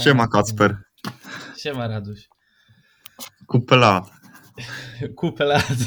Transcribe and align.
Siema 0.00 0.28
Kacper. 0.28 0.76
Siema 1.56 1.88
Raduś. 1.88 2.28
Kupę 3.46 3.76
lat. 3.76 4.04
Kupę 5.16 5.44
lat. 5.44 5.66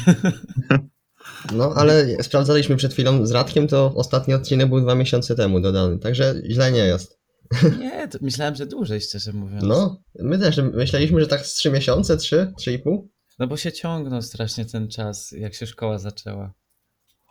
No, 1.52 1.72
ale 1.76 2.22
sprawdzaliśmy 2.22 2.76
przed 2.76 2.92
chwilą 2.92 3.26
z 3.26 3.30
Radkiem, 3.30 3.68
to 3.68 3.94
ostatni 3.94 4.34
odcinek 4.34 4.68
był 4.68 4.80
dwa 4.80 4.94
miesiące 4.94 5.34
temu 5.34 5.60
dodany, 5.60 5.98
także 5.98 6.34
źle 6.50 6.72
nie 6.72 6.78
jest. 6.78 7.18
Nie, 7.80 8.08
to 8.08 8.18
myślałem, 8.20 8.54
że 8.54 8.66
dłużej, 8.66 9.00
szczerze 9.00 9.32
mówiąc. 9.32 9.64
No, 9.64 10.02
my 10.18 10.38
też 10.38 10.60
myśleliśmy, 10.74 11.20
że 11.20 11.26
tak 11.26 11.46
z 11.46 11.54
trzy 11.54 11.70
miesiące, 11.70 12.16
trzy, 12.16 12.52
trzy 12.58 12.72
i 12.72 12.78
pół. 12.78 13.10
No 13.38 13.46
bo 13.46 13.56
się 13.56 13.72
ciągnął 13.72 14.22
strasznie 14.22 14.64
ten 14.64 14.88
czas, 14.88 15.32
jak 15.32 15.54
się 15.54 15.66
szkoła 15.66 15.98
zaczęła. 15.98 16.52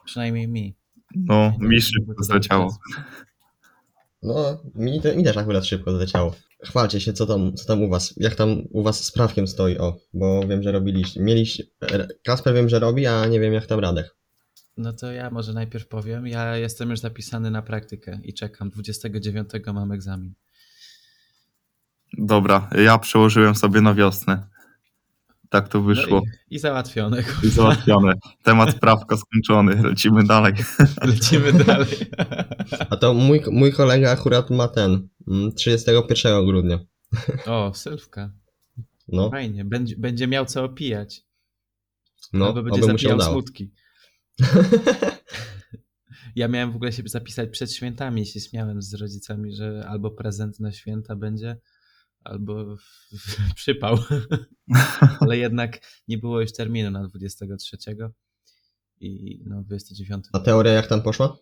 Przynajmniej 0.06 0.48
mi. 0.48 0.76
No, 1.16 1.54
mi 1.60 1.82
szybko 1.82 2.24
zleciało. 2.24 2.78
No, 4.28 4.62
mi, 4.76 5.02
te, 5.02 5.16
mi 5.16 5.24
też 5.24 5.38
akurat 5.38 5.66
szybko 5.66 5.92
zleciało. 5.92 6.36
Chwalcie 6.64 7.02
się, 7.02 7.14
co 7.14 7.26
tam, 7.26 7.54
co 7.54 7.66
tam 7.66 7.84
u 7.84 7.90
was, 7.90 8.14
jak 8.18 8.36
tam 8.36 8.64
u 8.72 8.84
was 8.84 9.04
z 9.04 9.12
prawkiem 9.12 9.48
stoi, 9.48 9.78
o, 9.78 9.98
bo 10.14 10.48
wiem, 10.48 10.64
że 10.64 10.72
robiliście, 10.72 11.22
mieliście, 11.22 11.64
Kasper 12.24 12.54
wiem, 12.54 12.70
że 12.70 12.80
robi, 12.80 13.08
a 13.08 13.26
nie 13.26 13.40
wiem 13.40 13.54
jak 13.54 13.66
tam 13.66 13.80
Radek. 13.80 14.16
No 14.78 14.94
to 14.94 15.12
ja 15.12 15.30
może 15.30 15.54
najpierw 15.54 15.88
powiem. 15.88 16.28
Ja 16.28 16.58
jestem 16.58 16.90
już 16.90 17.00
zapisany 17.00 17.52
na 17.52 17.62
praktykę 17.62 18.20
i 18.24 18.34
czekam. 18.34 18.70
29 18.70 19.50
mam 19.74 19.92
egzamin. 19.92 20.34
Dobra, 22.18 22.70
ja 22.86 22.98
przełożyłem 22.98 23.56
sobie 23.56 23.82
na 23.82 23.94
wiosnę. 23.94 24.48
Tak 25.50 25.70
to 25.70 25.82
wyszło. 25.82 26.18
No 26.26 26.32
i, 26.50 26.56
I 26.56 26.60
załatwione. 26.60 27.24
I 27.44 27.50
załatwione. 27.50 28.14
Temat 28.44 28.80
prawka 28.80 29.18
skończony. 29.18 29.84
Lecimy 29.84 30.24
dalej. 30.24 30.54
Lecimy 31.14 31.54
dalej. 31.54 31.88
A 32.90 32.96
to 32.98 33.14
mój, 33.14 33.42
mój 33.52 33.72
kolega 33.74 34.12
akurat 34.12 34.50
ma 34.50 34.68
ten, 34.68 35.08
31 35.56 36.46
grudnia. 36.46 36.80
O, 37.46 37.74
sylwka. 37.74 38.32
No, 39.08 39.30
Fajnie. 39.30 39.66
Będzie, 39.66 39.96
będzie 39.98 40.28
miał 40.28 40.46
co 40.46 40.64
opijać. 40.64 41.22
no, 42.34 42.46
Albo 42.48 42.64
będzie 42.64 43.16
udało. 43.16 43.32
smutki. 43.32 43.72
Ja 46.36 46.48
miałem 46.48 46.72
w 46.72 46.76
ogóle 46.76 46.92
się 46.92 47.04
zapisać 47.06 47.50
przed 47.50 47.74
świętami 47.74 48.22
i 48.22 48.26
się 48.26 48.40
śmiałem 48.40 48.82
z 48.82 48.94
rodzicami, 48.94 49.56
że 49.56 49.86
albo 49.88 50.12
prezent 50.12 50.60
na 50.60 50.72
święta 50.72 51.16
będzie, 51.16 51.58
albo 52.28 52.78
przypał. 53.56 53.98
Ale 55.20 55.38
jednak 55.38 55.80
nie 56.08 56.18
było 56.18 56.42
już 56.42 56.54
terminu 56.54 56.92
na 56.92 57.08
23 57.08 57.78
i 59.00 59.42
no 59.46 59.64
29. 59.64 60.26
A 60.34 60.40
teoria 60.40 60.72
jak 60.74 60.88
tam 60.88 61.02
poszła? 61.02 61.38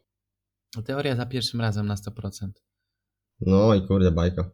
Teoria 0.85 1.15
za 1.15 1.25
pierwszym 1.25 1.61
razem 1.61 1.87
na 1.87 1.95
100%. 1.95 2.49
No 3.41 3.75
i 3.75 3.87
kurde, 3.87 4.11
bajka. 4.11 4.51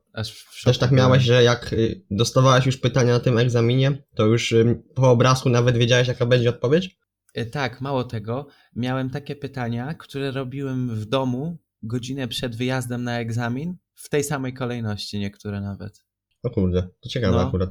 Też 0.64 0.78
tak 0.78 0.92
miałeś, 0.92 1.24
że 1.24 1.44
jak 1.44 1.74
y, 1.74 2.06
dostawałeś 2.12 2.66
już 2.66 2.78
pytania 2.78 3.14
na 3.14 3.20
tym 3.20 3.38
egzaminie, 3.38 4.04
to 4.16 4.26
już 4.26 4.54
po 4.96 5.12
obrazku 5.12 5.50
nawet 5.50 5.78
wiedziałeś 5.78 6.08
jaka 6.08 6.26
będzie 6.26 6.50
odpowiedź? 6.50 7.00
E, 7.34 7.46
Tak, 7.46 7.82
mało 7.82 8.04
tego. 8.04 8.48
Miałem 8.76 9.10
takie 9.10 9.36
pytania, 9.36 9.94
które 9.94 10.32
robiłem 10.32 10.96
w 10.96 11.06
domu 11.06 11.58
godzinę 11.84 12.28
przed 12.28 12.56
wyjazdem 12.56 13.04
na 13.04 13.20
egzamin, 13.20 13.78
w 13.96 14.10
tej 14.10 14.24
samej 14.24 14.54
kolejności 14.54 15.20
niektóre 15.20 15.62
nawet. 15.62 16.06
O 16.44 16.50
kurde, 16.50 16.88
to 17.02 17.10
ciekawe 17.10 17.38
No. 17.38 17.48
akurat. 17.48 17.70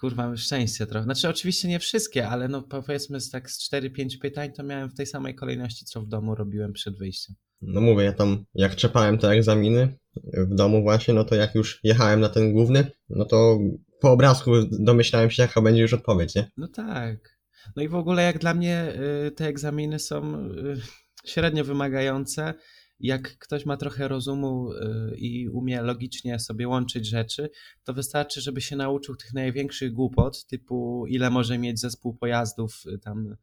Kurwa, 0.00 0.36
szczęście 0.36 0.86
trochę. 0.86 1.04
Znaczy, 1.04 1.28
oczywiście 1.28 1.68
nie 1.68 1.78
wszystkie, 1.78 2.28
ale 2.28 2.48
no 2.48 2.62
powiedzmy 2.62 3.20
z 3.20 3.30
tak 3.30 3.50
z 3.50 3.70
4-5 3.72 4.18
pytań 4.20 4.52
to 4.52 4.62
miałem 4.62 4.90
w 4.90 4.94
tej 4.94 5.06
samej 5.06 5.34
kolejności, 5.34 5.84
co 5.84 6.00
w 6.00 6.08
domu 6.08 6.34
robiłem 6.34 6.72
przed 6.72 6.98
wyjściem. 6.98 7.36
No 7.62 7.80
mówię, 7.80 8.04
ja 8.04 8.12
tam 8.12 8.44
jak 8.54 8.76
czepałem 8.76 9.18
te 9.18 9.28
egzaminy 9.28 9.98
w 10.24 10.54
domu 10.54 10.82
właśnie, 10.82 11.14
no 11.14 11.24
to 11.24 11.34
jak 11.34 11.54
już 11.54 11.80
jechałem 11.82 12.20
na 12.20 12.28
ten 12.28 12.52
główny, 12.52 12.90
no 13.08 13.24
to 13.24 13.58
po 14.00 14.10
obrazku 14.12 14.50
domyślałem 14.70 15.30
się 15.30 15.42
jaka 15.42 15.62
będzie 15.62 15.82
już 15.82 15.92
odpowiedź, 15.92 16.34
nie? 16.34 16.50
No 16.56 16.68
tak. 16.68 17.40
No 17.76 17.82
i 17.82 17.88
w 17.88 17.94
ogóle 17.94 18.22
jak 18.22 18.38
dla 18.38 18.54
mnie 18.54 18.94
y, 19.26 19.30
te 19.30 19.46
egzaminy 19.46 19.98
są 19.98 20.34
y, 20.50 20.80
średnio 21.24 21.64
wymagające. 21.64 22.54
Jak 23.00 23.38
ktoś 23.38 23.66
ma 23.66 23.76
trochę 23.76 24.08
rozumu 24.08 24.72
y, 24.72 25.16
i 25.16 25.48
umie 25.48 25.82
logicznie 25.82 26.38
sobie 26.38 26.68
łączyć 26.68 27.06
rzeczy, 27.06 27.50
to 27.84 27.94
wystarczy, 27.94 28.40
żeby 28.40 28.60
się 28.60 28.76
nauczył 28.76 29.16
tych 29.16 29.34
największych 29.34 29.92
głupot, 29.92 30.46
typu 30.46 31.06
ile 31.06 31.30
może 31.30 31.58
mieć 31.58 31.80
zespół 31.80 32.14
pojazdów, 32.14 32.82
y, 32.86 32.98
tam 32.98 33.36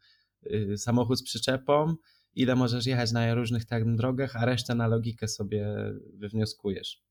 y, 0.45 0.77
samochód 0.77 1.19
z 1.19 1.23
przyczepą, 1.23 1.95
ile 2.33 2.55
możesz 2.55 2.85
jechać 2.85 3.11
na 3.11 3.35
różnych 3.35 3.65
tam 3.65 3.95
drogach, 3.95 4.35
a 4.35 4.45
resztę 4.45 4.75
na 4.75 4.87
logikę 4.87 5.27
sobie 5.27 5.75
wywnioskujesz. 6.13 7.03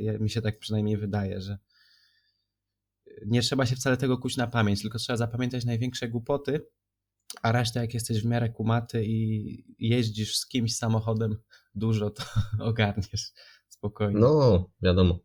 Ja, 0.00 0.18
mi 0.18 0.30
się 0.30 0.42
tak 0.42 0.58
przynajmniej 0.58 0.96
wydaje, 0.96 1.40
że 1.40 1.58
nie 3.26 3.42
trzeba 3.42 3.66
się 3.66 3.76
wcale 3.76 3.96
tego 3.96 4.18
kuć 4.18 4.36
na 4.36 4.46
pamięć, 4.46 4.82
tylko 4.82 4.98
trzeba 4.98 5.16
zapamiętać 5.16 5.64
największe 5.64 6.08
głupoty, 6.08 6.60
a 7.42 7.52
resztę 7.52 7.80
jak 7.80 7.94
jesteś 7.94 8.22
w 8.22 8.26
miarę 8.26 8.48
kumaty 8.48 9.04
i 9.04 9.64
jeździsz 9.78 10.36
z 10.36 10.46
kimś 10.46 10.76
samochodem 10.76 11.36
dużo, 11.74 12.10
to 12.10 12.22
ogarniesz 12.70 13.32
spokojnie. 13.68 14.20
No, 14.20 14.70
wiadomo. 14.82 15.18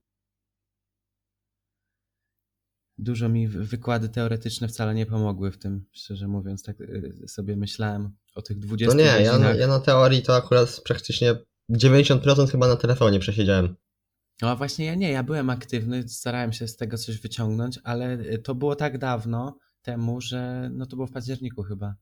Dużo 2.98 3.30
mi 3.30 3.48
wy- 3.48 3.64
wykłady 3.64 4.10
teoretyczne 4.10 4.68
wcale 4.68 4.96
nie 4.96 5.06
pomogły 5.06 5.52
w 5.52 5.58
tym, 5.58 5.86
szczerze 5.92 6.28
mówiąc, 6.28 6.64
tak 6.64 6.82
y, 6.82 7.26
sobie 7.28 7.56
myślałem 7.56 8.16
o 8.36 8.42
tych 8.42 8.60
20 8.60 8.96
No 8.96 9.04
nie, 9.04 9.24
ja 9.24 9.40
na, 9.40 9.54
ja 9.54 9.68
na 9.68 9.80
teorii 9.80 10.22
to 10.22 10.36
akurat 10.36 10.82
praktycznie 10.86 11.36
90% 11.72 12.52
chyba 12.52 12.68
na 12.68 12.76
telefonie 12.76 13.20
przesiedziałem. 13.20 13.76
No 14.42 14.50
a 14.50 14.56
właśnie 14.56 14.86
ja 14.86 14.96
nie, 14.96 15.12
ja 15.12 15.24
byłem 15.24 15.50
aktywny, 15.50 16.10
starałem 16.10 16.54
się 16.54 16.68
z 16.68 16.76
tego 16.76 16.98
coś 16.98 17.22
wyciągnąć, 17.22 17.80
ale 17.84 18.20
y, 18.20 18.40
to 18.40 18.56
było 18.56 18.76
tak 18.76 18.98
dawno 18.98 19.58
temu, 19.84 20.22
że 20.22 20.70
no 20.74 20.86
to 20.86 20.96
było 20.96 21.08
w 21.08 21.12
październiku 21.12 21.64
chyba, 21.64 21.96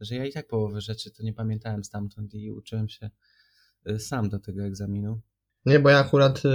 że 0.00 0.14
ja 0.14 0.24
i 0.26 0.32
tak 0.32 0.48
połowę 0.48 0.80
rzeczy 0.80 1.10
to 1.10 1.22
nie 1.22 1.32
pamiętałem 1.32 1.84
stamtąd 1.84 2.34
i 2.34 2.50
uczyłem 2.50 2.88
się 2.88 3.10
y, 3.90 4.00
sam 4.00 4.28
do 4.28 4.38
tego 4.38 4.62
egzaminu. 4.64 5.20
Nie, 5.66 5.80
bo 5.80 5.90
ja 5.90 5.98
akurat 5.98 6.42
y, 6.44 6.48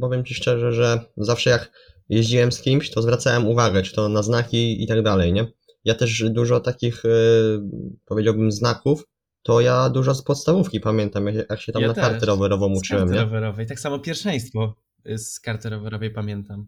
powiem 0.00 0.24
Ci 0.24 0.34
szczerze, 0.34 0.72
że 0.72 1.00
zawsze 1.16 1.50
jak 1.50 1.72
jeździłem 2.08 2.52
z 2.52 2.60
kimś, 2.60 2.90
to 2.90 3.02
zwracałem 3.02 3.46
uwagę, 3.46 3.82
czy 3.82 3.94
to 3.94 4.08
na 4.08 4.22
znaki 4.22 4.84
i 4.84 4.86
tak 4.86 5.02
dalej, 5.02 5.32
nie? 5.32 5.46
Ja 5.84 5.94
też 5.94 6.24
dużo 6.30 6.60
takich, 6.60 7.04
y, 7.04 7.60
powiedziałbym, 8.04 8.52
znaków, 8.52 9.04
to 9.42 9.60
ja 9.60 9.90
dużo 9.90 10.14
z 10.14 10.22
podstawówki 10.22 10.80
pamiętam, 10.80 11.26
jak, 11.26 11.60
się 11.60 11.72
tam 11.72 11.82
Ja 11.82 11.88
na 11.88 11.94
też. 11.94 12.04
kartę 12.04 12.26
rowerową 12.26 12.74
Z 12.76 12.78
uczyłem, 12.78 13.02
karty 13.02 13.14
nie? 13.14 13.20
rowerowej, 13.20 13.66
tak 13.66 13.80
samo 13.80 13.98
pierwszeństwo 13.98 14.74
z 15.16 15.40
karty 15.40 15.68
rowerowej 15.70 16.10
pamiętam. 16.10 16.66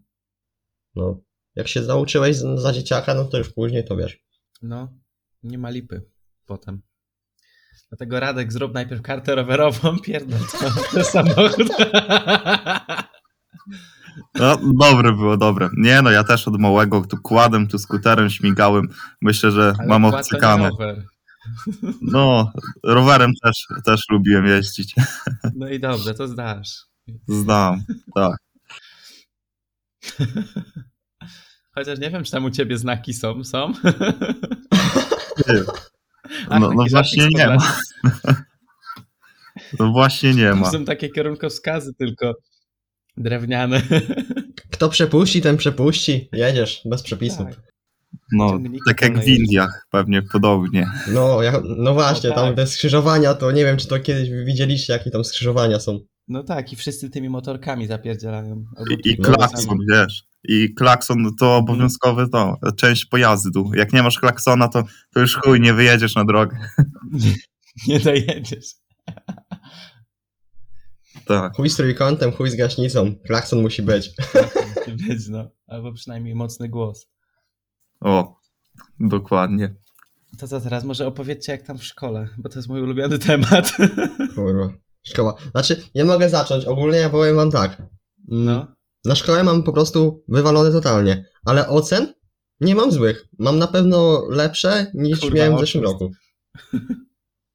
No. 0.95 1.21
Jak 1.55 1.67
się 1.67 1.81
nauczyłeś 1.81 2.37
za 2.55 2.73
dzieciaka, 2.73 3.13
no 3.13 3.25
to 3.25 3.37
już 3.37 3.49
później 3.53 3.85
to 3.85 3.95
wiesz. 3.95 4.19
No, 4.61 4.93
nie 5.43 5.57
ma 5.57 5.69
lipy 5.69 6.01
potem. 6.45 6.81
Dlatego 7.89 8.19
Radek, 8.19 8.53
zrób 8.53 8.73
najpierw 8.73 9.01
kartę 9.01 9.35
rowerową, 9.35 9.99
pierdol 10.05 10.39
to 10.93 11.03
samochód. 11.03 11.67
No, 14.35 14.57
dobre 14.79 15.11
było, 15.11 15.37
dobre. 15.37 15.69
Nie 15.77 16.01
no, 16.01 16.11
ja 16.11 16.23
też 16.23 16.47
od 16.47 16.59
małego 16.59 17.01
tu 17.01 17.17
kładem, 17.17 17.67
tu 17.67 17.79
skuterem 17.79 18.29
śmigałem. 18.29 18.87
Myślę, 19.21 19.51
że 19.51 19.73
Ale 19.79 19.87
mam 19.87 20.05
obcykane. 20.05 20.69
rower. 20.69 21.05
No, 22.01 22.51
rowerem 22.83 23.31
też, 23.43 23.67
też 23.85 24.01
lubiłem 24.09 24.45
jeździć. 24.45 24.95
No 25.55 25.69
i 25.69 25.79
dobrze, 25.79 26.13
to 26.13 26.27
zdasz. 26.27 26.85
Znam, 27.27 27.83
tak. 28.15 28.37
Chociaż 31.75 31.99
nie 31.99 32.09
wiem, 32.09 32.23
czy 32.23 32.31
tam 32.31 32.45
u 32.45 32.49
ciebie 32.49 32.77
znaki 32.77 33.13
są. 33.13 33.43
Są? 33.43 33.73
Ach, 36.49 36.59
No, 36.59 36.71
no 36.73 36.83
właśnie 36.91 37.27
nie 37.35 37.47
ma. 37.47 37.57
No 39.79 39.91
właśnie 39.91 40.33
nie 40.33 40.49
To 40.49 40.55
ma. 40.55 40.71
są 40.71 40.85
takie 40.85 41.09
kierunkowskazy 41.09 41.93
tylko 41.93 42.33
drewniane. 43.17 43.81
Kto 44.71 44.89
przepuści, 44.89 45.41
ten 45.41 45.57
przepuści. 45.57 46.29
Jedziesz, 46.33 46.81
bez 46.85 47.03
przepisu. 47.03 47.37
Tak. 47.45 47.61
No, 48.31 48.59
tak 48.87 49.01
jak 49.01 49.19
w 49.19 49.27
Indiach, 49.27 49.87
pewnie 49.91 50.21
podobnie. 50.21 50.87
No, 51.07 51.41
ja, 51.43 51.61
no 51.77 51.93
właśnie, 51.93 52.29
No 52.29 52.35
tam 52.35 52.45
tak. 52.47 52.55
te 52.55 52.67
skrzyżowania, 52.67 53.33
to 53.33 53.51
nie 53.51 53.65
wiem, 53.65 53.77
czy 53.77 53.87
to 53.87 53.99
kiedyś 53.99 54.29
widzieliście, 54.29 54.93
jakie 54.93 55.11
tam 55.11 55.23
skrzyżowania 55.23 55.79
są. 55.79 55.99
No 56.31 56.43
tak, 56.43 56.73
i 56.73 56.75
wszyscy 56.75 57.09
tymi 57.09 57.29
motorkami 57.29 57.87
zapierdzielają. 57.87 58.65
I, 58.89 59.09
i 59.09 59.17
klakson, 59.17 59.77
wiesz. 59.91 60.23
I 60.43 60.73
klakson 60.73 61.35
to 61.39 61.55
obowiązkowy 61.55 62.29
to, 62.29 62.57
część 62.77 63.05
pojazdu. 63.05 63.71
Jak 63.75 63.93
nie 63.93 64.03
masz 64.03 64.19
klaksona, 64.19 64.67
to, 64.67 64.83
to 65.13 65.19
już 65.19 65.35
chuj, 65.35 65.61
nie 65.61 65.73
wyjedziesz 65.73 66.15
na 66.15 66.25
drogę. 66.25 66.57
Nie 67.87 67.99
dojedziesz. 67.99 68.65
Tak. 71.25 71.55
Chuj 71.55 71.69
z 71.69 71.75
trójkątem, 71.75 72.31
chuj 72.31 72.49
z 72.49 72.55
gaśnicą. 72.55 73.15
Klakson 73.25 73.61
musi 73.61 73.81
być. 73.81 74.11
Musi 74.77 75.07
być, 75.07 75.27
no. 75.27 75.49
Albo 75.67 75.93
przynajmniej 75.93 76.35
mocny 76.35 76.69
głos. 76.69 77.07
O, 77.99 78.39
dokładnie. 78.99 79.75
To 80.37 80.47
co 80.47 80.61
teraz? 80.61 80.83
Może 80.83 81.07
opowiedzcie 81.07 81.51
jak 81.51 81.61
tam 81.61 81.77
w 81.77 81.83
szkole, 81.83 82.27
bo 82.37 82.49
to 82.49 82.59
jest 82.59 82.69
mój 82.69 82.81
ulubiony 82.81 83.19
temat. 83.19 83.77
Kurwa. 84.35 84.73
Szkoła. 85.03 85.35
Znaczy, 85.51 85.83
nie 85.95 86.05
mogę 86.05 86.29
zacząć. 86.29 86.65
Ogólnie 86.65 86.97
ja 86.97 87.09
powiem 87.09 87.35
wam 87.35 87.51
tak. 87.51 87.77
Mm, 88.31 88.45
No. 88.45 88.67
Na 89.05 89.15
szkołę 89.15 89.43
mam 89.43 89.63
po 89.63 89.73
prostu 89.73 90.23
wywalone 90.27 90.71
totalnie, 90.71 91.25
ale 91.45 91.67
ocen 91.67 92.13
nie 92.59 92.75
mam 92.75 92.91
złych. 92.91 93.27
Mam 93.39 93.59
na 93.59 93.67
pewno 93.67 94.25
lepsze 94.29 94.91
niż 94.93 95.19
Kurwa, 95.19 95.35
miałem 95.35 95.57
w 95.57 95.59
zeszłym 95.59 95.85
oszust. 95.85 96.01
roku. 96.01 96.13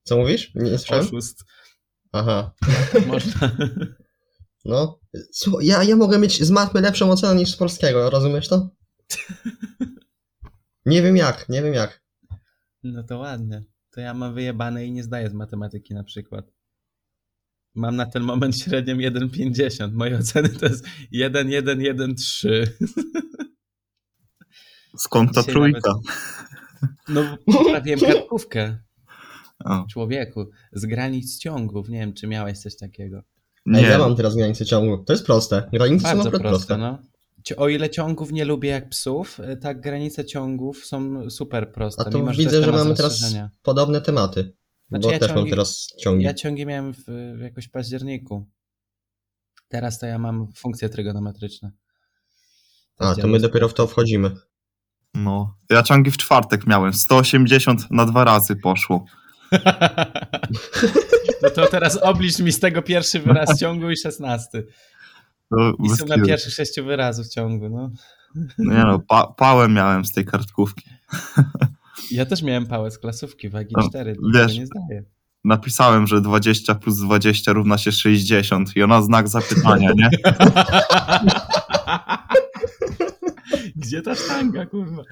Co 0.04 0.16
mówisz? 0.16 0.54
Nie, 0.54 0.70
nie 0.70 0.78
słyszałem? 0.78 1.04
Oszust. 1.04 1.44
Aha. 2.12 2.54
Można. 3.06 3.56
No. 4.64 5.00
Słuchaj, 5.32 5.66
ja, 5.66 5.82
ja 5.82 5.96
mogę 5.96 6.18
mieć 6.18 6.42
z 6.44 6.50
matmy 6.50 6.80
lepszą 6.80 7.10
ocenę 7.10 7.34
niż 7.34 7.50
z 7.52 7.56
polskiego, 7.56 8.10
rozumiesz 8.10 8.48
to? 8.48 8.68
Nie 10.86 11.02
wiem 11.02 11.16
jak, 11.16 11.48
nie 11.48 11.62
wiem 11.62 11.74
jak. 11.74 12.02
No 12.82 13.02
to 13.02 13.18
ładnie. 13.18 13.64
To 13.90 14.00
ja 14.00 14.14
mam 14.14 14.34
wyjebane 14.34 14.86
i 14.86 14.92
nie 14.92 15.02
zdaję 15.02 15.30
z 15.30 15.32
matematyki 15.32 15.94
na 15.94 16.04
przykład. 16.04 16.44
Mam 17.76 17.96
na 17.96 18.06
ten 18.06 18.22
moment 18.22 18.58
średnią 18.58 18.96
1,50. 18.96 19.92
Moje 19.92 20.18
oceny 20.18 20.48
to 20.48 20.66
jest 20.66 20.84
1,113. 21.10 22.66
Skąd 24.98 25.34
ta 25.34 25.40
Dzisiaj 25.40 25.54
trójka? 25.54 25.94
No, 27.08 27.36
poprawiłem 27.58 28.00
kartkówkę. 28.00 28.78
O, 29.64 29.84
Człowieku, 29.90 30.50
z 30.72 30.86
granic 30.86 31.38
ciągów. 31.38 31.88
Nie 31.88 31.98
wiem, 31.98 32.12
czy 32.12 32.26
miałeś 32.26 32.58
coś 32.58 32.76
takiego. 32.76 33.16
Ej, 33.66 33.72
nie, 33.72 33.80
ja 33.82 33.98
mam 33.98 34.16
teraz 34.16 34.36
granicę 34.36 34.66
ciągu. 34.66 35.04
To 35.04 35.12
jest 35.12 35.26
proste. 35.26 35.68
Granice 35.72 36.02
są 36.02 36.08
Bardzo 36.08 36.24
naprawdę 36.24 36.48
proste, 36.48 36.76
proste. 36.76 36.78
no. 36.78 36.98
O 37.56 37.68
ile 37.68 37.90
ciągów 37.90 38.32
nie 38.32 38.44
lubię 38.44 38.68
jak 38.68 38.88
psów, 38.88 39.40
y, 39.40 39.56
tak 39.56 39.80
granice 39.80 40.24
ciągów 40.24 40.86
są 40.86 41.30
super 41.30 41.72
proste. 41.72 42.02
A 42.02 42.10
to 42.10 42.18
mimo, 42.18 42.32
że 42.32 42.38
widzę, 42.38 42.60
że 42.60 42.66
temat 42.66 42.80
mamy 42.84 42.94
teraz 42.94 43.34
podobne 43.62 44.00
tematy. 44.00 44.55
Znaczy, 44.88 45.06
bo 45.06 45.10
ja 45.12 45.18
też 45.18 45.28
mam 45.28 45.38
ciągi- 45.38 45.50
teraz 45.50 45.86
ciągi. 45.98 46.24
Ja 46.24 46.34
ciągi 46.34 46.66
miałem 46.66 46.94
w, 46.94 47.04
w 47.36 47.40
jakoś 47.40 47.68
październiku. 47.68 48.46
Teraz 49.68 49.98
to 49.98 50.06
ja 50.06 50.18
mam 50.18 50.52
funkcje 50.52 50.88
trygonometryczne. 50.88 51.70
A, 52.98 53.14
to 53.14 53.26
my 53.26 53.40
dopiero 53.40 53.68
w 53.68 53.74
to 53.74 53.86
wchodzimy. 53.86 54.30
no. 55.14 55.56
Ja 55.70 55.82
ciągi 55.82 56.10
w 56.10 56.16
czwartek 56.16 56.66
miałem. 56.66 56.92
180 56.92 57.90
na 57.90 58.06
dwa 58.06 58.24
razy 58.24 58.56
poszło. 58.56 59.04
No 61.42 61.50
to 61.50 61.66
teraz 61.66 61.96
oblicz 61.96 62.38
mi 62.38 62.52
z 62.52 62.60
tego 62.60 62.82
pierwszy 62.82 63.20
wyraz 63.20 63.58
ciągu 63.60 63.90
i 63.90 63.96
szesnasty. 63.96 64.66
To 65.50 65.70
I 65.70 66.08
na 66.08 66.24
pierwszych 66.24 66.52
sześciu 66.52 66.84
wyrazów 66.84 67.28
ciągu, 67.28 67.68
no. 67.68 67.90
Nie 68.58 68.84
no, 68.84 68.98
pa, 68.98 69.26
pałę 69.26 69.68
miałem 69.68 70.04
z 70.04 70.12
tej 70.12 70.24
kartkówki. 70.24 70.90
Ja 72.10 72.26
też 72.26 72.42
miałem 72.42 72.66
pałę 72.66 72.90
z 72.90 72.98
klasówki 72.98 73.48
wagi 73.48 73.74
No, 73.76 73.88
4, 73.88 74.16
wiesz. 74.34 74.46
wiesz, 74.46 74.58
nie 74.58 74.66
zdaję. 74.66 75.04
Napisałem, 75.44 76.06
że 76.06 76.20
20 76.20 76.74
plus 76.74 76.98
20 77.00 77.52
równa 77.52 77.78
się 77.78 77.92
60 77.92 78.76
i 78.76 78.82
ona 78.82 79.02
znak 79.02 79.28
zapytania, 79.28 79.90
nie? 79.96 80.10
Gdzie 83.76 84.02
ta 84.02 84.14
sztanga, 84.14 84.66
kurwa? 84.66 85.02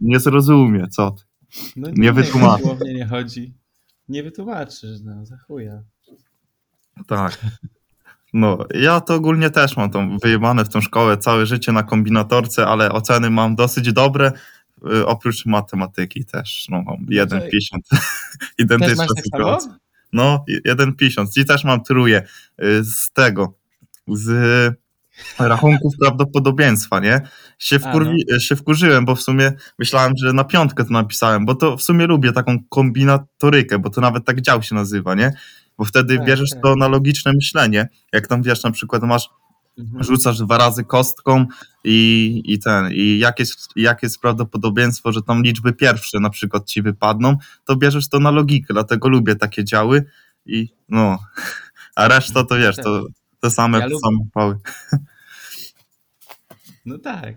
Nie 0.00 0.20
zrozumie, 0.20 0.86
co 0.88 1.10
ty. 1.10 1.24
No 1.76 1.88
Nie 1.96 2.12
wytłumaczy. 2.12 2.62
Głównie 2.62 2.94
nie 2.94 3.06
chodzi. 3.06 3.54
Nie 4.08 4.22
wytłumaczysz, 4.22 5.00
no, 5.04 5.26
za 5.26 5.36
chuja. 5.36 5.82
Tak. 7.06 7.38
No, 8.32 8.58
ja 8.74 9.00
to 9.00 9.14
ogólnie 9.14 9.50
też 9.50 9.76
mam 9.76 9.90
tą 9.90 10.18
wyjebane 10.18 10.64
w 10.64 10.68
tą 10.68 10.80
szkołę 10.80 11.16
całe 11.18 11.46
życie 11.46 11.72
na 11.72 11.82
kombinatorce, 11.82 12.66
ale 12.66 12.92
oceny 12.92 13.30
mam 13.30 13.54
dosyć 13.56 13.92
dobre, 13.92 14.32
oprócz 15.06 15.46
matematyki 15.46 16.24
też. 16.24 16.66
No, 16.70 16.82
mam 16.82 16.96
1,50. 17.06 17.28
Też 17.90 18.00
Identyczna 18.58 19.06
tak 19.06 19.24
sytuacja. 19.24 19.60
samo? 19.60 19.78
No, 20.12 20.44
1,50. 20.66 21.26
I 21.36 21.44
też 21.44 21.64
mam 21.64 21.82
tróję 21.84 22.22
y, 22.62 22.84
z 22.84 23.12
tego, 23.12 23.54
z 24.08 24.74
rachunków 25.38 25.94
prawdopodobieństwa, 26.00 27.00
nie? 27.00 27.20
Się, 27.58 27.76
A, 27.76 27.78
wkurwi, 27.78 28.24
się 28.40 28.56
wkurzyłem, 28.56 29.04
bo 29.04 29.14
w 29.14 29.22
sumie 29.22 29.52
myślałem, 29.78 30.12
że 30.16 30.32
na 30.32 30.44
piątkę 30.44 30.84
to 30.84 30.90
napisałem, 30.92 31.46
bo 31.46 31.54
to 31.54 31.76
w 31.76 31.82
sumie 31.82 32.06
lubię 32.06 32.32
taką 32.32 32.58
kombinatorykę, 32.68 33.78
bo 33.78 33.90
to 33.90 34.00
nawet 34.00 34.24
tak 34.24 34.40
dział 34.40 34.62
się 34.62 34.74
nazywa, 34.74 35.14
nie? 35.14 35.32
Bo 35.78 35.84
wtedy 35.84 36.16
Tak, 36.16 36.26
bierzesz 36.26 36.50
tak. 36.50 36.62
to 36.62 36.76
na 36.76 36.88
logiczne 36.88 37.32
myślenie. 37.32 37.88
Jak 38.12 38.26
tam 38.26 38.42
wiesz, 38.42 38.62
na 38.62 38.70
przykład 38.70 39.02
masz, 39.02 39.28
Mhm. 39.78 40.04
rzucasz 40.04 40.38
dwa 40.38 40.58
razy 40.58 40.84
kostką 40.84 41.46
i, 41.84 42.42
i 42.44 42.58
ten, 42.58 42.92
i 42.92 43.18
jakie 43.18 43.42
jest, 43.42 43.68
jakie 43.76 44.06
jest 44.06 44.20
prawdopodobieństwo, 44.20 45.12
że 45.12 45.22
tam 45.22 45.42
liczby 45.42 45.72
pierwsze 45.72 46.20
na 46.20 46.30
przykład 46.30 46.66
ci 46.66 46.82
wypadną, 46.82 47.36
to 47.64 47.76
bierzesz 47.76 48.08
to 48.08 48.20
na 48.20 48.30
logikę, 48.30 48.74
dlatego 48.74 49.08
lubię 49.08 49.36
takie 49.36 49.64
działy 49.64 50.04
i 50.46 50.68
no, 50.88 51.18
a 51.96 52.08
reszta 52.08 52.44
to 52.44 52.56
wiesz, 52.56 52.76
to 52.76 53.06
te 53.40 53.50
same, 53.50 53.78
Ja 53.78 53.88
same 53.88 54.18
pały. 54.32 54.58
No 56.86 56.98
tak. 56.98 57.36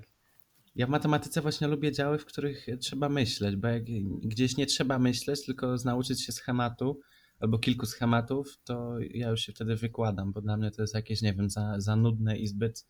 Ja 0.75 0.87
w 0.87 0.89
matematyce 0.89 1.41
właśnie 1.41 1.67
lubię 1.67 1.91
działy, 1.91 2.19
w 2.19 2.25
których 2.25 2.65
trzeba 2.79 3.09
myśleć, 3.09 3.55
bo 3.55 3.67
jak 3.67 3.83
gdzieś 4.23 4.57
nie 4.57 4.65
trzeba 4.65 4.99
myśleć, 4.99 5.45
tylko 5.45 5.75
nauczyć 5.85 6.25
się 6.25 6.31
schematu 6.31 6.99
albo 7.39 7.59
kilku 7.59 7.85
schematów, 7.85 8.57
to 8.63 8.95
ja 8.99 9.29
już 9.29 9.41
się 9.41 9.51
wtedy 9.51 9.75
wykładam, 9.75 10.31
bo 10.31 10.41
dla 10.41 10.57
mnie 10.57 10.71
to 10.71 10.81
jest 10.81 10.93
jakieś, 10.93 11.21
nie 11.21 11.33
wiem, 11.33 11.49
za, 11.49 11.75
za 11.77 11.95
nudne 11.95 12.37
i 12.37 12.47
zbyt 12.47 12.85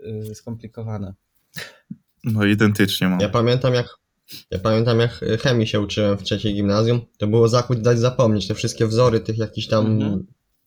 y, 0.00 0.34
skomplikowane. 0.34 1.14
No 2.24 2.44
identycznie 2.44 3.08
mam. 3.08 3.20
Ja 3.20 3.28
pamiętam 3.28 3.74
jak 3.74 3.98
ja 4.50 4.58
pamiętam 4.58 5.00
jak 5.00 5.10
chemii 5.40 5.66
się 5.66 5.80
uczyłem 5.80 6.18
w 6.18 6.22
trzeciej 6.22 6.54
gimnazjum, 6.54 7.00
to 7.18 7.26
było 7.26 7.48
zakuć 7.48 7.78
dać 7.78 7.98
zapomnieć 7.98 8.48
te 8.48 8.54
wszystkie 8.54 8.86
wzory 8.86 9.20
tych 9.20 9.38
jakichś 9.38 9.66
tam 9.66 9.86
Mhm. 9.86 10.26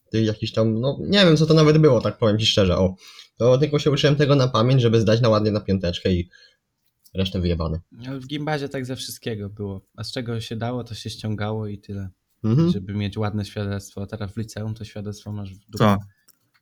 tych 0.10 0.26
jakichś 0.26 0.52
tam, 0.52 0.80
no 0.80 0.98
nie 1.02 1.26
wiem 1.26 1.38
co 1.38 1.46
to 1.46 1.54
nawet 1.54 1.78
było, 1.78 2.02
tak 2.02 2.18
powiem 2.18 2.40
ci 2.40 2.46
szczerze, 2.46 2.78
o. 2.78 2.96
To 3.38 3.58
tylko 3.58 3.80
się 3.80 3.92
uczyłem 3.92 4.16
tego 4.16 4.36
na 4.36 4.48
pamięć, 4.48 4.82
żeby 4.82 5.02
zdać 5.02 5.22
na 5.22 5.30
ładnie 5.30 5.52
na 5.52 5.62
piąteczkę 5.62 6.14
i 6.14 6.30
resztę 7.14 7.40
wyjebane. 7.42 7.80
Ale 8.08 8.20
w 8.20 8.28
gimbazie 8.28 8.70
tak 8.70 8.86
ze 8.86 8.96
wszystkiego 8.96 9.50
było. 9.50 9.82
A 9.96 10.04
z 10.04 10.12
czego 10.12 10.42
się 10.42 10.56
dało, 10.56 10.84
to 10.84 10.96
się 10.96 11.10
ściągało 11.10 11.68
i 11.68 11.78
tyle, 11.78 12.10
Mhm. 12.46 12.72
żeby 12.72 12.94
mieć 12.94 13.18
ładne 13.18 13.46
świadectwo. 13.46 14.02
A 14.02 14.06
teraz 14.06 14.32
w 14.32 14.38
liceum 14.38 14.74
to 14.74 14.86
świadectwo 14.86 15.32
masz 15.32 15.54
w 15.54 15.58
dupie. 15.58 15.78
Tak. 15.78 16.00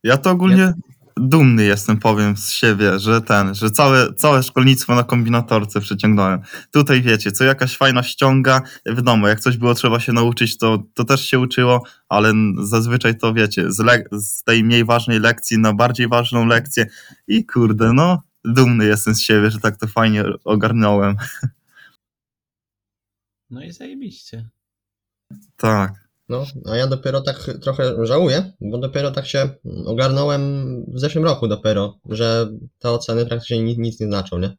Ja 0.04 0.18
to 0.18 0.32
ogólnie 0.32 0.74
dumny 1.18 1.64
jestem, 1.64 2.00
powiem 2.00 2.38
z 2.38 2.52
siebie, 2.52 3.00
że 3.00 3.22
ten, 3.22 3.56
że 3.56 3.72
całe, 3.72 4.14
całe 4.14 4.44
szkolnictwo 4.44 4.96
na 4.96 5.04
kombinatorce 5.04 5.82
przeciągnąłem. 5.82 6.42
Tutaj 6.72 7.02
wiecie, 7.02 7.32
co 7.32 7.44
jakaś 7.44 7.78
fajna 7.78 8.04
ściąga, 8.04 8.62
wiadomo, 8.86 9.28
jak 9.28 9.40
coś 9.40 9.58
było 9.58 9.74
trzeba 9.74 10.00
się 10.00 10.14
nauczyć, 10.14 10.58
to, 10.58 10.84
to 10.94 11.04
też 11.04 11.28
się 11.28 11.40
uczyło, 11.40 11.84
ale 12.10 12.34
zazwyczaj 12.62 13.18
to 13.18 13.34
wiecie, 13.34 13.72
z, 13.72 14.08
z 14.12 14.44
tej 14.44 14.64
mniej 14.64 14.86
ważnej 14.86 15.20
lekcji 15.20 15.58
na 15.58 15.74
bardziej 15.74 16.08
ważną 16.08 16.46
lekcję 16.46 16.86
i 17.28 17.46
kurde, 17.46 17.94
no, 17.94 18.24
dumny 18.46 18.86
jestem 18.86 19.16
z 19.16 19.22
siebie, 19.22 19.52
że 19.52 19.60
tak 19.60 19.78
to 19.78 19.88
fajnie 19.88 20.24
ogarnąłem. 20.44 21.16
No 23.50 23.64
i 23.64 23.72
zajebiście. 23.72 24.50
Tak. 25.58 25.94
No, 26.30 26.46
a 26.66 26.76
ja 26.76 26.88
dopiero 26.88 27.22
tak 27.22 27.52
trochę 27.62 28.06
żałuję, 28.06 28.54
bo 28.62 28.78
dopiero 28.78 29.12
tak 29.12 29.28
się 29.28 29.50
ogarnąłem 29.86 30.42
w 30.88 31.00
zeszłym 31.00 31.24
roku 31.24 31.48
dopiero, 31.48 32.00
że 32.10 32.52
te 32.80 32.92
oceny 32.92 33.26
praktycznie 33.26 33.64
nic, 33.64 33.78
nic 33.78 34.00
nie 34.00 34.08
znaczą, 34.08 34.40
nie? 34.40 34.58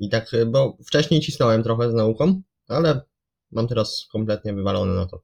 I 0.00 0.08
tak, 0.08 0.30
bo 0.46 0.76
wcześniej 0.86 1.20
cisnąłem 1.20 1.62
trochę 1.62 1.90
z 1.90 1.94
nauką, 1.94 2.42
ale 2.68 3.00
mam 3.52 3.68
teraz 3.68 4.06
kompletnie 4.12 4.54
wywalone 4.54 4.94
na 4.94 5.06
to. 5.06 5.22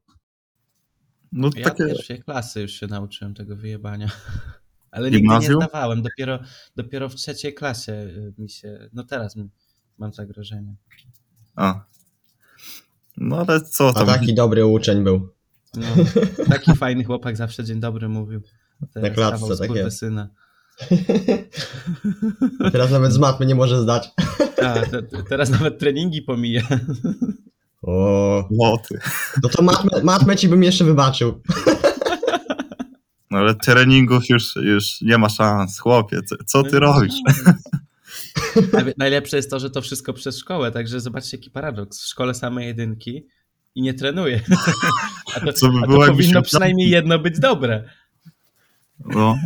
No 1.32 1.50
Ja 1.56 1.64
takie, 1.64 1.84
w 1.84 1.88
pierwszej 1.88 2.22
klasy 2.22 2.60
już 2.60 2.72
się 2.72 2.86
nauczyłem 2.86 3.34
tego 3.34 3.56
wyjebania. 3.56 4.10
Ale 4.90 5.04
nigdy 5.10 5.16
nie 5.16 5.22
Gimnazjum? 5.22 5.62
zdawałem. 5.62 6.02
Dopiero, 6.02 6.38
dopiero 6.76 7.08
w 7.08 7.14
trzeciej 7.14 7.54
klasie 7.54 7.92
y, 7.92 8.34
mi 8.38 8.50
się. 8.50 8.88
No 8.92 9.04
teraz 9.04 9.36
mam 9.98 10.12
zagrożenie. 10.12 10.74
a. 11.56 11.84
No 13.16 13.44
ale 13.48 13.60
co 13.60 13.88
A 13.88 13.92
tam, 13.92 14.06
taki 14.06 14.34
dobry 14.34 14.66
uczeń 14.66 15.04
był. 15.04 15.28
No, 15.76 15.86
taki 16.48 16.74
fajny 16.74 17.04
chłopak 17.04 17.36
zawsze 17.36 17.64
dzień 17.64 17.80
dobry 17.80 18.08
mówił. 18.08 18.40
Na 18.96 19.10
klatce, 19.10 19.56
tak 19.56 19.70
jest. 19.70 19.98
syna. 19.98 20.28
Teraz 22.72 22.90
nawet 22.90 23.12
z 23.12 23.18
matmy 23.18 23.46
nie 23.46 23.54
może 23.54 23.82
zdać. 23.82 24.10
A, 24.66 24.72
te, 24.74 25.02
te, 25.02 25.22
teraz 25.28 25.50
nawet 25.50 25.78
treningi 25.78 26.22
pomija. 26.22 26.62
O, 27.82 28.48
Łoty. 28.50 28.98
no 29.42 29.48
to 29.48 29.62
matmę, 29.62 30.02
matmę 30.02 30.36
ci 30.36 30.48
bym 30.48 30.62
jeszcze 30.62 30.84
wybaczył. 30.84 31.42
No 33.30 33.38
ale 33.38 33.54
treningów 33.54 34.28
już, 34.28 34.56
już 34.56 35.00
nie 35.00 35.18
ma 35.18 35.28
szans, 35.28 35.78
chłopie, 35.78 36.22
co, 36.22 36.36
co 36.46 36.62
ty 36.62 36.72
No, 36.72 36.80
robisz? 36.80 37.14
Najle- 38.72 38.94
Najlepsze 38.96 39.36
jest 39.36 39.50
to, 39.50 39.58
że 39.60 39.70
to 39.70 39.82
wszystko 39.82 40.12
przez 40.12 40.38
szkołę, 40.38 40.72
także 40.72 41.00
zobaczcie 41.00 41.36
jaki 41.36 41.50
paradoks. 41.50 42.00
W 42.02 42.06
szkole 42.06 42.34
same 42.34 42.64
jedynki 42.64 43.26
i 43.74 43.82
nie 43.82 43.94
trenuje. 43.94 44.40
A 45.36 45.40
to, 45.40 45.52
Co 45.52 45.68
by 45.68 45.78
a 45.84 45.86
było, 45.86 46.06
to 46.06 46.12
powinno 46.12 46.42
przynajmniej 46.42 46.90
jedno 46.90 47.18
być 47.18 47.38
dobre. 47.38 47.90
No. 48.98 49.36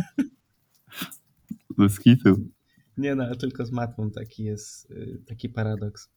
Bez 1.77 1.99
kitu. 1.99 2.39
Nie 2.97 3.15
no, 3.15 3.35
tylko 3.35 3.65
z 3.65 3.71
matmą 3.71 4.11
taki 4.11 4.43
jest, 4.43 4.91
y, 4.91 5.21
taki 5.27 5.49
paradoks. 5.49 6.09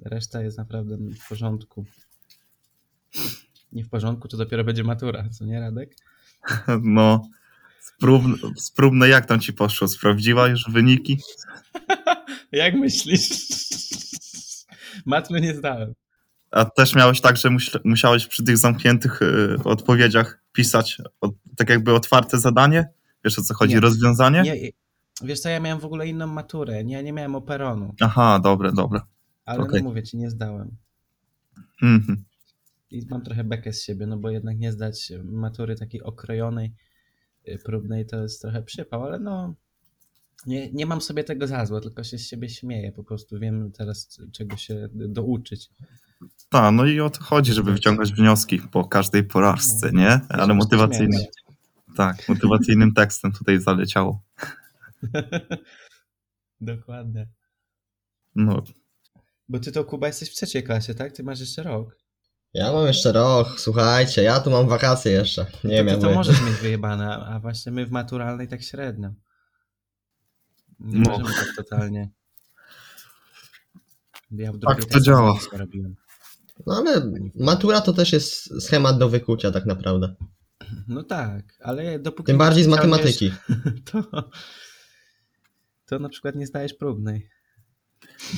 Reszta 0.00 0.42
jest 0.42 0.58
naprawdę 0.58 0.96
w 0.96 1.28
porządku. 1.28 1.84
Nie 3.72 3.84
w 3.84 3.88
porządku, 3.88 4.28
to 4.28 4.36
dopiero 4.36 4.64
będzie 4.64 4.84
matura, 4.84 5.28
co 5.28 5.44
nie 5.44 5.60
Radek? 5.60 5.96
No. 6.82 7.22
Sprówne, 7.80 8.34
sprówne, 8.56 9.08
jak 9.08 9.26
tam 9.26 9.40
ci 9.40 9.52
poszło? 9.52 9.88
Sprawdziła 9.88 10.48
już 10.48 10.70
wyniki? 10.70 11.18
Jak 12.52 12.74
myślisz? 12.74 13.28
Matmy 15.06 15.40
nie 15.40 15.54
zdałem. 15.54 15.94
A 16.50 16.64
też 16.64 16.94
miałeś 16.94 17.20
tak, 17.20 17.36
że 17.36 17.48
musiałeś 17.84 18.26
przy 18.26 18.44
tych 18.44 18.58
zamkniętych 18.58 19.22
y, 19.22 19.56
odpowiedziach 19.64 20.42
pisać 20.52 20.98
od, 21.20 21.34
tak 21.56 21.70
jakby 21.70 21.94
otwarte 21.94 22.38
zadanie? 22.38 22.88
Wiesz 23.24 23.38
o 23.38 23.42
co 23.42 23.54
chodzi? 23.54 23.74
Nie. 23.74 23.80
Rozwiązanie? 23.80 24.42
Nie, 24.42 24.70
wiesz 25.22 25.40
co, 25.40 25.48
ja 25.48 25.60
miałem 25.60 25.80
w 25.80 25.84
ogóle 25.84 26.08
inną 26.08 26.26
maturę. 26.26 26.84
Nie, 26.84 27.02
nie 27.02 27.12
miałem 27.12 27.34
operonu. 27.34 27.94
Aha, 28.00 28.40
dobre, 28.44 28.72
dobre. 28.72 29.00
Ale 29.44 29.62
Okej. 29.62 29.82
no 29.82 29.88
mówię 29.88 30.02
ci, 30.02 30.16
nie 30.16 30.30
zdałem. 30.30 30.76
Mhm. 31.82 32.24
I 32.90 33.06
mam 33.10 33.22
trochę 33.22 33.44
bekę 33.44 33.72
z 33.72 33.82
siebie, 33.82 34.06
no 34.06 34.16
bo 34.16 34.30
jednak 34.30 34.58
nie 34.58 34.72
zdać 34.72 35.12
matury 35.24 35.76
takiej 35.76 36.02
okrojonej, 36.02 36.74
y, 37.48 37.58
próbnej 37.64 38.06
to 38.06 38.22
jest 38.22 38.42
trochę 38.42 38.62
przypał, 38.62 39.04
ale 39.04 39.18
no 39.18 39.54
nie, 40.46 40.72
nie 40.72 40.86
mam 40.86 41.00
sobie 41.00 41.24
tego 41.24 41.46
za 41.46 41.66
złe, 41.66 41.80
tylko 41.80 42.04
się 42.04 42.18
z 42.18 42.26
siebie 42.28 42.48
śmieję. 42.48 42.92
Po 42.92 43.04
prostu 43.04 43.38
wiem 43.38 43.72
teraz 43.72 44.18
czego 44.32 44.56
się 44.56 44.88
douczyć. 44.92 45.70
Tak, 46.48 46.74
no 46.74 46.84
i 46.86 47.00
o 47.00 47.10
to 47.10 47.24
chodzi, 47.24 47.52
żeby 47.52 47.72
wyciągać 47.72 48.12
wnioski 48.12 48.58
po 48.58 48.84
każdej 48.84 49.24
porażce, 49.24 49.90
No. 49.92 50.00
nie? 50.00 50.20
Ale 50.28 50.54
motywacyjnym, 50.54 51.20
tak, 51.96 52.28
motywacyjnym 52.28 52.94
tekstem 52.94 53.32
tutaj 53.32 53.60
zaleciało. 53.60 54.22
się. 54.40 54.46
Dokładnie. 56.60 57.28
No, 58.34 58.62
Bo 59.48 59.58
ty 59.58 59.72
to 59.72 59.84
Kuba 59.84 60.06
jesteś 60.06 60.30
w 60.30 60.34
trzeciej 60.34 60.62
klasie, 60.64 60.94
tak? 60.94 61.12
Ty 61.12 61.22
masz 61.22 61.40
jeszcze 61.40 61.62
rok. 61.62 61.96
Ja 62.54 62.72
mam 62.72 62.86
jeszcze 62.86 63.12
rok, 63.12 63.60
słuchajcie, 63.60 64.22
ja 64.22 64.40
tu 64.40 64.50
mam 64.50 64.68
wakacje 64.68 65.12
jeszcze. 65.12 65.46
Nie 65.64 65.78
to 65.78 65.84
wiem, 65.84 66.00
to 66.00 66.08
wy. 66.08 66.14
możesz 66.14 66.42
mieć 66.42 66.54
wyjebane, 66.54 67.08
a 67.16 67.26
a 67.26 67.40
właśnie 67.40 67.72
my 67.72 67.86
w 67.86 67.90
maturalnej 67.90 68.48
tak 68.48 68.62
średnio. 68.62 69.14
Nie 70.82 71.00
No. 71.00 71.10
możemy 71.10 71.34
tak 71.34 71.56
totalnie. 71.56 72.10
Ja 74.30 74.52
w 74.52 74.60
Tak 74.60 74.84
to 74.84 75.00
działa. 75.00 75.38
No 76.66 76.76
ale 76.76 77.12
matura 77.34 77.80
to 77.80 77.92
też 77.92 78.12
jest 78.12 78.62
schemat 78.64 78.98
do 78.98 79.08
wykucia 79.08 79.50
tak 79.50 79.66
naprawdę. 79.66 80.14
No 80.88 81.02
tak, 81.02 81.44
ale 81.60 81.98
dopóki... 81.98 82.26
Tym 82.26 82.38
bardziej 82.38 82.64
z 82.64 82.68
matematyki. 82.68 83.32
To, 83.92 84.02
to 85.86 85.98
na 85.98 86.08
przykład 86.08 86.34
nie 86.34 86.46
zdajesz 86.46 86.74
próbnej. 86.74 87.28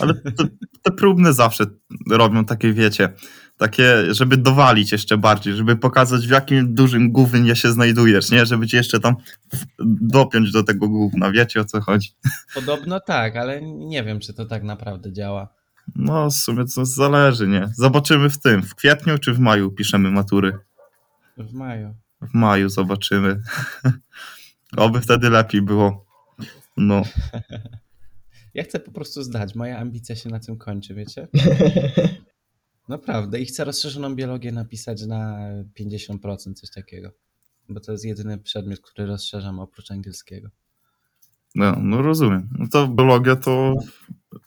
Ale 0.01 0.15
te, 0.15 0.49
te 0.83 0.93
próbne 0.93 1.33
zawsze 1.33 1.65
robią 2.11 2.45
takie, 2.45 2.73
wiecie, 2.73 3.13
takie, 3.57 4.15
żeby 4.15 4.37
dowalić 4.37 4.93
jeszcze 4.93 5.19
bardziej, 5.19 5.55
żeby 5.55 5.77
pokazać 5.77 6.27
w 6.27 6.31
jakim 6.31 6.75
dużym 6.75 7.13
gównie 7.13 7.57
się 7.57 7.73
znajdujesz, 7.73 8.31
nie? 8.31 8.47
Żeby 8.47 8.67
cię 8.67 8.77
jeszcze 8.77 9.01
tam 9.01 9.17
dopiąć 10.01 10.53
do 10.53 10.63
tego 10.63 10.89
gówna, 10.89 11.31
wiecie 11.31 11.61
o 11.61 11.65
co 11.65 11.81
chodzi? 11.81 12.11
Podobno 12.55 13.01
tak, 13.01 13.37
ale 13.37 13.63
nie 13.63 14.05
wiem, 14.05 14.21
czy 14.21 14.35
to 14.35 14.45
tak 14.45 14.63
naprawdę 14.63 15.13
działa. 15.13 15.49
No, 15.97 16.31
w 16.31 16.35
sumie 16.35 16.65
to 16.75 16.87
zależy, 16.87 17.49
nie? 17.49 17.69
Zobaczymy 17.77 18.31
w 18.31 18.41
tym, 18.41 18.63
w 18.63 18.75
kwietniu 18.75 19.19
czy 19.19 19.35
w 19.35 19.39
maju 19.39 19.71
piszemy 19.71 20.11
matury? 20.11 20.59
W 21.37 21.53
maju. 21.55 21.95
W 22.21 22.35
maju 22.35 22.69
zobaczymy. 22.69 23.43
Oby 24.77 25.01
wtedy 25.01 25.31
lepiej 25.31 25.63
było. 25.63 26.07
No, 26.77 27.03
Ja 28.55 28.65
chcę 28.65 28.81
po 28.81 28.91
prostu 28.91 29.23
zdać. 29.23 29.55
Moja 29.55 29.79
ambicja 29.79 30.17
się 30.17 30.29
na 30.29 30.41
tym 30.41 30.57
kończy, 30.57 30.95
wiecie? 30.95 31.29
Naprawdę. 32.89 33.41
I 33.41 33.45
chcę 33.45 33.65
rozszerzoną 33.65 34.15
biologię 34.15 34.53
napisać 34.53 35.07
na 35.07 35.49
50%, 35.81 36.55
coś 36.55 36.71
takiego. 36.71 37.11
Bo 37.69 37.81
to 37.81 37.93
jest 37.93 38.05
jedyny 38.05 38.39
przedmiot, 38.39 38.81
który 38.81 39.07
rozszerzam 39.07 39.61
oprócz 39.61 39.91
angielskiego. 39.91 40.49
no, 41.55 41.77
no 41.81 42.03
rozumiem. 42.03 42.49
No 42.59 42.67
to 42.69 42.89
biologia 42.89 43.37
to, 43.37 43.75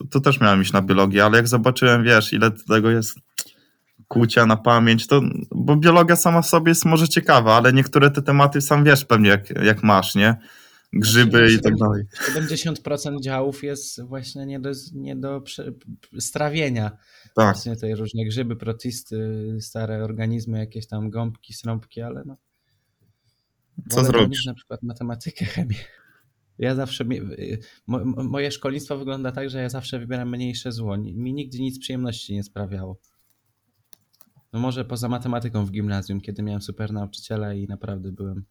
to 0.09 0.19
też 0.19 0.39
miałem 0.39 0.61
iść 0.61 0.73
na 0.73 0.81
biologię, 0.81 1.25
ale 1.25 1.37
jak 1.37 1.47
zobaczyłem, 1.47 2.03
wiesz, 2.03 2.33
ile 2.33 2.51
tego 2.51 2.89
jest 2.89 3.19
kłucia 4.07 4.45
na 4.45 4.57
pamięć, 4.57 5.07
to, 5.07 5.21
bo 5.51 5.75
biologia 5.75 6.15
sama 6.15 6.41
w 6.41 6.47
sobie 6.47 6.69
jest 6.69 6.85
może 6.85 7.07
ciekawa, 7.07 7.55
ale 7.55 7.73
niektóre 7.73 8.11
te 8.11 8.21
tematy 8.21 8.61
sam 8.61 8.83
wiesz 8.83 9.05
pewnie 9.05 9.29
jak, 9.29 9.49
jak 9.49 9.83
masz, 9.83 10.15
nie? 10.15 10.35
Grzyby 10.93 11.47
i 11.53 11.61
tak 11.61 11.75
dalej. 11.75 12.03
70% 12.35 13.21
działów 13.21 13.63
jest 13.63 14.01
właśnie 14.03 14.45
nie 14.45 14.59
do, 14.59 14.71
nie 14.93 15.15
do 15.15 15.41
prze, 15.41 15.73
strawienia. 16.19 16.89
Tak, 17.35 17.55
Właśnie 17.55 17.75
te 17.75 17.95
różne 17.95 18.25
grzyby, 18.25 18.55
protisty, 18.55 19.17
stare 19.59 20.03
organizmy, 20.03 20.59
jakieś 20.59 20.87
tam 20.87 21.09
gąbki, 21.09 21.53
srąbki, 21.53 22.01
ale 22.01 22.23
no. 22.25 22.37
co 23.89 24.03
zrobisz? 24.03 24.45
Na 24.45 24.53
przykład 24.53 24.83
matematykę, 24.83 25.45
chemię. 25.45 25.75
Ja 26.59 26.75
zawsze, 26.75 27.05
moje 28.17 28.51
szkolnictwo 28.51 28.97
wygląda 28.97 29.31
tak, 29.31 29.49
że 29.49 29.61
ja 29.61 29.69
zawsze 29.69 29.99
wybieram 29.99 30.29
mniejsze 30.29 30.71
zło. 30.71 30.97
Mi 30.97 31.33
nigdy 31.33 31.59
nic 31.59 31.79
przyjemności 31.79 32.33
nie 32.33 32.43
sprawiało. 32.43 32.99
No 34.53 34.59
może 34.59 34.85
poza 34.85 35.09
matematyką 35.09 35.65
w 35.65 35.71
gimnazjum, 35.71 36.21
kiedy 36.21 36.43
miałem 36.43 36.61
super 36.61 36.93
nauczyciela 36.93 37.53
i 37.53 37.67
naprawdę 37.67 38.11
byłem 38.11 38.45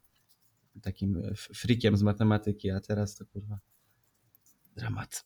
takim 0.83 1.23
f- 1.30 1.49
frikiem 1.54 1.97
z 1.97 2.02
matematyki, 2.02 2.71
a 2.71 2.80
teraz 2.80 3.14
to 3.14 3.26
kurwa 3.26 3.59
dramat. 4.76 5.25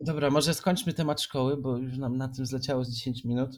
Dobra, 0.00 0.30
może 0.30 0.54
skończmy 0.54 0.92
temat 0.92 1.20
szkoły, 1.22 1.56
bo 1.56 1.76
już 1.76 1.98
nam 1.98 2.16
na 2.16 2.28
tym 2.28 2.46
zleciało 2.46 2.84
z 2.84 2.90
10 2.90 3.24
minut. 3.24 3.50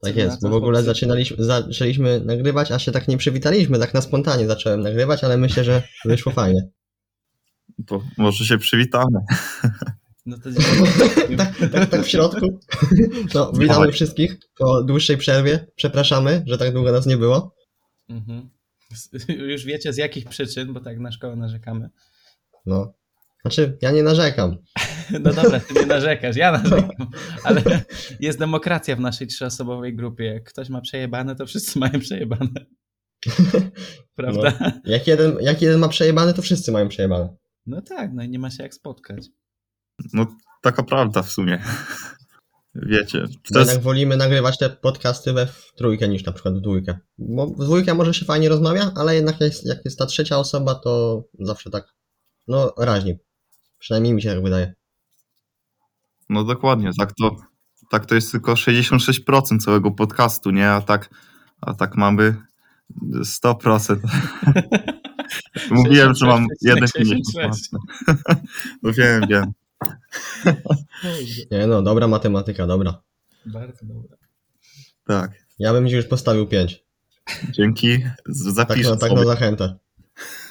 Tak 0.00 0.16
jest, 0.16 0.42
bo 0.42 0.50
w 0.50 0.54
ogóle 0.54 0.82
zaczynaliśmy, 0.82 1.44
zaczęliśmy 1.44 2.20
nagrywać, 2.20 2.72
a 2.72 2.78
się 2.78 2.92
tak 2.92 3.08
nie 3.08 3.16
przywitaliśmy, 3.16 3.78
tak 3.78 3.94
na 3.94 4.00
spontanie 4.00 4.46
zacząłem 4.46 4.80
nagrywać, 4.80 5.24
ale 5.24 5.36
myślę, 5.36 5.64
że 5.64 5.82
wyszło 6.04 6.32
fajnie. 6.32 6.60
To 7.86 8.02
może 8.18 8.44
się 8.44 8.58
przywitamy. 8.58 9.18
No 10.26 10.36
to 10.38 10.50
tak, 11.38 11.56
tak, 11.72 11.90
tak 11.90 12.02
w 12.02 12.08
środku. 12.08 12.60
No, 13.34 13.52
witamy 13.52 13.92
wszystkich 13.92 14.36
po 14.58 14.82
dłuższej 14.82 15.16
przerwie. 15.16 15.66
Przepraszamy, 15.76 16.42
że 16.46 16.58
tak 16.58 16.72
długo 16.72 16.92
nas 16.92 17.06
nie 17.06 17.16
było. 17.16 17.54
Mhm. 18.08 18.50
Już 19.52 19.64
wiecie 19.64 19.92
z 19.92 19.96
jakich 19.96 20.28
przyczyn, 20.28 20.72
bo 20.72 20.80
tak 20.80 20.98
na 20.98 21.12
szkołę 21.12 21.36
narzekamy. 21.36 21.90
No. 22.66 22.94
Znaczy, 23.42 23.78
ja 23.82 23.90
nie 23.90 24.02
narzekam. 24.02 24.56
No 25.10 25.32
dobra, 25.32 25.60
ty 25.60 25.74
nie 25.74 25.86
narzekasz, 25.86 26.36
ja 26.36 26.52
narzekam. 26.52 27.10
Ale 27.44 27.62
jest 28.20 28.38
demokracja 28.38 28.96
w 28.96 29.00
naszej 29.00 29.26
trzyosobowej 29.26 29.96
grupie. 29.96 30.24
Jak 30.24 30.44
ktoś 30.44 30.68
ma 30.68 30.80
przejebane, 30.80 31.36
to 31.36 31.46
wszyscy 31.46 31.78
mają 31.78 32.00
przejebane. 32.00 32.66
Prawda? 34.14 34.72
Jak 34.84 35.06
jeden, 35.06 35.36
jak 35.40 35.62
jeden 35.62 35.80
ma 35.80 35.88
przejebane, 35.88 36.34
to 36.34 36.42
wszyscy 36.42 36.72
mają 36.72 36.88
przejebane. 36.88 37.36
No 37.66 37.82
tak, 37.82 38.12
no 38.12 38.22
i 38.22 38.28
nie 38.28 38.38
ma 38.38 38.50
się 38.50 38.62
jak 38.62 38.74
spotkać. 38.74 39.26
No, 40.12 40.26
taka 40.62 40.82
prawda 40.82 41.22
w 41.22 41.32
sumie. 41.32 41.62
Wiecie, 42.82 43.18
to 43.20 43.58
jest, 43.58 43.70
jednak 43.70 43.82
wolimy 43.82 44.16
nagrywać 44.16 44.58
te 44.58 44.70
podcasty 44.70 45.32
we 45.32 45.46
w 45.46 45.72
trójkę 45.76 46.08
niż 46.08 46.24
na 46.24 46.32
przykład 46.32 46.54
w 46.54 46.60
dwójkę. 46.60 46.98
Bo 47.18 47.46
w 47.46 47.64
dwójkę 47.64 47.94
może 47.94 48.14
się 48.14 48.24
fajnie 48.24 48.48
rozmawia, 48.48 48.92
ale 48.96 49.14
jednak 49.14 49.40
jest, 49.40 49.66
jak 49.66 49.84
jest 49.84 49.98
ta 49.98 50.06
trzecia 50.06 50.38
osoba, 50.38 50.74
to 50.74 51.22
zawsze 51.38 51.70
tak, 51.70 51.94
no 52.48 52.74
raźniej. 52.78 53.18
Przynajmniej 53.78 54.14
mi 54.14 54.22
się 54.22 54.28
tak 54.28 54.42
wydaje. 54.42 54.74
no 56.28 56.44
dokładnie, 56.44 56.90
tak 56.98 57.12
to, 57.12 57.36
tak 57.90 58.06
to 58.06 58.14
jest 58.14 58.32
tylko 58.32 58.54
66% 58.54 59.58
całego 59.58 59.90
podcastu, 59.90 60.50
nie? 60.50 60.70
A 60.70 60.80
tak, 60.82 61.10
a 61.60 61.74
tak 61.74 61.96
mamy 61.96 62.36
100%. 63.42 63.96
Mówiłem, 65.70 66.14
że 66.14 66.26
mam 66.26 66.46
1,50. 66.66 66.88
66. 66.96 67.70
No 68.82 68.92
wiem, 68.92 69.22
wiem. 69.28 69.52
Nie 71.50 71.66
no, 71.66 71.82
dobra 71.82 72.08
matematyka, 72.08 72.66
dobra. 72.66 73.02
Bardzo 73.46 73.86
dobra. 73.86 74.16
Tak. 75.06 75.30
Ja 75.58 75.72
bym 75.72 75.88
ci 75.88 75.94
już 75.94 76.06
postawił 76.06 76.46
pięć. 76.46 76.84
Dzięki. 77.50 77.98
Z- 78.26 78.56
Tak, 78.56 78.68
Zapiszę 78.68 78.90
no, 78.90 78.96
tak 78.96 79.12
na 79.12 79.24
zachętę. 79.24 79.76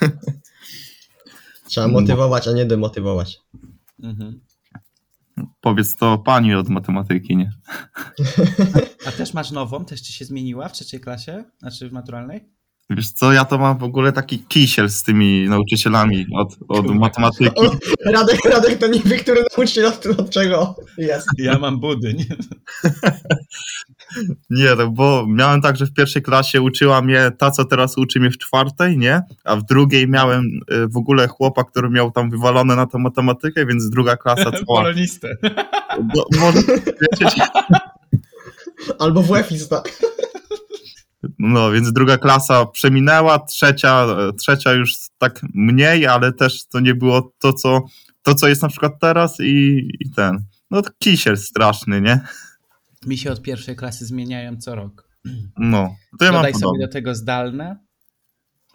Trzeba 1.67 1.87
motywować, 1.87 2.47
a 2.47 2.51
nie 2.51 2.65
demotywować. 2.65 3.39
Mhm. 4.03 4.41
Powiedz 5.61 5.95
to 5.95 6.17
pani 6.17 6.53
od 6.55 6.69
matematyki, 6.69 7.37
nie? 7.37 7.51
A 9.07 9.11
też 9.11 9.33
masz 9.33 9.51
nową? 9.51 9.85
Też 9.85 10.01
ci 10.01 10.13
się 10.13 10.25
zmieniła 10.25 10.69
w 10.69 10.73
trzeciej 10.73 10.99
klasie? 10.99 11.43
Znaczy 11.59 11.89
w 11.89 11.91
maturalnej? 11.91 12.49
Wiesz 12.89 13.11
co, 13.11 13.33
ja 13.33 13.45
to 13.45 13.57
mam 13.57 13.77
w 13.77 13.83
ogóle 13.83 14.11
taki 14.11 14.39
kisiel 14.39 14.89
z 14.89 15.03
tymi 15.03 15.49
nauczycielami 15.49 16.25
od, 16.35 16.57
od 16.67 16.85
matematyki. 16.87 17.61
Radek, 18.05 18.45
Radek 18.45 18.77
to 18.77 18.87
nie 18.87 18.99
wie, 18.99 19.17
który 19.17 19.43
nauczyciel 19.57 19.85
od, 19.85 20.05
od 20.17 20.29
czego 20.29 20.75
jest. 20.97 21.27
Ja 21.37 21.59
mam 21.59 21.79
budyń. 21.79 22.17
Nie, 24.49 24.75
no 24.77 24.91
bo 24.91 25.25
miałem 25.27 25.61
tak, 25.61 25.77
że 25.77 25.85
w 25.85 25.93
pierwszej 25.93 26.21
klasie 26.21 26.61
uczyła 26.61 27.01
mnie 27.01 27.31
ta, 27.37 27.51
co 27.51 27.65
teraz 27.65 27.97
uczy 27.97 28.19
mnie 28.19 28.31
w 28.31 28.37
czwartej, 28.37 28.97
nie? 28.97 29.21
A 29.43 29.55
w 29.55 29.63
drugiej 29.63 30.07
miałem 30.07 30.43
y, 30.43 30.87
w 30.87 30.97
ogóle 30.97 31.27
chłopa, 31.27 31.63
który 31.63 31.89
miał 31.89 32.11
tam 32.11 32.29
wywalone 32.29 32.75
na 32.75 32.85
tą 32.85 32.99
matematykę, 32.99 33.65
więc 33.65 33.89
druga 33.89 34.17
klasa 34.17 34.51
cała. 34.51 34.65
Polonistę. 34.65 35.37
Może 36.39 36.59
wiecie, 37.11 37.27
Albo 38.99 39.21
WF-ista. 39.21 39.83
No, 41.39 41.71
więc 41.71 41.93
druga 41.93 42.17
klasa 42.17 42.65
przeminęła, 42.65 43.39
trzecia, 43.39 44.07
trzecia 44.39 44.73
już 44.73 44.95
tak 45.17 45.41
mniej, 45.53 46.07
ale 46.07 46.33
też 46.33 46.67
to 46.67 46.79
nie 46.79 46.95
było 46.95 47.33
to, 47.39 47.53
co, 47.53 47.81
to, 48.21 48.35
co 48.35 48.47
jest 48.47 48.61
na 48.61 48.69
przykład 48.69 48.93
teraz 49.01 49.39
i, 49.39 49.87
i 49.99 50.11
ten. 50.11 50.45
No 50.71 50.81
to 50.81 50.89
kisiel 50.99 51.37
straszny, 51.37 52.01
nie? 52.01 52.19
Mi 53.05 53.17
się 53.17 53.31
od 53.31 53.41
pierwszej 53.41 53.75
klasy 53.75 54.05
zmieniają 54.05 54.57
co 54.57 54.75
rok. 54.75 55.09
No, 55.57 55.95
to 56.19 56.25
ja 56.25 56.31
mam 56.31 56.39
Dodaj 56.39 56.53
sobie 56.53 56.63
podobnie. 56.63 56.87
do 56.87 56.93
tego 56.93 57.15
zdalne 57.15 57.79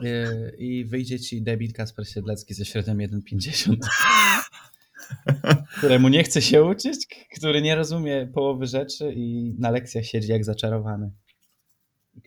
yy, 0.00 0.56
i 0.58 0.84
wyjdzie 0.84 1.20
ci 1.20 1.42
debil 1.42 1.72
Kasper 1.72 2.08
Siedlecki 2.08 2.54
ze 2.54 2.64
średnią 2.64 2.94
1,50. 2.94 3.76
któremu 5.78 6.08
nie 6.08 6.24
chce 6.24 6.42
się 6.42 6.64
uczyć, 6.64 7.06
który 7.36 7.62
nie 7.62 7.74
rozumie 7.74 8.26
połowy 8.26 8.66
rzeczy 8.66 9.12
i 9.16 9.54
na 9.58 9.70
lekcjach 9.70 10.04
siedzi 10.04 10.28
jak 10.28 10.44
zaczarowany. 10.44 11.10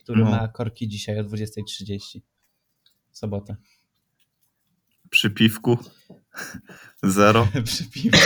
Który 0.03 0.23
No. 0.23 0.31
ma 0.31 0.47
korki 0.47 0.87
dzisiaj 0.87 1.19
o 1.19 1.23
20.30. 1.23 2.19
Sobotę. 3.11 3.55
Przy 5.09 5.29
piwku 5.29 5.77
zero. 7.03 7.47
Przy 7.65 7.89
piwku. 7.89 8.19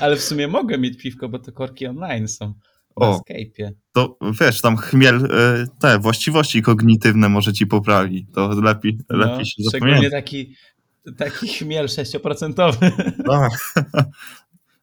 Ale 0.00 0.16
w 0.16 0.22
sumie 0.22 0.48
mogę 0.48 0.78
mieć 0.78 0.98
piwko, 0.98 1.28
bo 1.28 1.38
to 1.38 1.52
korki 1.52 1.86
online 1.86 2.28
są. 2.28 2.54
O. 2.94 3.20
Skype'ie. 3.20 3.70
To 3.92 4.18
wiesz, 4.40 4.60
tam 4.60 4.76
chmiel, 4.76 5.28
e, 5.32 5.66
te 5.80 5.98
właściwości 5.98 6.62
kognitywne 6.62 7.28
może 7.28 7.52
ci 7.52 7.66
poprawi. 7.66 8.26
To 8.34 8.48
lepiej, 8.48 8.98
lepiej 9.10 9.46
się 9.46 9.62
No, 9.64 9.70
szczególnie 9.70 9.94
zapamięta. 9.94 10.16
taki, 10.16 10.54
taki 11.16 11.48
chmiel 11.48 11.86
6%. 11.86 12.54
Tak. 13.26 13.74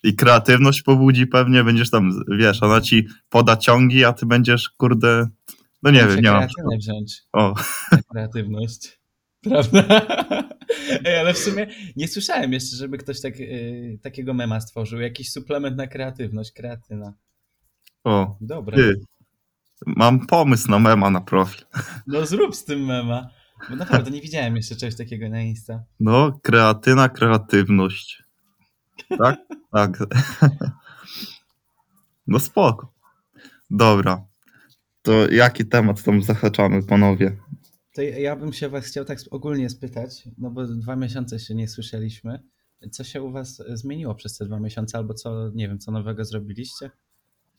I 0.03 0.15
kreatywność 0.15 0.81
pobudzi 0.81 1.27
pewnie, 1.27 1.63
będziesz 1.63 1.89
tam, 1.89 2.11
wiesz, 2.37 2.63
ona 2.63 2.81
ci 2.81 3.07
poda 3.29 3.57
ciągi, 3.57 4.05
a 4.05 4.13
ty 4.13 4.25
będziesz, 4.25 4.69
kurde, 4.69 5.27
no 5.83 5.91
nie 5.91 6.03
Muszę 6.03 6.15
wiem, 6.15 6.23
nie 6.23 6.31
mam. 6.31 6.47
wziąć. 6.79 7.21
O, 7.33 7.53
kreatywność. 8.11 8.99
Prawda? 9.43 10.01
Ej, 11.05 11.17
ale 11.19 11.33
w 11.33 11.37
sumie 11.37 11.67
nie 11.95 12.07
słyszałem 12.07 12.53
jeszcze, 12.53 12.75
żeby 12.75 12.97
ktoś 12.97 13.21
tak, 13.21 13.39
y, 13.39 13.99
takiego 14.01 14.33
mema 14.33 14.61
stworzył. 14.61 14.99
Jakiś 14.99 15.31
suplement 15.31 15.77
na 15.77 15.87
kreatywność, 15.87 16.51
kreatyna. 16.51 17.13
o, 18.03 18.37
Dobra. 18.41 18.77
ty. 18.77 19.01
Mam 19.85 20.27
pomysł 20.27 20.71
na 20.71 20.79
mema 20.79 21.09
na 21.09 21.21
profil. 21.21 21.65
No 22.07 22.25
zrób 22.25 22.55
z 22.55 22.65
tym 22.65 22.85
mema. 22.85 23.29
Bo 23.69 23.75
naprawdę 23.75 24.11
nie 24.11 24.21
widziałem 24.21 24.55
jeszcze 24.55 24.75
czegoś 24.75 24.95
takiego 24.97 25.29
na 25.29 25.41
Insta. 25.41 25.83
No, 25.99 26.39
kreatyna, 26.43 27.09
kreatywność. 27.09 28.20
Tak? 29.17 29.39
Tak. 29.71 29.97
No 32.27 32.39
spoko. 32.39 32.93
Dobra. 33.71 34.25
To 35.01 35.11
jaki 35.31 35.65
temat 35.65 36.03
tam 36.03 36.21
zahaczamy, 36.23 36.83
panowie? 36.83 37.37
To 37.93 38.01
ja 38.01 38.35
bym 38.35 38.53
się 38.53 38.69
was 38.69 38.85
chciał 38.85 39.05
tak 39.05 39.17
ogólnie 39.31 39.69
spytać, 39.69 40.23
no 40.37 40.49
bo 40.51 40.67
dwa 40.67 40.95
miesiące 40.95 41.39
się 41.39 41.55
nie 41.55 41.67
słyszeliśmy. 41.67 42.39
Co 42.91 43.03
się 43.03 43.21
u 43.21 43.31
was 43.31 43.63
zmieniło 43.73 44.15
przez 44.15 44.37
te 44.37 44.45
dwa 44.45 44.59
miesiące, 44.59 44.97
albo 44.97 45.13
co, 45.13 45.49
nie 45.53 45.67
wiem, 45.67 45.79
co 45.79 45.91
nowego 45.91 46.25
zrobiliście? 46.25 46.91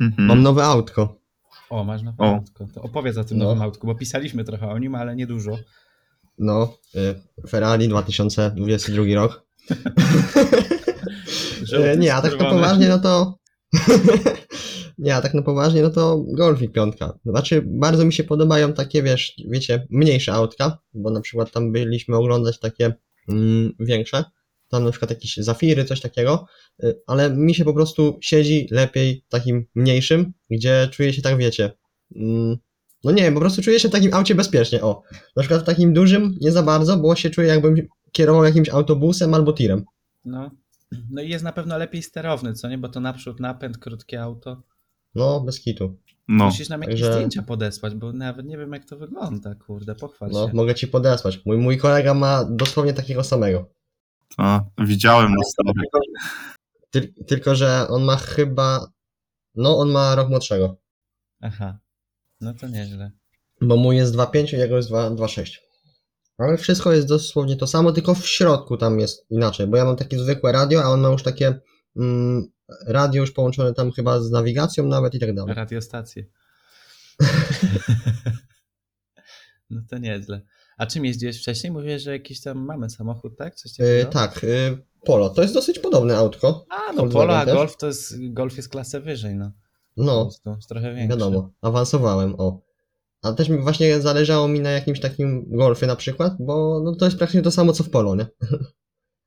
Mhm. 0.00 0.28
Mam 0.28 0.42
nowe 0.42 0.64
autko. 0.64 1.20
O, 1.70 1.84
masz 1.84 2.02
nowe 2.02 2.24
O. 2.24 2.34
autko. 2.34 2.66
To 2.74 2.82
opowiedz 2.82 3.16
o 3.16 3.24
tym 3.24 3.38
No. 3.38 3.44
nowym 3.44 3.62
autku, 3.62 3.86
bo 3.86 3.94
pisaliśmy 3.94 4.44
trochę 4.44 4.68
o 4.68 4.78
nim, 4.78 4.94
ale 4.94 5.16
nie 5.16 5.26
dużo. 5.26 5.58
No, 6.38 6.78
y, 7.44 7.48
Ferrari 7.48 7.88
2022 7.88 9.14
rok. 9.14 9.42
E, 11.72 11.96
Nie, 11.96 12.14
a 12.14 12.22
tak 12.22 12.38
na 12.40 12.50
poważnie, 12.50 12.88
no 12.88 12.98
to. 12.98 13.38
nie, 14.98 15.14
a 15.14 15.22
tak 15.22 15.34
na 15.34 15.42
poważnie, 15.42 15.82
no 15.82 15.90
to 15.90 16.24
Golfik 16.36 16.72
piątka. 16.72 17.18
Znaczy, 17.24 17.62
bardzo 17.66 18.04
mi 18.04 18.12
się 18.12 18.24
podobają 18.24 18.72
takie, 18.72 19.02
wiesz, 19.02 19.34
wiecie, 19.50 19.86
mniejsze 19.90 20.32
autka, 20.32 20.78
bo 20.94 21.10
na 21.10 21.20
przykład 21.20 21.50
tam 21.50 21.72
byliśmy 21.72 22.16
oglądać 22.16 22.58
takie 22.58 22.92
mm, 23.28 23.72
większe. 23.80 24.24
Tam 24.68 24.84
na 24.84 24.90
przykład 24.90 25.10
jakieś 25.10 25.36
zafiry, 25.36 25.84
coś 25.84 26.00
takiego, 26.00 26.46
y, 26.84 27.00
ale 27.06 27.30
mi 27.30 27.54
się 27.54 27.64
po 27.64 27.74
prostu 27.74 28.18
siedzi 28.22 28.68
lepiej 28.70 29.24
takim 29.28 29.66
mniejszym, 29.74 30.32
gdzie 30.50 30.88
czuję 30.92 31.12
się 31.12 31.22
tak, 31.22 31.36
wiecie. 31.36 31.72
Mm, 32.16 32.56
no 33.04 33.12
nie 33.12 33.22
wiem, 33.22 33.34
po 33.34 33.40
prostu 33.40 33.62
czuję 33.62 33.80
się 33.80 33.88
w 33.88 33.92
takim 33.92 34.14
aucie 34.14 34.34
bezpiecznie. 34.34 34.82
O, 34.82 35.02
na 35.36 35.42
przykład 35.42 35.62
w 35.62 35.66
takim 35.66 35.92
dużym 35.92 36.34
nie 36.40 36.52
za 36.52 36.62
bardzo, 36.62 36.96
bo 36.96 37.16
się 37.16 37.30
czuję 37.30 37.48
jakbym 37.48 37.74
kierował 38.12 38.44
jakimś 38.44 38.68
autobusem 38.68 39.34
albo 39.34 39.52
tirem. 39.52 39.84
No. 40.24 40.50
No 41.10 41.22
i 41.22 41.28
jest 41.28 41.44
na 41.44 41.52
pewno 41.52 41.78
lepiej 41.78 42.02
sterowny, 42.02 42.52
co 42.54 42.68
nie? 42.68 42.78
Bo 42.78 42.88
to 42.88 43.00
naprzód 43.00 43.40
napęd, 43.40 43.78
krótkie 43.78 44.22
auto. 44.22 44.62
No, 45.14 45.40
bez 45.40 45.60
kitu. 45.60 45.98
No, 46.28 46.44
Musisz 46.44 46.68
nam 46.68 46.82
jakieś 46.82 47.00
także- 47.00 47.14
zdjęcia 47.14 47.42
podesłać, 47.42 47.94
bo 47.94 48.12
nawet 48.12 48.46
nie 48.46 48.58
wiem 48.58 48.72
jak 48.72 48.84
to 48.84 48.96
wygląda, 48.96 49.54
kurde, 49.54 49.94
pochwal 49.94 50.30
No, 50.32 50.48
się. 50.48 50.54
mogę 50.54 50.74
ci 50.74 50.88
podesłać. 50.88 51.40
Mój, 51.46 51.56
mój 51.58 51.78
kolega 51.78 52.14
ma 52.14 52.44
dosłownie 52.44 52.92
takiego 52.94 53.24
samego. 53.24 53.70
to 54.36 54.64
widziałem 54.78 55.30
na 55.30 55.44
story. 55.44 55.86
Tyl, 56.90 57.14
tylko, 57.26 57.54
że 57.54 57.88
on 57.88 58.02
ma 58.02 58.16
chyba. 58.16 58.86
No, 59.54 59.78
on 59.78 59.90
ma 59.90 60.14
rok 60.14 60.28
młodszego. 60.28 60.76
Aha, 61.40 61.78
no 62.40 62.54
to 62.54 62.68
nieźle. 62.68 63.10
Bo 63.60 63.76
mój 63.76 63.96
jest 63.96 64.14
2,5, 64.14 64.58
jego 64.58 64.76
jest 64.76 64.88
2 64.88 65.10
2,6. 65.10 65.58
Ale 66.38 66.56
wszystko 66.56 66.92
jest 66.92 67.08
dosłownie 67.08 67.56
to 67.56 67.66
samo, 67.66 67.92
tylko 67.92 68.14
w 68.14 68.26
środku 68.26 68.76
tam 68.76 69.00
jest 69.00 69.26
inaczej. 69.30 69.66
Bo 69.66 69.76
ja 69.76 69.84
mam 69.84 69.96
takie 69.96 70.18
zwykłe 70.18 70.52
radio, 70.52 70.82
a 70.82 70.86
on 70.86 71.00
ma 71.00 71.08
już 71.08 71.22
takie. 71.22 71.60
Mm, 71.96 72.52
radio 72.86 73.20
już 73.20 73.32
połączone 73.32 73.74
tam 73.74 73.92
chyba 73.92 74.20
z 74.20 74.30
nawigacją 74.30 74.86
nawet 74.86 75.14
i 75.14 75.20
tak 75.20 75.34
dalej. 75.34 75.54
Radiostacje. 75.54 76.24
no 79.70 79.80
to 79.90 79.98
nieźle. 79.98 80.40
A 80.78 80.86
czym 80.86 81.04
jeździłeś 81.04 81.40
wcześniej? 81.40 81.72
Mówiłeś, 81.72 82.02
że 82.02 82.12
jakiś 82.12 82.40
tam 82.40 82.58
mamy 82.58 82.90
samochód, 82.90 83.36
tak? 83.36 83.54
Coś 83.54 83.72
Y, 83.72 83.76
takiego? 83.76 84.10
tak, 84.10 84.44
y, 84.44 84.78
Polo. 85.04 85.30
To 85.30 85.42
jest 85.42 85.54
dosyć 85.54 85.78
podobne 85.78 86.16
autko. 86.16 86.66
A, 86.70 86.92
no 86.92 87.06
Polo, 87.06 87.36
a 87.36 87.44
też? 87.44 87.54
Golf 87.54 87.76
to 87.76 87.86
jest, 87.86 88.14
Golf 88.32 88.56
jest 88.56 88.68
klasę 88.68 89.00
wyżej, 89.00 89.34
no. 89.34 89.52
No, 89.96 90.30
trochę 90.68 90.94
większy. 90.94 91.18
Wiadomo, 91.18 91.50
awansowałem, 91.60 92.34
o. 92.38 92.60
A 93.22 93.32
też 93.32 93.48
mi 93.48 93.58
właśnie 93.58 94.00
zależało 94.00 94.48
mi 94.48 94.60
na 94.60 94.70
jakimś 94.70 95.00
takim 95.00 95.44
golfie 95.48 95.86
na 95.86 95.96
przykład, 95.96 96.36
bo 96.40 96.80
no 96.84 96.96
to 96.96 97.04
jest 97.04 97.18
praktycznie 97.18 97.42
to 97.42 97.50
samo 97.50 97.72
co 97.72 97.84
w 97.84 97.90
polo, 97.90 98.14
nie? 98.14 98.26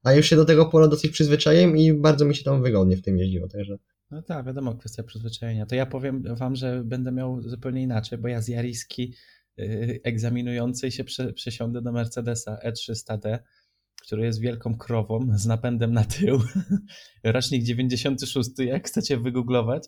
A 0.04 0.14
już 0.14 0.26
się 0.26 0.36
do 0.36 0.46
tego 0.46 0.66
polo 0.66 0.88
dosyć 0.88 1.12
przyzwyczaiłem 1.12 1.78
i 1.78 1.94
bardzo 1.94 2.26
mi 2.26 2.36
się 2.36 2.44
tam 2.44 2.64
wygodnie 2.64 2.98
w 2.98 3.02
tym 3.02 3.18
jeździło, 3.18 3.48
także. 3.48 3.78
No 4.12 4.22
tak, 4.22 4.46
wiadomo, 4.46 4.76
kwestia 4.76 5.04
przyzwyczajenia. 5.04 5.66
To 5.66 5.76
ja 5.76 5.86
powiem 5.86 6.24
wam, 6.36 6.56
że 6.56 6.84
będę 6.84 7.12
miał 7.12 7.42
zupełnie 7.42 7.82
inaczej, 7.82 8.18
bo 8.18 8.28
ja 8.28 8.42
z 8.42 8.48
Jariski 8.48 9.14
yy, 9.58 10.00
egzaminującej 10.04 10.92
się 10.92 11.04
prze, 11.04 11.34
przesiądę 11.34 11.82
do 11.82 11.92
Mercedesa 11.92 12.58
E300D, 12.66 13.40
który 14.02 14.26
jest 14.26 14.40
wielką 14.40 14.78
krową 14.78 15.28
z 15.36 15.46
napędem 15.46 15.94
na 15.94 16.04
tył. 16.04 16.42
Rocznik 17.24 17.64
96, 17.64 18.50
jak 18.60 18.88
chcecie 18.88 19.18
wygooglować, 19.18 19.88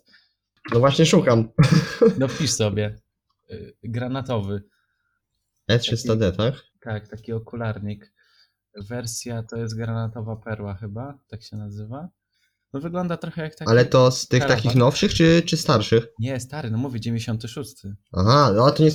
No 0.73 0.79
właśnie 0.79 1.05
szukam. 1.05 1.49
no 2.19 2.27
wpisz 2.27 2.51
sobie. 2.51 2.99
Yy, 3.49 3.77
granatowy. 3.83 4.63
E300D, 5.71 6.31
tak? 6.35 6.53
Tak, 6.81 7.07
taki 7.07 7.33
okularnik. 7.33 8.13
Wersja 8.89 9.43
to 9.43 9.57
jest 9.57 9.77
granatowa 9.77 10.35
perła 10.35 10.75
chyba, 10.75 11.19
tak 11.27 11.43
się 11.43 11.57
nazywa. 11.57 12.09
No 12.73 12.79
wygląda 12.79 13.17
trochę 13.17 13.41
jak 13.41 13.55
taki... 13.55 13.71
Ale 13.71 13.85
to 13.85 14.11
z 14.11 14.27
tych 14.27 14.39
karawan. 14.39 14.57
takich 14.57 14.75
nowszych 14.75 15.13
czy, 15.13 15.41
czy 15.45 15.57
starszych? 15.57 16.07
Nie, 16.19 16.39
stary, 16.39 16.71
no 16.71 16.77
mówię 16.77 16.99
96. 16.99 17.75
Aha, 18.13 18.51
no 18.55 18.71
to 18.71 18.83
nie, 18.83 18.89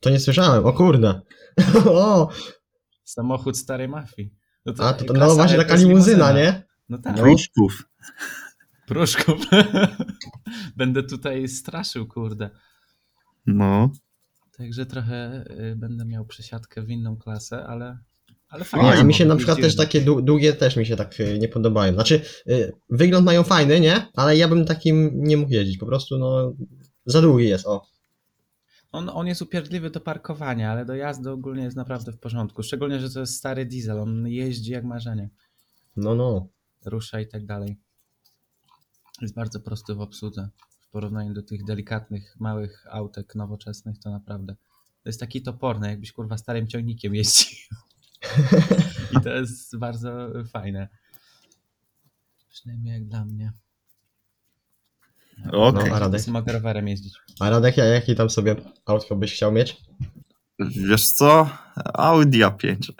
to 0.00 0.10
nie 0.10 0.20
słyszałem, 0.20 0.66
o 0.66 0.72
kurde. 0.72 1.20
o, 1.86 2.28
Samochód 3.04 3.58
starej 3.58 3.88
mafii. 3.88 4.34
No 4.66 4.72
a 4.78 4.92
to, 4.92 5.04
to 5.04 5.12
no 5.12 5.34
właśnie 5.34 5.56
taka 5.56 5.74
to 5.74 5.80
limuzyna, 5.80 6.28
limuzyna. 6.28 6.32
nie? 6.32 6.62
No 6.88 6.98
tak. 6.98 7.16
Pruszków. 7.16 7.88
pruszków. 8.86 9.40
Będę 10.76 11.02
tutaj 11.02 11.48
straszył, 11.48 12.06
kurde. 12.06 12.50
No. 13.46 13.90
Także 14.58 14.86
trochę 14.86 15.44
y, 15.72 15.76
będę 15.76 16.04
miał 16.04 16.24
przesiadkę 16.26 16.82
w 16.82 16.90
inną 16.90 17.16
klasę, 17.16 17.66
ale, 17.66 17.98
ale 18.48 18.60
Nie, 18.60 18.64
fajnie. 18.64 18.92
a 18.92 19.04
mi 19.04 19.14
się 19.14 19.24
na 19.24 19.36
przykład 19.36 19.60
też 19.60 19.76
takie 19.76 20.02
dłu- 20.02 20.22
długie 20.24 20.52
też 20.52 20.76
mi 20.76 20.86
się 20.86 20.96
tak 20.96 21.20
y, 21.20 21.38
nie 21.38 21.48
podobają. 21.48 21.94
Znaczy, 21.94 22.20
y, 22.48 22.72
wygląd 22.90 23.26
mają 23.26 23.42
fajny, 23.42 23.80
nie? 23.80 24.06
Ale 24.14 24.36
ja 24.36 24.48
bym 24.48 24.64
takim 24.64 25.10
nie 25.14 25.36
mógł 25.36 25.52
jeździć. 25.52 25.78
Po 25.78 25.86
prostu, 25.86 26.18
no, 26.18 26.54
za 27.06 27.22
długi 27.22 27.48
jest, 27.48 27.66
o. 27.66 27.86
On, 28.92 29.08
on 29.08 29.26
jest 29.26 29.42
upierdliwy 29.42 29.90
do 29.90 30.00
parkowania, 30.00 30.72
ale 30.72 30.84
do 30.84 30.94
jazdy 30.94 31.30
ogólnie 31.30 31.64
jest 31.64 31.76
naprawdę 31.76 32.12
w 32.12 32.18
porządku. 32.18 32.62
Szczególnie, 32.62 33.00
że 33.00 33.10
to 33.10 33.20
jest 33.20 33.34
stary 33.36 33.66
diesel. 33.66 34.00
On 34.00 34.28
jeździ 34.28 34.72
jak 34.72 34.84
marzenie. 34.84 35.30
No, 35.96 36.14
no. 36.14 36.48
Rusza 36.84 37.20
i 37.20 37.28
tak 37.28 37.46
dalej. 37.46 37.76
Jest 39.22 39.34
bardzo 39.34 39.60
prosty 39.60 39.94
w 39.94 40.00
obsłudze. 40.00 40.48
Porównaniu 40.94 41.34
do 41.34 41.42
tych 41.42 41.64
delikatnych, 41.64 42.36
małych 42.40 42.86
autek 42.90 43.34
nowoczesnych, 43.34 43.98
to 43.98 44.10
naprawdę. 44.10 44.54
To 45.02 45.08
jest 45.08 45.20
taki 45.20 45.42
toporny, 45.42 45.88
jakbyś 45.88 46.12
kurwa 46.12 46.38
starym 46.38 46.66
ciągnikiem 46.66 47.14
jeździł. 47.14 47.58
I 49.18 49.20
to 49.22 49.28
jest 49.28 49.78
bardzo 49.78 50.28
fajne. 50.52 50.88
Przynajmniej 52.48 52.94
jak 52.94 53.04
dla 53.04 53.24
mnie. 53.24 53.52
Okej. 55.52 55.90
No, 55.90 55.96
a 55.96 55.98
Radek? 55.98 56.26
Mogę 56.26 56.52
rowerem 56.52 56.88
jeździć. 56.88 57.14
A 57.40 57.50
Radek, 57.50 57.76
ja- 57.76 57.84
jaki 57.84 58.14
tam 58.14 58.30
sobie 58.30 58.56
autko 58.86 59.16
byś 59.16 59.34
chciał 59.34 59.52
mieć? 59.52 59.76
Wiesz 60.58 61.10
co? 61.10 61.50
Audi 61.94 62.38
A5. 62.38 62.92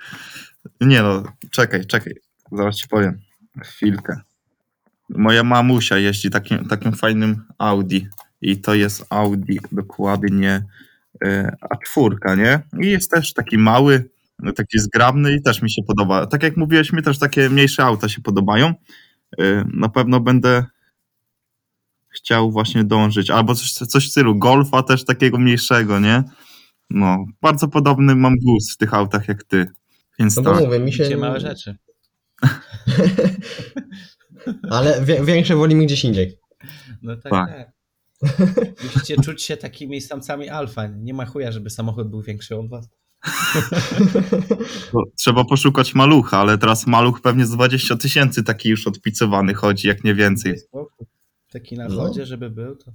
Nie 0.80 1.02
no, 1.02 1.22
czekaj, 1.50 1.86
czekaj. 1.86 2.14
Zaraz 2.52 2.76
ci 2.76 2.88
powiem. 2.88 3.20
Chwilkę. 3.62 4.20
Moja 5.16 5.44
mamusia 5.44 5.98
jeździ 5.98 6.30
takim, 6.30 6.68
takim 6.68 6.92
fajnym 6.92 7.42
Audi. 7.58 8.00
I 8.40 8.60
to 8.60 8.74
jest 8.74 9.06
Audi 9.10 9.58
dokładnie 9.72 10.64
e, 11.24 11.56
A4, 11.96 12.36
nie? 12.38 12.62
I 12.86 12.90
jest 12.90 13.10
też 13.10 13.32
taki 13.32 13.58
mały, 13.58 14.10
taki 14.56 14.78
zgrabny 14.78 15.32
i 15.34 15.42
też 15.42 15.62
mi 15.62 15.70
się 15.70 15.82
podoba. 15.86 16.26
Tak 16.26 16.42
jak 16.42 16.56
mówiłeś, 16.56 16.92
mi 16.92 17.02
też 17.02 17.18
takie 17.18 17.50
mniejsze 17.50 17.84
auta 17.84 18.08
się 18.08 18.20
podobają. 18.20 18.74
E, 19.38 19.64
Na 19.74 19.88
pewno 19.88 20.20
będę 20.20 20.64
chciał 22.08 22.50
właśnie 22.52 22.84
dążyć. 22.84 23.30
Albo 23.30 23.54
coś, 23.54 23.72
coś 23.72 24.08
w 24.08 24.10
stylu 24.10 24.38
Golfa 24.38 24.82
też 24.82 25.04
takiego 25.04 25.38
mniejszego, 25.38 25.98
nie? 26.00 26.22
No, 26.90 27.24
bardzo 27.42 27.68
podobny 27.68 28.14
mam 28.16 28.36
gust 28.36 28.72
w 28.72 28.76
tych 28.76 28.94
autach 28.94 29.28
jak 29.28 29.44
ty. 29.44 29.66
Więc 30.18 30.36
No 30.36 30.42
tak. 30.42 30.64
mówię, 30.64 30.78
mi 30.78 30.92
się... 30.92 31.04
Gdzie 31.04 31.16
małe 31.16 31.40
rzeczy. 31.40 31.76
Ale 34.70 35.04
wie, 35.04 35.24
większe 35.24 35.56
wolimy 35.56 35.84
gdzieś 35.86 36.04
indziej. 36.04 36.38
No 37.02 37.16
tak, 37.16 37.32
Tak. 37.32 37.48
tak. 37.48 37.72
Musicie 38.84 39.16
czuć 39.16 39.42
się 39.42 39.56
takimi 39.56 40.00
samcami 40.00 40.48
alfa. 40.48 40.86
Nie 40.86 41.14
ma 41.14 41.26
chuja, 41.26 41.52
żeby 41.52 41.70
samochód 41.70 42.08
był 42.10 42.22
większy 42.22 42.56
od 42.56 42.68
was. 42.70 42.88
To 44.92 45.02
Trzeba 45.18 45.44
poszukać 45.44 45.94
malucha, 45.94 46.38
ale 46.38 46.58
teraz 46.58 46.86
maluch 46.86 47.20
pewnie 47.20 47.46
z 47.46 47.50
20 47.50 47.96
tysięcy 47.96 48.42
taki 48.42 48.68
już 48.68 48.86
odpicowany 48.86 49.54
chodzi, 49.54 49.88
jak 49.88 50.04
nie 50.04 50.14
więcej. 50.14 50.54
Taki 51.52 51.76
na 51.76 51.88
No. 51.88 51.94
wodzie, 51.96 52.26
żeby 52.26 52.50
był, 52.50 52.76
to 52.76 52.92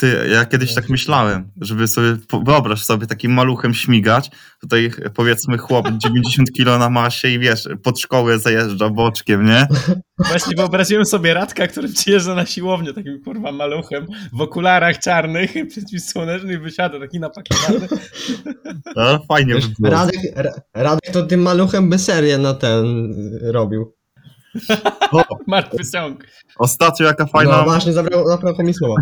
Ty, 0.00 0.28
ja 0.32 0.44
kiedyś 0.44 0.74
tak 0.74 0.88
myślałem, 0.88 1.50
żeby 1.60 1.88
sobie, 1.88 2.16
wyobraź 2.44 2.84
sobie 2.84 3.06
takim 3.06 3.32
maluchem 3.32 3.74
śmigać, 3.74 4.30
tutaj 4.60 4.90
powiedzmy 5.14 5.58
chłop 5.58 5.88
90 6.04 6.52
kilo 6.52 6.78
na 6.78 6.90
masie 6.90 7.28
i 7.28 7.38
wiesz, 7.38 7.68
pod 7.82 8.00
szkołę 8.00 8.38
zajeżdża 8.38 8.88
boczkiem, 8.88 9.46
nie? 9.46 9.66
Właśnie 10.18 10.56
wyobraziłem 10.56 11.04
sobie 11.06 11.34
Radka, 11.34 11.66
który 11.66 11.88
przyjeżdża 11.88 12.34
na 12.34 12.46
siłownię 12.46 12.92
takim 12.94 13.22
kurwa 13.24 13.52
maluchem, 13.52 14.06
w 14.32 14.40
okularach 14.40 14.98
czarnych, 14.98 15.54
przeciwsłonecznych, 15.70 16.62
wysiada 16.62 17.00
taki 17.00 17.20
napakowany. 17.20 17.88
No, 18.96 19.18
fajnie 19.28 19.54
by 19.54 19.60
Wiesz, 19.60 19.68
było. 19.78 19.92
Radek, 19.92 20.20
Ra- 20.36 20.60
Radek 20.74 21.10
to 21.12 21.22
tym 21.22 21.42
maluchem 21.42 21.90
by 21.90 21.98
serię 21.98 22.38
na 22.38 22.54
ten 22.54 22.84
y, 23.42 23.52
robił. 23.52 23.94
O, 25.12 25.22
Martwy 25.46 25.84
ciąg. 25.92 26.24
ostatnio 26.58 27.06
jaka 27.06 27.26
fajna, 27.26 27.56
No 27.56 27.64
właśnie, 27.64 27.92
zabrał, 27.92 28.28
zabrał 28.28 28.54
mi 28.58 28.74
słowa. 28.74 28.94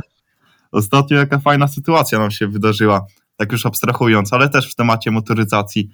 Ostatnio 0.72 1.16
jaka 1.16 1.38
fajna 1.38 1.68
sytuacja 1.68 2.18
nam 2.18 2.30
się 2.30 2.48
wydarzyła, 2.48 3.06
tak 3.36 3.52
już 3.52 3.66
abstrahując, 3.66 4.32
ale 4.32 4.48
też 4.48 4.72
w 4.72 4.74
temacie 4.74 5.10
motoryzacji. 5.10 5.90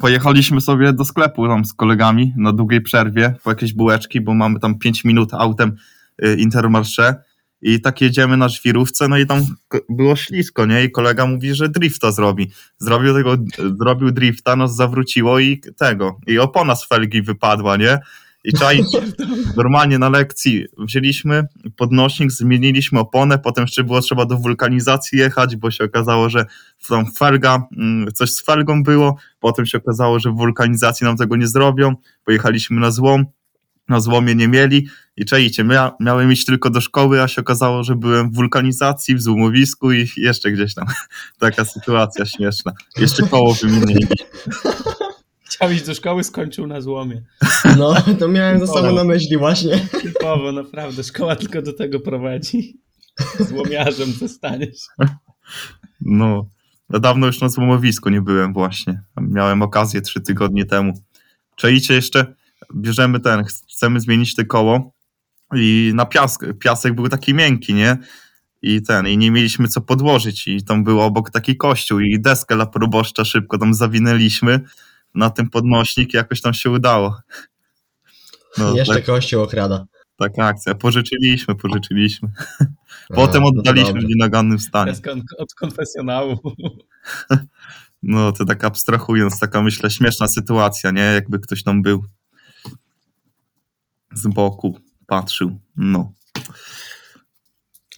Pojechaliśmy 0.00 0.60
sobie 0.60 0.92
do 0.92 1.04
sklepu 1.04 1.48
tam 1.48 1.64
z 1.64 1.74
kolegami 1.74 2.32
na 2.36 2.52
długiej 2.52 2.80
przerwie 2.80 3.34
po 3.44 3.50
jakieś 3.50 3.74
bułeczki, 3.74 4.20
bo 4.20 4.34
mamy 4.34 4.60
tam 4.60 4.78
5 4.78 5.04
minut 5.04 5.34
autem 5.34 5.76
y, 6.24 6.36
Intermarché 6.36 7.14
i 7.62 7.80
tak 7.80 8.00
jedziemy 8.00 8.36
na 8.36 8.48
żwirówce, 8.48 9.08
no 9.08 9.18
i 9.18 9.26
tam 9.26 9.42
było 9.88 10.16
ślisko, 10.16 10.66
nie? 10.66 10.84
I 10.84 10.90
kolega 10.90 11.26
mówi, 11.26 11.54
że 11.54 11.68
drifta 11.68 12.12
zrobi. 12.12 12.50
Zrobił 12.78 13.14
tego, 13.14 13.36
zrobił 13.80 14.10
drifta, 14.10 14.56
nas 14.56 14.76
zawróciło 14.76 15.38
i 15.38 15.60
tego, 15.76 16.18
i 16.26 16.38
opona 16.38 16.76
z 16.76 16.88
felgi 16.88 17.22
wypadła, 17.22 17.76
nie? 17.76 17.98
I 18.44 18.52
czaić, 18.52 18.86
normalnie 19.56 19.98
na 19.98 20.08
lekcji 20.08 20.66
wzięliśmy 20.78 21.46
podnośnik, 21.76 22.32
zmieniliśmy 22.32 22.98
oponę, 23.00 23.38
potem 23.38 23.62
jeszcze 23.64 23.84
było 23.84 24.00
trzeba 24.00 24.26
do 24.26 24.36
wulkanizacji 24.36 25.18
jechać, 25.18 25.56
bo 25.56 25.70
się 25.70 25.84
okazało, 25.84 26.30
że 26.30 26.46
tam 26.88 27.12
felga, 27.12 27.62
mm, 27.76 28.12
coś 28.12 28.30
z 28.30 28.44
felgą 28.44 28.82
było, 28.82 29.16
potem 29.40 29.66
się 29.66 29.78
okazało, 29.78 30.18
że 30.18 30.30
w 30.30 30.34
wulkanizacji 30.34 31.04
nam 31.04 31.16
tego 31.16 31.36
nie 31.36 31.48
zrobią, 31.48 31.94
pojechaliśmy 32.24 32.80
na 32.80 32.90
złom, 32.90 33.24
na 33.88 34.00
złomie 34.00 34.34
nie 34.34 34.48
mieli 34.48 34.88
i 35.16 35.24
czaicie, 35.24 35.64
mia, 35.64 35.92
miałem 36.00 36.32
iść 36.32 36.44
tylko 36.44 36.70
do 36.70 36.80
szkoły, 36.80 37.22
a 37.22 37.28
się 37.28 37.40
okazało, 37.40 37.84
że 37.84 37.96
byłem 37.96 38.30
w 38.30 38.34
wulkanizacji, 38.34 39.14
w 39.14 39.22
złomowisku 39.22 39.92
i 39.92 40.08
jeszcze 40.16 40.52
gdzieś 40.52 40.74
tam. 40.74 40.86
Taka 41.38 41.64
sytuacja 41.64 42.26
śmieszna. 42.26 42.72
Jeszcze 42.96 43.22
koło 43.22 43.54
wymienili. 43.54 44.06
Chciał 45.54 45.70
iść 45.70 45.86
do 45.86 45.94
szkoły, 45.94 46.24
skończył 46.24 46.66
na 46.66 46.80
złomie. 46.80 47.22
No, 47.78 47.94
to 48.18 48.28
miałem 48.28 48.60
to 48.60 48.66
samo 48.66 48.92
na 48.92 49.04
myśli 49.04 49.38
właśnie. 49.38 49.88
Typowo, 50.02 50.52
naprawdę. 50.52 51.04
Szkoła 51.04 51.36
tylko 51.36 51.62
do 51.62 51.72
tego 51.72 52.00
prowadzi. 52.00 52.80
Złomiarzem 53.40 54.12
zostaniesz. 54.12 54.78
No, 56.00 56.50
ja 56.92 56.98
dawno 56.98 57.26
już 57.26 57.40
na 57.40 57.48
złomowisku 57.48 58.10
nie 58.10 58.20
byłem 58.20 58.52
właśnie. 58.52 59.02
Miałem 59.20 59.62
okazję 59.62 60.00
trzy 60.00 60.20
tygodnie 60.20 60.64
temu. 60.64 60.92
Czajcie 61.56 61.94
jeszcze, 61.94 62.34
bierzemy 62.76 63.20
ten, 63.20 63.44
chcemy 63.44 64.00
zmienić 64.00 64.34
te 64.34 64.44
koło 64.44 64.92
i 65.54 65.92
na 65.94 66.06
piask, 66.06 66.44
piasek 66.60 66.94
był 66.94 67.08
taki 67.08 67.34
miękki, 67.34 67.74
nie? 67.74 67.96
I 68.62 68.82
ten, 68.82 69.06
i 69.06 69.18
nie 69.18 69.30
mieliśmy 69.30 69.68
co 69.68 69.80
podłożyć 69.80 70.48
i 70.48 70.64
tam 70.64 70.84
był 70.84 71.00
obok 71.00 71.30
taki 71.30 71.56
kościół 71.56 72.00
i 72.00 72.20
deskę 72.20 72.54
dla 72.54 72.66
proboszcza 72.66 73.24
szybko 73.24 73.58
tam 73.58 73.74
zawinęliśmy 73.74 74.60
na 75.14 75.30
ten 75.30 75.50
podnośnik 75.50 76.14
i 76.14 76.16
jakoś 76.16 76.40
tam 76.40 76.54
się 76.54 76.70
udało. 76.70 77.16
No, 78.58 78.76
Jeszcze 78.76 78.94
tak, 78.94 79.04
kościół 79.04 79.42
okrada. 79.42 79.86
taka 80.18 80.46
akcja. 80.46 80.74
Pożyczyliśmy, 80.74 81.54
pożyczyliśmy. 81.54 82.28
Potem 83.14 83.42
A, 83.42 83.46
no 83.46 83.52
to 83.52 83.58
oddaliśmy 83.58 83.90
w 83.90 83.94
dobrze. 83.94 84.08
nienagannym 84.08 84.58
stanie. 84.58 84.92
Od 85.38 85.54
konfesjonału. 85.54 86.38
No, 88.06 88.32
to 88.32 88.44
tak 88.44 88.64
abstrahując, 88.64 89.38
taka 89.40 89.62
myślę 89.62 89.90
śmieszna 89.90 90.28
sytuacja, 90.28 90.90
nie? 90.90 91.00
Jakby 91.02 91.38
ktoś 91.38 91.62
tam 91.62 91.82
był 91.82 92.04
z 94.14 94.26
boku, 94.26 94.78
patrzył. 95.06 95.58
No. 95.76 96.12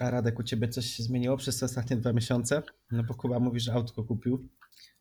A 0.00 0.11
Radek, 0.11 0.38
u 0.38 0.42
ciebie 0.42 0.68
coś 0.68 0.87
się 0.87 1.02
zmieniło 1.02 1.37
przez 1.37 1.59
te 1.59 1.66
ostatnie 1.66 1.96
dwa 1.96 2.12
miesiące? 2.12 2.62
No 2.90 3.02
bo 3.02 3.14
Kuba 3.14 3.38
mówi, 3.38 3.61
że 3.61 3.72
autko 3.72 4.05
kupił. 4.05 4.48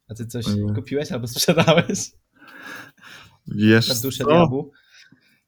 A 0.09 0.13
ty 0.15 0.25
coś 0.27 0.47
Mhm. 0.47 0.75
kupiłeś 0.75 1.11
albo 1.11 1.27
sprzedałeś? 1.27 2.11
Wiesz 3.47 3.89
Na 3.89 3.95
duszę 3.95 4.23
co? 4.23 4.29
diabłu? 4.29 4.71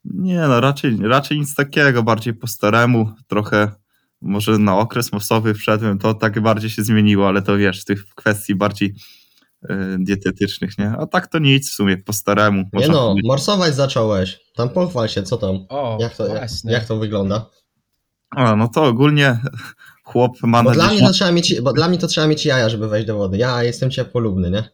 Nie 0.05 0.39
no, 0.39 0.61
raczej, 0.61 0.97
raczej 1.01 1.39
nic 1.39 1.55
takiego, 1.55 2.03
bardziej 2.03 2.33
po 2.33 2.47
staremu, 2.47 3.11
trochę 3.27 3.71
może 4.21 4.57
na 4.59 4.77
okres 4.77 5.11
mosowy 5.13 5.53
wszedłem, 5.53 5.99
to 5.99 6.13
tak 6.13 6.41
bardziej 6.41 6.69
się 6.69 6.83
zmieniło, 6.83 7.27
ale 7.27 7.41
to 7.41 7.57
wiesz, 7.57 7.85
tych 7.85 8.05
kwestii 8.15 8.55
bardziej 8.55 8.95
e, 9.69 9.97
dietetycznych, 9.99 10.77
nie? 10.77 10.89
A 10.99 11.05
tak 11.07 11.27
to 11.27 11.39
nic 11.39 11.69
w 11.69 11.73
sumie, 11.73 11.97
po 11.97 12.13
staremu. 12.13 12.63
Nie 12.73 12.87
no, 12.87 13.07
powiedzieć. 13.07 13.27
morsować 13.27 13.75
zacząłeś. 13.75 14.39
Tam 14.55 14.69
pochwal 14.69 15.07
się, 15.09 15.23
co 15.23 15.37
tam? 15.37 15.55
O, 15.69 15.97
Jak 16.01 16.15
to, 16.15 16.27
jak, 16.27 16.49
jak 16.63 16.85
to 16.85 16.97
wygląda? 16.97 17.49
A, 18.29 18.55
no 18.55 18.67
to 18.67 18.83
ogólnie 18.85 19.39
chłop 20.07 20.43
ma 20.43 20.63
Bo 20.63 20.69
na 20.69 20.75
dla, 20.75 20.87
mnie 20.87 20.99
to 20.99 21.11
trzeba 21.11 21.31
mieć, 21.31 21.61
bo 21.61 21.73
dla 21.73 21.89
mnie 21.89 21.97
to 21.97 22.07
trzeba 22.07 22.27
mieć 22.27 22.45
jaja, 22.45 22.69
żeby 22.69 22.87
wejść 22.87 23.07
do 23.07 23.17
wody. 23.17 23.37
Ja 23.37 23.63
jestem 23.63 23.91
ciepłolubny, 23.91 24.51
nie? 24.51 24.69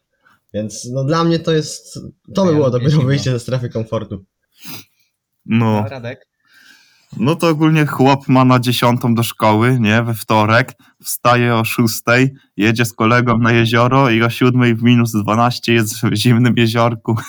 Więc 0.54 0.89
no 0.91 1.04
dla 1.04 1.24
mnie 1.24 1.39
to 1.39 1.52
jest. 1.52 2.00
To 2.34 2.46
by 2.46 2.54
było 2.54 2.69
dopiero 2.69 3.02
wyjście 3.02 3.32
ze 3.32 3.39
strefy 3.39 3.69
komfortu. 3.69 4.26
No? 5.46 5.86
No 7.17 7.36
to 7.36 7.48
ogólnie 7.48 7.86
chłop 7.86 8.28
ma 8.28 8.46
na 8.46 8.60
dziesiątą 8.60 9.15
do 9.15 9.24
szkoły, 9.24 9.78
nie, 9.80 10.04
we 10.04 10.13
wtorek, 10.13 10.74
wstaje 11.04 11.56
o 11.56 11.65
szóstej, 11.65 12.34
jedzie 12.58 12.86
z 12.86 12.93
kolegą 12.93 13.38
na 13.38 13.52
jezioro 13.52 14.10
i 14.10 14.24
o 14.24 14.30
siódmej 14.30 14.76
w 14.76 14.84
minus 14.84 15.12
12 15.12 15.74
jest 15.74 16.02
w 16.02 16.15
zimnym 16.15 16.54
jeziorku. 16.58 17.15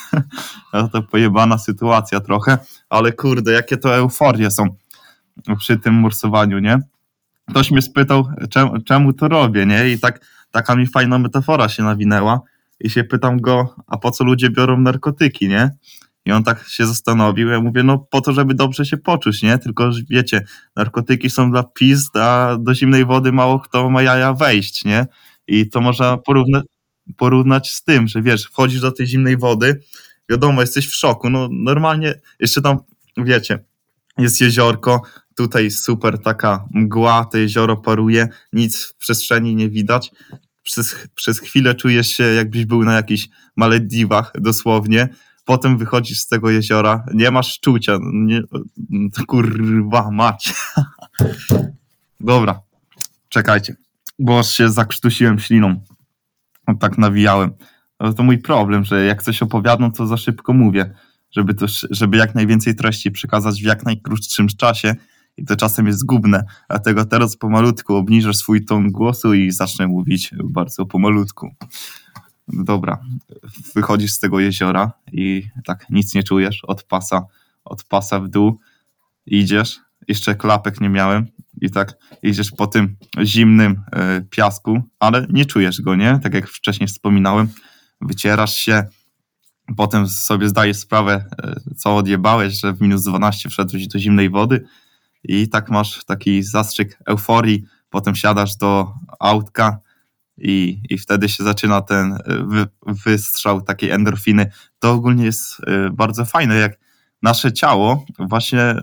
No 0.73 0.89
to 0.89 1.03
pojebana 1.03 1.59
sytuacja 1.59 2.21
trochę, 2.21 2.59
ale 2.89 3.13
kurde, 3.13 3.53
jakie 3.53 3.77
to 3.77 3.97
euforie 3.97 4.51
są 4.51 4.65
przy 5.59 5.79
tym 5.79 5.95
mursowaniu, 5.95 6.59
nie? 6.59 6.79
Ktoś 7.51 7.71
mnie 7.71 7.83
spytał, 7.83 8.29
czemu, 8.51 8.81
czemu 8.81 9.13
to 9.13 9.29
robię, 9.29 9.67
nie? 9.67 9.91
I 9.91 9.99
tak 9.99 10.21
taka 10.51 10.77
mi 10.77 10.87
fajna 10.87 11.19
metafora 11.19 11.69
się 11.69 11.83
nawinęła 11.83 12.41
i 12.81 12.91
się 12.91 13.05
pytam 13.05 13.41
go, 13.41 13.75
a 13.87 13.99
po 13.99 14.11
co 14.11 14.25
ludzie 14.25 14.51
biorą 14.51 14.81
narkotyki, 14.81 15.49
nie? 15.49 15.71
I 16.27 16.33
on 16.33 16.45
tak 16.45 16.69
się 16.69 16.87
zastanowił. 16.87 17.49
Ja 17.49 17.61
mówię, 17.61 17.83
no 17.83 17.99
po 17.99 18.21
to, 18.21 18.33
żeby 18.33 18.55
dobrze 18.55 18.87
się 18.87 18.97
poczuć, 18.97 19.43
nie? 19.43 19.59
Tylko, 19.59 19.91
wiecie, 20.11 20.45
narkotyki 20.77 21.31
są 21.31 21.51
dla 21.51 21.63
pizd, 21.63 22.17
a 22.17 22.57
do 22.61 22.75
zimnej 22.75 23.05
wody 23.05 23.33
mało 23.33 23.61
kto 23.61 23.91
ma 23.91 24.03
jaja 24.03 24.33
wejść, 24.33 24.85
nie? 24.85 25.07
I 25.47 25.69
to 25.69 25.81
można 25.81 26.17
porównać, 26.17 26.65
porównać 27.17 27.73
z 27.73 27.85
tym, 27.85 28.09
że 28.09 28.23
wiesz, 28.23 28.45
wchodzisz 28.45 28.81
do 28.81 28.93
tej 28.93 29.07
zimnej 29.07 29.37
wody, 29.37 29.81
wiadomo, 30.31 30.61
jesteś 30.61 30.89
w 30.89 30.95
szoku, 30.95 31.31
no 31.31 31.49
normalnie, 31.53 32.15
jeszcze 32.41 32.63
tam, 32.63 32.79
wiecie, 33.17 33.59
jest 34.19 34.41
jeziorko, 34.41 35.03
tutaj 35.37 35.71
super 35.71 36.19
taka 36.19 36.65
mgła, 36.71 37.25
to 37.25 37.39
jezioro 37.39 37.77
paruje, 37.77 38.29
nic 38.53 38.85
w 38.85 38.95
przestrzeni 38.95 39.57
nie 39.57 39.69
widać. 39.69 40.11
Przez, 40.63 40.97
przez 41.15 41.41
chwilę 41.41 41.75
czujesz 41.75 42.09
się, 42.09 42.25
jakbyś 42.25 42.65
był 42.65 42.85
na 42.85 42.95
jakichś 42.95 43.29
Malediwach, 43.57 44.33
dosłownie, 44.41 45.09
potem 45.45 45.79
wychodzisz 45.79 46.21
z 46.21 46.29
tego 46.29 46.51
jeziora, 46.51 47.05
nie 47.15 47.31
masz 47.31 47.61
czucia, 47.61 47.99
nie, 48.13 48.43
kurwa 49.27 50.11
mać. 50.11 50.55
Dobra, 52.21 52.61
czekajcie, 53.29 53.77
bo 54.19 54.43
się 54.43 54.71
zakrztusiłem 54.71 55.39
śliną, 55.39 55.81
tak 56.81 56.99
nawijałem. 56.99 57.51
To 58.17 58.23
mój 58.23 58.39
problem, 58.39 58.85
że 58.85 59.05
jak 59.05 59.23
coś 59.23 59.43
opowiadam, 59.43 59.93
to 59.93 60.07
za 60.07 60.17
szybko 60.17 60.53
mówię, 60.53 60.95
żeby, 61.37 61.55
to, 61.55 61.67
żeby 61.91 62.17
jak 62.17 62.35
najwięcej 62.35 62.75
treści 62.75 63.11
przekazać 63.11 63.63
w 63.63 63.67
jak 63.67 63.85
najkrótszym 63.85 64.49
czasie 64.49 64.95
i 65.37 65.45
to 65.45 65.57
czasem 65.57 65.87
jest 65.87 65.99
zgubne, 65.99 66.45
dlatego 66.71 67.05
teraz 67.05 67.37
pomalutku 67.37 67.95
obniżę 67.95 68.35
swój 68.35 68.65
ton 68.65 68.91
głosu 68.91 69.35
i 69.35 69.51
zacznę 69.51 69.87
mówić 69.87 70.31
bardzo 70.45 70.87
pomalutku. 70.87 71.55
Dobra, 72.49 73.01
wychodzisz 73.75 74.13
z 74.13 74.19
tego 74.19 74.41
jeziora 74.41 74.93
i 75.13 75.43
tak 75.65 75.87
nic 75.91 76.15
nie 76.15 76.23
czujesz, 76.23 76.65
od 76.65 76.83
pasa, 76.83 77.23
od 77.65 77.85
pasa 77.85 78.21
w 78.21 78.29
dół 78.29 78.59
idziesz, 79.27 79.81
jeszcze 80.09 80.35
klapek 80.35 80.81
nie 80.81 80.89
miałem 80.89 81.27
i 81.61 81.71
tak 81.71 81.93
idziesz 82.23 82.51
po 82.51 82.67
tym 82.67 82.97
zimnym 83.23 83.83
e, 83.93 84.21
piasku, 84.31 84.83
ale 84.99 85.27
nie 85.31 85.47
czujesz 85.47 85.81
go, 85.81 85.97
nie? 85.97 86.21
Tak 86.23 86.35
jak 86.35 86.49
wcześniej 86.49 86.89
wspominałem, 86.89 87.49
wycierasz 88.01 88.55
się, 88.55 88.85
potem 89.77 90.09
sobie 90.09 90.49
zdajesz 90.49 90.77
sprawę, 90.77 91.25
e, 91.43 91.61
co 91.77 91.97
odjebałeś, 91.97 92.61
że 92.61 92.73
w 92.73 92.81
minus 92.81 93.05
12 93.05 93.49
wszedłeś 93.49 93.87
do 93.87 93.99
zimnej 93.99 94.31
wody 94.31 94.65
i 95.25 95.49
tak 95.49 95.71
masz 95.71 96.05
taki 96.05 96.43
zastrzyk 96.43 96.99
euforii, 97.07 97.65
potem 97.91 98.15
siadasz 98.15 98.57
do 98.57 98.95
autka 99.21 99.79
i, 100.39 100.83
i 100.91 100.99
wtedy 100.99 101.29
się 101.29 101.45
zaczyna 101.45 101.83
ten 101.83 102.13
e, 102.13 102.19
wy, 102.47 102.67
wystrzał 102.87 103.61
takiej 103.61 103.91
endorfiny. 103.91 104.51
To 104.79 104.93
ogólnie 104.93 105.25
jest 105.25 105.61
e, 105.67 105.91
bardzo 105.91 106.25
fajne, 106.25 106.55
jak 106.55 106.79
nasze 107.23 107.53
ciało 107.53 108.05
właśnie 108.19 108.75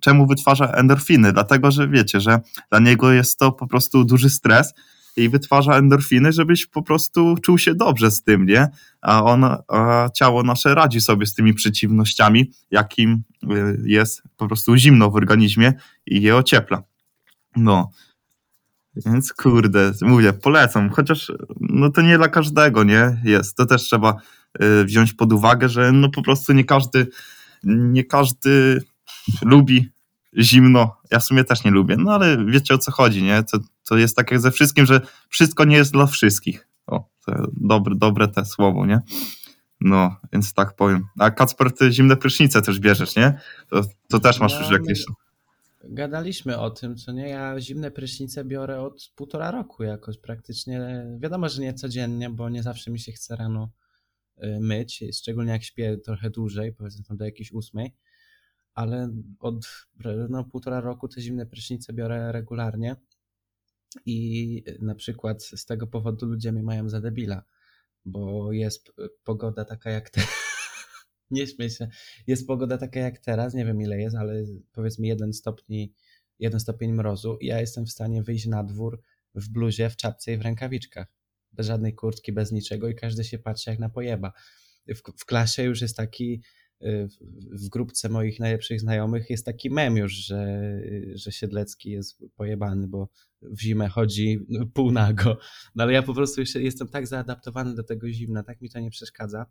czemu 0.00 0.26
wytwarza 0.26 0.66
endorfiny? 0.66 1.32
Dlatego, 1.32 1.70
że 1.70 1.88
wiecie, 1.88 2.20
że 2.20 2.40
dla 2.70 2.80
niego 2.80 3.12
jest 3.12 3.38
to 3.38 3.52
po 3.52 3.66
prostu 3.66 4.04
duży 4.04 4.30
stres 4.30 4.74
i 5.18 5.28
wytwarza 5.28 5.72
endorfiny, 5.72 6.32
żebyś 6.32 6.66
po 6.66 6.82
prostu 6.82 7.36
czuł 7.42 7.58
się 7.58 7.74
dobrze 7.74 8.10
z 8.10 8.22
tym, 8.22 8.46
nie? 8.46 8.68
A, 9.00 9.24
on, 9.24 9.44
a 9.68 10.08
ciało 10.14 10.42
nasze 10.42 10.74
radzi 10.74 11.00
sobie 11.00 11.26
z 11.26 11.34
tymi 11.34 11.54
przeciwnościami, 11.54 12.50
jakim 12.70 13.22
jest 13.84 14.22
po 14.36 14.46
prostu 14.46 14.76
zimno 14.76 15.10
w 15.10 15.16
organizmie 15.16 15.72
i 16.06 16.22
je 16.22 16.36
ociepla. 16.36 16.82
No. 17.56 17.90
Więc 19.06 19.32
kurde, 19.32 19.92
mówię, 20.02 20.32
polecam, 20.32 20.90
chociaż 20.90 21.32
no 21.60 21.90
to 21.90 22.02
nie 22.02 22.16
dla 22.18 22.28
każdego, 22.28 22.84
nie? 22.84 23.20
Jest. 23.24 23.56
To 23.56 23.66
też 23.66 23.82
trzeba 23.82 24.16
y, 24.62 24.84
wziąć 24.84 25.12
pod 25.12 25.32
uwagę, 25.32 25.68
że 25.68 25.92
no 25.92 26.08
po 26.10 26.22
prostu 26.22 26.52
nie 26.52 26.64
każdy, 26.64 27.06
nie 27.64 28.04
każdy 28.04 28.82
lubi 29.42 29.90
zimno. 30.38 30.96
Ja 31.10 31.18
w 31.18 31.24
sumie 31.24 31.44
też 31.44 31.64
nie 31.64 31.70
lubię, 31.70 31.96
no 31.98 32.12
ale 32.12 32.44
wiecie 32.46 32.74
o 32.74 32.78
co 32.78 32.92
chodzi, 32.92 33.22
nie? 33.22 33.42
To, 33.42 33.58
to 33.88 33.96
jest 33.96 34.16
tak 34.16 34.30
jak 34.30 34.40
ze 34.40 34.50
wszystkim, 34.50 34.86
że 34.86 35.00
wszystko 35.28 35.64
nie 35.64 35.76
jest 35.76 35.92
dla 35.92 36.06
wszystkich. 36.06 36.68
O, 36.86 37.08
to 37.26 37.32
dobre, 37.52 37.94
dobre 37.96 38.28
te 38.28 38.44
słowo, 38.44 38.86
nie? 38.86 39.00
No, 39.80 40.16
więc 40.32 40.54
tak 40.54 40.76
powiem. 40.76 41.04
A 41.18 41.30
Kacper, 41.30 41.72
ty 41.72 41.92
zimne 41.92 42.16
prysznice 42.16 42.62
też 42.62 42.80
bierzesz, 42.80 43.16
nie? 43.16 43.40
To, 43.70 43.82
to 44.08 44.20
też 44.20 44.40
masz 44.40 44.60
już 44.60 44.70
jakieś... 44.70 45.04
Gadaliśmy 45.84 46.58
o 46.58 46.70
tym, 46.70 46.96
co 46.96 47.12
nie? 47.12 47.28
Ja 47.28 47.60
zimne 47.60 47.90
prysznice 47.90 48.44
biorę 48.44 48.80
od 48.80 49.12
półtora 49.16 49.50
roku 49.50 49.82
jakoś 49.82 50.18
praktycznie. 50.18 51.06
Wiadomo, 51.18 51.48
że 51.48 51.62
nie 51.62 51.74
codziennie, 51.74 52.30
bo 52.30 52.48
nie 52.48 52.62
zawsze 52.62 52.90
mi 52.90 53.00
się 53.00 53.12
chce 53.12 53.36
rano 53.36 53.70
y, 54.44 54.58
myć, 54.60 55.04
szczególnie 55.14 55.52
jak 55.52 55.64
śpię 55.64 55.98
trochę 56.04 56.30
dłużej, 56.30 56.72
powiedzmy 56.72 57.04
tam 57.04 57.16
do 57.16 57.24
jakiejś 57.24 57.52
ósmej, 57.52 57.94
ale 58.74 59.10
od 59.40 59.86
no, 60.28 60.44
półtora 60.44 60.80
roku 60.80 61.08
te 61.08 61.20
zimne 61.20 61.46
prysznice 61.46 61.92
biorę 61.92 62.32
regularnie 62.32 62.96
i 64.06 64.64
na 64.80 64.94
przykład 64.94 65.44
z 65.44 65.64
tego 65.64 65.86
powodu 65.86 66.26
ludzie 66.26 66.52
mnie 66.52 66.62
mają 66.62 66.88
za 66.88 67.00
debila, 67.00 67.42
bo 68.04 68.52
jest 68.52 68.92
pogoda 69.24 69.64
taka 69.64 69.90
jak 69.90 70.10
te... 70.10 70.20
nie 71.30 71.46
śmiej 71.46 71.70
się, 71.70 71.88
jest 72.26 72.46
pogoda 72.46 72.78
taka 72.78 73.00
jak 73.00 73.18
teraz, 73.18 73.54
nie 73.54 73.64
wiem 73.64 73.80
ile 73.80 73.98
jest, 73.98 74.16
ale 74.16 74.44
powiedzmy 74.72 75.06
jeden 75.06 75.32
stopni, 75.32 75.94
jeden 76.38 76.60
stopień 76.60 76.92
mrozu 76.92 77.36
i 77.40 77.46
ja 77.46 77.60
jestem 77.60 77.86
w 77.86 77.90
stanie 77.90 78.22
wyjść 78.22 78.46
na 78.46 78.64
dwór 78.64 79.02
w 79.34 79.48
bluzie, 79.48 79.90
w 79.90 79.96
czapce 79.96 80.32
i 80.32 80.36
w 80.36 80.42
rękawiczkach. 80.42 81.06
Bez 81.52 81.66
żadnej 81.66 81.94
kurtki, 81.94 82.32
bez 82.32 82.52
niczego 82.52 82.88
i 82.88 82.94
każdy 82.94 83.24
się 83.24 83.38
patrzy 83.38 83.70
jak 83.70 83.78
na 83.78 83.88
pojeba. 83.88 84.32
W, 84.88 85.00
w 85.20 85.24
klasie 85.24 85.62
już 85.62 85.80
jest 85.80 85.96
taki, 85.96 86.42
w, 86.80 87.64
w 87.64 87.68
grupce 87.68 88.08
moich 88.08 88.40
najlepszych 88.40 88.80
znajomych 88.80 89.30
jest 89.30 89.46
taki 89.46 89.70
mem 89.70 89.96
już, 89.96 90.12
że, 90.12 90.62
że 91.14 91.32
Siedlecki 91.32 91.90
jest 91.90 92.18
pojebany, 92.36 92.88
bo 92.88 93.08
w 93.42 93.60
zimę 93.60 93.88
chodzi 93.88 94.46
pół 94.74 94.92
nago. 94.92 95.38
No 95.74 95.82
ale 95.84 95.92
ja 95.92 96.02
po 96.02 96.14
prostu 96.14 96.40
jeszcze 96.40 96.62
jestem 96.62 96.88
tak 96.88 97.06
zaadaptowany 97.06 97.74
do 97.74 97.82
tego 97.82 98.10
zimna, 98.10 98.42
tak 98.42 98.60
mi 98.60 98.70
to 98.70 98.80
nie 98.80 98.90
przeszkadza, 98.90 99.46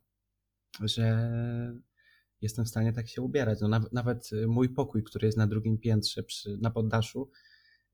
że 0.81 1.31
jestem 2.41 2.65
w 2.65 2.69
stanie 2.69 2.93
tak 2.93 3.07
się 3.07 3.21
ubierać. 3.21 3.61
No, 3.61 3.67
nawet, 3.67 3.93
nawet 3.93 4.29
mój 4.47 4.69
pokój, 4.69 5.03
który 5.03 5.25
jest 5.25 5.37
na 5.37 5.47
drugim 5.47 5.77
piętrze 5.77 6.23
przy, 6.23 6.57
na 6.61 6.71
poddaszu, 6.71 7.31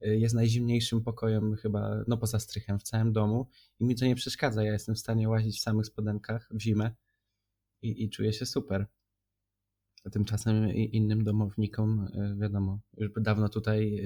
y, 0.05 0.17
jest 0.17 0.35
najzimniejszym 0.35 1.03
pokojem 1.03 1.55
chyba, 1.55 2.03
no 2.07 2.17
poza 2.17 2.39
strychem 2.39 2.79
w 2.79 2.83
całym 2.83 3.13
domu 3.13 3.49
i 3.79 3.85
mi 3.85 3.95
to 3.95 4.05
nie 4.05 4.15
przeszkadza. 4.15 4.63
Ja 4.63 4.73
jestem 4.73 4.95
w 4.95 4.99
stanie 4.99 5.29
łazić 5.29 5.59
w 5.59 5.61
samych 5.61 5.85
spodenkach 5.85 6.49
w 6.51 6.61
zimę 6.61 6.91
i, 7.81 8.03
i 8.03 8.09
czuję 8.09 8.33
się 8.33 8.45
super. 8.45 8.87
A 10.05 10.09
tymczasem 10.09 10.69
innym 10.73 11.23
domownikom, 11.23 12.07
y, 12.07 12.35
wiadomo, 12.39 12.79
już 12.97 13.09
dawno 13.21 13.49
tutaj 13.49 13.99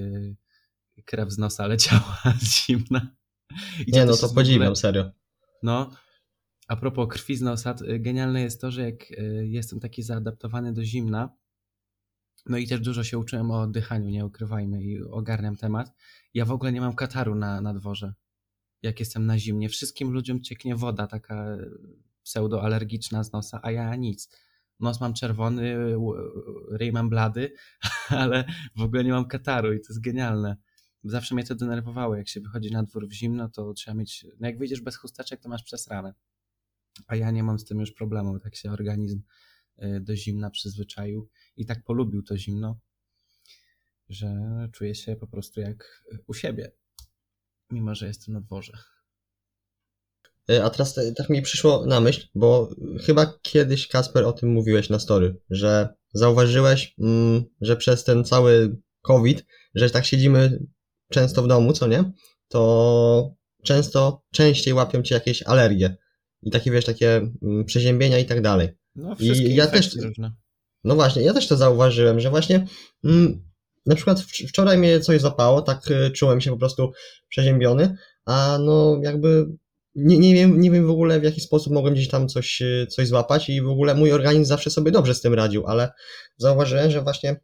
y, 0.97 1.03
krew 1.05 1.31
z 1.31 1.37
nosa 1.37 1.67
leciała 1.67 2.17
zimna. 2.43 3.15
I 3.87 3.91
Nie, 3.91 4.05
no 4.05 4.11
to 4.11 4.17
w 4.17 4.23
ogóle- 4.23 4.35
podziwiam, 4.35 4.75
serio. 4.75 5.11
no, 5.63 5.91
a 6.67 6.75
propos 6.75 7.07
krwi 7.09 7.35
z 7.35 7.41
nosa, 7.41 7.75
genialne 7.99 8.41
jest 8.41 8.61
to, 8.61 8.71
że 8.71 8.81
jak 8.81 9.11
y, 9.11 9.47
jestem 9.47 9.79
taki 9.79 10.03
zaadaptowany 10.03 10.73
do 10.73 10.83
zimna, 10.85 11.29
no 12.45 12.57
i 12.57 12.67
też 12.67 12.79
dużo 12.81 13.03
się 13.03 13.17
uczyłem 13.17 13.51
o 13.51 13.61
oddychaniu, 13.61 14.09
nie 14.09 14.25
ukrywajmy, 14.25 14.83
i 14.83 15.01
ogarniam 15.01 15.55
temat. 15.55 15.91
Ja 16.33 16.45
w 16.45 16.51
ogóle 16.51 16.71
nie 16.71 16.81
mam 16.81 16.95
kataru 16.95 17.35
na, 17.35 17.61
na 17.61 17.73
dworze, 17.73 18.13
jak 18.81 18.99
jestem 18.99 19.25
na 19.25 19.39
zimnie. 19.39 19.69
Wszystkim 19.69 20.11
ludziom 20.11 20.41
cieknie 20.43 20.75
woda 20.75 21.07
taka 21.07 21.57
pseudoalergiczna 22.23 23.23
z 23.23 23.31
nosa, 23.31 23.59
a 23.63 23.71
ja 23.71 23.95
nic. 23.95 24.29
Nos 24.79 25.01
mam 25.01 25.13
czerwony, 25.13 25.75
ryj 26.71 26.91
mam 26.91 27.09
blady, 27.09 27.53
ale 28.09 28.45
w 28.75 28.81
ogóle 28.81 29.03
nie 29.03 29.11
mam 29.11 29.27
kataru 29.27 29.73
i 29.73 29.79
to 29.79 29.85
jest 29.89 30.01
genialne. 30.01 30.57
Zawsze 31.03 31.35
mnie 31.35 31.43
to 31.43 31.55
denerwowało, 31.55 32.15
jak 32.15 32.27
się 32.27 32.41
wychodzi 32.41 32.71
na 32.71 32.83
dwór 32.83 33.07
w 33.07 33.11
zimno, 33.11 33.49
to 33.49 33.73
trzeba 33.73 33.95
mieć, 33.95 34.25
no 34.39 34.47
jak 34.47 34.57
wyjdziesz 34.57 34.81
bez 34.81 34.95
chusteczek, 34.95 35.41
to 35.41 35.49
masz 35.49 35.63
przesrane. 35.63 36.13
A 37.07 37.15
ja 37.15 37.31
nie 37.31 37.43
mam 37.43 37.59
z 37.59 37.65
tym 37.65 37.79
już 37.79 37.91
problemu, 37.91 38.39
tak 38.39 38.55
się 38.55 38.71
organizm 38.71 39.21
y, 39.83 39.99
do 40.01 40.15
zimna 40.15 40.49
przyzwyczaił 40.49 41.29
i 41.57 41.65
tak 41.65 41.83
polubił 41.83 42.23
to 42.23 42.37
zimno, 42.37 42.79
że 44.09 44.35
czuję 44.71 44.95
się 44.95 45.15
po 45.15 45.27
prostu 45.27 45.61
jak 45.61 46.03
u 46.27 46.33
siebie, 46.33 46.71
mimo 47.71 47.95
że 47.95 48.07
jestem 48.07 48.33
na 48.33 48.41
dworze. 48.41 48.77
Y, 50.51 50.63
A 50.63 50.69
teraz 50.69 50.93
te- 50.93 51.11
tak 51.13 51.29
mi 51.29 51.41
przyszło 51.41 51.85
na 51.85 51.99
myśl, 51.99 52.27
bo 52.35 52.69
chyba 53.05 53.33
kiedyś 53.41 53.87
Kasper 53.87 54.25
o 54.25 54.33
tym 54.33 54.49
mówiłeś 54.49 54.89
na 54.89 54.99
story, 54.99 55.35
że 55.49 55.89
zauważyłeś, 56.13 56.93
mm, 56.99 57.43
że 57.61 57.77
przez 57.77 58.03
ten 58.03 58.23
cały 58.25 58.77
COVID, 59.01 59.45
że 59.75 59.89
tak 59.89 60.05
siedzimy 60.05 60.59
często 61.11 61.43
w 61.43 61.47
domu, 61.47 61.73
co 61.73 61.87
nie? 61.87 62.11
To 62.47 63.35
często 63.63 64.21
częściej 64.33 64.73
łapią 64.73 65.01
cię 65.03 65.15
jakieś 65.15 65.43
alergie 65.43 65.97
i 66.43 66.51
takie 66.51 66.71
wiesz, 66.71 66.85
takie 66.85 67.15
mm, 67.43 67.65
przeziębienia 67.65 68.19
i 68.19 68.25
tak 68.25 68.41
dalej. 68.41 68.69
No, 68.95 69.15
I 69.19 69.55
ja 69.55 69.67
też- 69.67 69.95
różne. 69.95 70.31
No 70.83 70.95
właśnie, 70.95 71.21
ja 71.21 71.33
też 71.33 71.47
to 71.47 71.57
zauważyłem, 71.57 72.19
że 72.19 72.29
właśnie 72.29 72.67
mm, 73.03 73.43
na 73.85 73.95
przykład 73.95 74.19
wcz- 74.19 74.47
wczoraj 74.47 74.77
mnie 74.77 74.99
coś 74.99 75.21
zapało, 75.21 75.61
tak 75.61 75.91
y, 75.91 76.11
czułem 76.11 76.41
się 76.41 76.51
po 76.51 76.57
prostu 76.57 76.91
przeziębiony, 77.29 77.95
a 78.25 78.57
no 78.61 78.99
jakby 79.03 79.45
nie, 79.97 80.19
nie, 80.19 80.33
wiem, 80.33 80.61
nie 80.61 80.71
wiem 80.71 80.87
w 80.87 80.89
ogóle 80.89 81.19
w 81.19 81.23
jaki 81.23 81.41
sposób 81.41 81.73
mogłem 81.73 81.93
gdzieś 81.93 82.09
tam 82.09 82.27
coś, 82.27 82.61
y, 82.61 82.87
coś 82.89 83.07
złapać 83.07 83.49
i 83.49 83.61
w 83.61 83.69
ogóle 83.69 83.95
mój 83.95 84.11
organizm 84.11 84.45
zawsze 84.45 84.69
sobie 84.69 84.91
dobrze 84.91 85.15
z 85.15 85.21
tym 85.21 85.33
radził, 85.33 85.67
ale 85.67 85.91
zauważyłem, 86.37 86.91
że 86.91 87.01
właśnie 87.01 87.39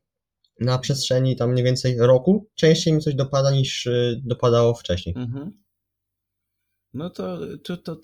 na 0.59 0.79
przestrzeni 0.79 1.35
tam 1.35 1.51
mniej 1.51 1.65
więcej 1.65 1.97
roku 1.97 2.49
częściej 2.55 2.93
mi 2.93 3.01
coś 3.01 3.15
dopada 3.15 3.51
niż 3.51 3.85
y, 3.85 4.21
dopadało 4.25 4.73
wcześniej. 4.73 5.15
Mhm. 5.17 5.63
No 6.93 7.09
to, 7.09 7.39
to, 7.63 7.77
to 7.77 7.97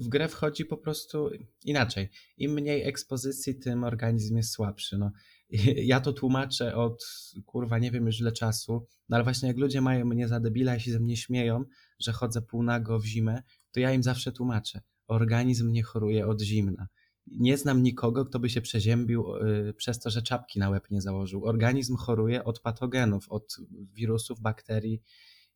w 0.00 0.08
grę 0.08 0.28
wchodzi 0.28 0.64
po 0.64 0.76
prostu 0.76 1.30
inaczej. 1.64 2.10
Im 2.36 2.52
mniej 2.52 2.88
ekspozycji, 2.88 3.58
tym 3.58 3.84
organizm 3.84 4.36
jest 4.36 4.52
słabszy. 4.52 4.98
No. 4.98 5.10
Ja 5.92 6.00
to 6.00 6.12
tłumaczę 6.12 6.74
od 6.74 7.04
kurwa 7.46 7.78
nie 7.78 7.90
wiem 7.90 8.06
już 8.06 8.20
ile 8.20 8.32
czasu, 8.32 8.86
no 9.08 9.16
ale 9.16 9.24
właśnie 9.24 9.48
jak 9.48 9.58
ludzie 9.58 9.80
mają 9.80 10.04
mnie 10.04 10.28
za 10.28 10.40
debila 10.40 10.76
i 10.76 10.80
się 10.80 10.92
ze 10.92 11.00
mnie 11.00 11.16
śmieją, 11.16 11.64
że 11.98 12.12
chodzę 12.12 12.42
półnago 12.42 12.98
w 12.98 13.04
zimę, 13.04 13.42
to 13.72 13.80
ja 13.80 13.92
im 13.92 14.02
zawsze 14.02 14.32
tłumaczę. 14.32 14.80
Organizm 15.06 15.72
nie 15.72 15.82
choruje 15.82 16.26
od 16.26 16.40
zimna. 16.40 16.88
nie 17.26 17.56
znam 17.58 17.82
nikogo, 17.82 18.24
kto 18.24 18.38
by 18.38 18.50
się 18.50 18.60
przeziębił 18.60 19.36
y, 19.36 19.74
przez 19.76 19.98
to, 19.98 20.10
że 20.10 20.22
czapki 20.22 20.58
na 20.58 20.70
łeb 20.70 20.90
nie 20.90 21.00
założył. 21.00 21.44
Organizm 21.44 21.96
choruje 21.96 22.44
od 22.44 22.60
patogenów, 22.60 23.28
od 23.28 23.56
wirusów, 23.70 24.40
bakterii 24.40 25.02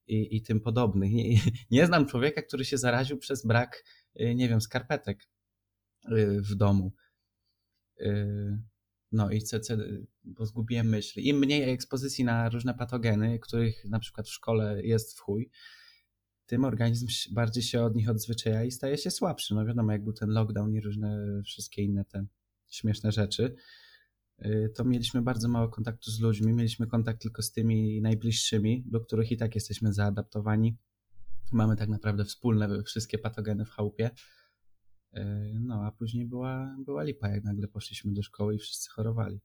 i, 0.07 0.37
i 0.37 0.43
tym 0.43 0.61
podobnych. 0.61 1.13
Nie, 1.13 1.41
nie 1.71 1.87
znam 1.87 2.07
człowieka, 2.07 2.43
który 2.43 2.65
się 2.65 2.79
zaraził 2.79 3.19
przez 3.19 3.47
brak, 3.47 3.85
y, 4.21 4.35
nie 4.35 4.49
wiem, 4.49 4.61
skarpetek 4.61 5.29
y, 6.13 6.43
w 6.43 6.55
domu. 6.55 6.93
Y, 8.01 8.59
No 9.13 9.31
i 9.31 9.43
co, 9.43 9.61
co, 9.61 9.75
bo 10.25 10.47
zgubiłem 10.47 10.89
myśli. 10.89 11.29
Im 11.29 11.39
mniej 11.39 11.71
ekspozycji 11.71 12.25
na 12.25 12.49
różne 12.49 12.75
patogeny, 12.75 13.39
których 13.39 13.85
na 13.85 13.99
przykład 13.99 14.29
w 14.29 14.33
szkole 14.33 14.83
jest 14.83 15.19
w 15.19 15.21
chuj, 15.21 15.51
tym 16.49 16.65
organizm 16.65 17.07
bardziej 17.31 17.63
się 17.63 17.83
od 17.83 17.95
nich 17.95 18.09
odzwyczaja 18.09 18.65
i 18.65 18.71
staje 18.71 18.99
się 18.99 19.11
słabszy. 19.11 19.55
No 19.55 19.67
wiadomo, 19.67 19.93
jak 19.93 20.05
był 20.05 20.13
ten 20.13 20.29
lockdown 20.31 20.75
i 20.75 20.81
różne 20.81 21.41
wszystkie 21.45 21.83
inne 21.83 22.05
te 22.05 22.27
śmieszne 22.69 23.13
rzeczy, 23.13 23.55
y, 24.45 24.73
to 24.77 24.85
mieliśmy 24.85 25.23
bardzo 25.23 25.49
mało 25.49 25.69
kontaktu 25.69 26.11
z 26.11 26.21
ludźmi, 26.21 26.53
mieliśmy 26.53 26.87
kontakt 26.87 27.23
tylko 27.23 27.43
z 27.43 27.53
tymi 27.53 28.03
najbliższymi, 28.03 28.85
do 28.87 29.01
których 29.01 29.33
i 29.33 29.37
tak 29.37 29.55
jesteśmy 29.55 29.93
zaadaptowani. 29.93 30.77
Mamy 31.53 31.77
tak 31.77 31.89
naprawdę 31.89 32.25
wspólne 32.25 32.83
wszystkie 32.83 33.19
patogeny 33.19 33.65
w 33.65 33.71
chałupie. 33.71 34.11
Y, 35.17 35.21
No, 35.61 35.85
a 35.85 35.93
później 35.93 36.27
była, 36.27 36.77
była 36.79 37.03
lipa, 37.03 37.29
jak 37.29 37.45
nagle 37.45 37.69
poszliśmy 37.69 38.13
do 38.13 38.23
szkoły 38.23 38.55
i 38.55 38.59
wszyscy 38.59 38.91
chorowali. 38.91 39.41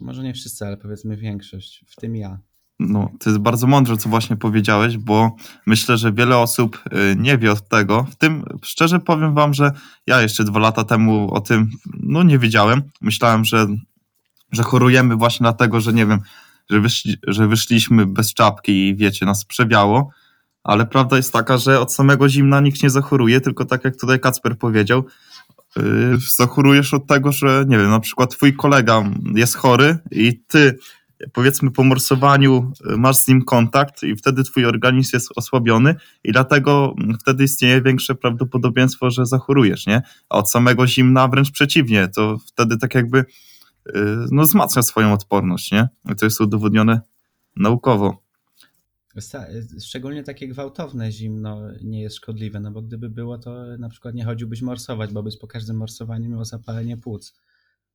Może 0.00 0.22
nie 0.22 0.34
wszyscy, 0.34 0.66
ale 0.66 0.76
powiedzmy 0.76 1.16
większość, 1.16 1.84
w 1.88 1.96
tym 1.96 2.16
ja. 2.16 2.40
No, 2.80 3.10
to 3.20 3.30
jest 3.30 3.42
bardzo 3.42 3.66
mądre, 3.66 3.96
co 3.96 4.08
właśnie 4.08 4.36
powiedziałeś, 4.36 4.98
bo 4.98 5.36
myślę, 5.66 5.96
że 5.96 6.12
wiele 6.12 6.38
osób 6.38 6.82
y, 6.92 7.16
nie 7.16 7.38
wie 7.38 7.52
od 7.52 7.68
tego. 7.68 8.06
W 8.10 8.16
tym 8.16 8.44
szczerze 8.62 9.00
powiem 9.00 9.34
wam, 9.34 9.54
że 9.54 9.72
ja 10.06 10.22
jeszcze 10.22 10.44
dwa 10.44 10.58
lata 10.58 10.84
temu 10.84 11.34
o 11.34 11.40
tym 11.40 11.70
no, 12.00 12.22
nie 12.22 12.38
wiedziałem. 12.38 12.82
Myślałem, 13.00 13.44
że, 13.44 13.66
że 14.52 14.62
chorujemy 14.62 15.16
właśnie 15.16 15.44
dlatego, 15.44 15.80
że 15.80 15.92
nie 15.92 16.06
wiem, 16.06 16.20
że, 16.70 16.80
wyszli, 16.80 17.16
że 17.26 17.48
wyszliśmy 17.48 18.06
bez 18.06 18.34
czapki 18.34 18.88
i 18.88 18.96
wiecie, 18.96 19.26
nas 19.26 19.44
przewiało. 19.44 20.10
Ale 20.68 20.86
prawda 20.86 21.16
jest 21.16 21.32
taka, 21.32 21.58
że 21.58 21.80
od 21.80 21.92
samego 21.92 22.28
zimna 22.28 22.60
nikt 22.60 22.82
nie 22.82 22.90
zachoruje, 22.90 23.40
tylko 23.40 23.64
tak 23.64 23.84
jak 23.84 23.96
tutaj 23.96 24.20
Kacper 24.20 24.58
powiedział, 24.58 25.04
yy, 25.76 25.82
zachorujesz 26.36 26.94
od 26.94 27.06
tego, 27.06 27.32
że 27.32 27.64
nie 27.68 27.78
wiem, 27.78 27.90
na 27.90 28.00
przykład 28.00 28.30
twój 28.30 28.56
kolega 28.56 29.04
jest 29.34 29.56
chory 29.56 29.98
i 30.10 30.40
ty 30.46 30.78
powiedzmy 31.32 31.70
po 31.70 31.84
morsowaniu 31.84 32.72
y, 32.92 32.96
masz 32.96 33.16
z 33.16 33.28
nim 33.28 33.44
kontakt 33.44 34.02
i 34.02 34.16
wtedy 34.16 34.44
twój 34.44 34.66
organizm 34.66 35.10
jest 35.12 35.28
osłabiony 35.36 35.94
i 36.24 36.32
dlatego 36.32 36.94
wtedy 37.20 37.44
istnieje 37.44 37.82
większe 37.82 38.14
prawdopodobieństwo, 38.14 39.10
że 39.10 39.26
zachorujesz, 39.26 39.86
nie? 39.86 40.02
A 40.28 40.38
od 40.38 40.50
samego 40.50 40.86
zimna 40.86 41.28
wręcz 41.28 41.50
przeciwnie, 41.50 42.08
to 42.08 42.38
wtedy 42.46 42.78
tak 42.78 42.94
jakby 42.94 43.18
y, 43.18 43.24
no 44.30 44.42
wzmacnia 44.42 44.82
swoją 44.82 45.12
odporność, 45.12 45.72
nie? 45.72 45.88
I 46.12 46.14
to 46.14 46.26
jest 46.26 46.40
udowodnione 46.40 47.00
naukowo. 47.56 48.27
Szczególnie 49.80 50.22
takie 50.22 50.48
gwałtowne 50.48 51.12
zimno 51.12 51.60
nie 51.84 52.02
jest 52.02 52.16
szkodliwe, 52.16 52.60
no 52.60 52.70
bo 52.70 52.82
gdyby 52.82 53.10
było, 53.10 53.38
to 53.38 53.76
na 53.78 53.88
przykład 53.88 54.14
nie 54.14 54.24
chodziłbyś 54.24 54.62
morsować, 54.62 55.12
bo 55.12 55.22
byś 55.22 55.38
po 55.38 55.46
każdym 55.46 55.76
morsowaniu 55.76 56.30
miał 56.30 56.44
zapalenie 56.44 56.96
płuc. 56.96 57.34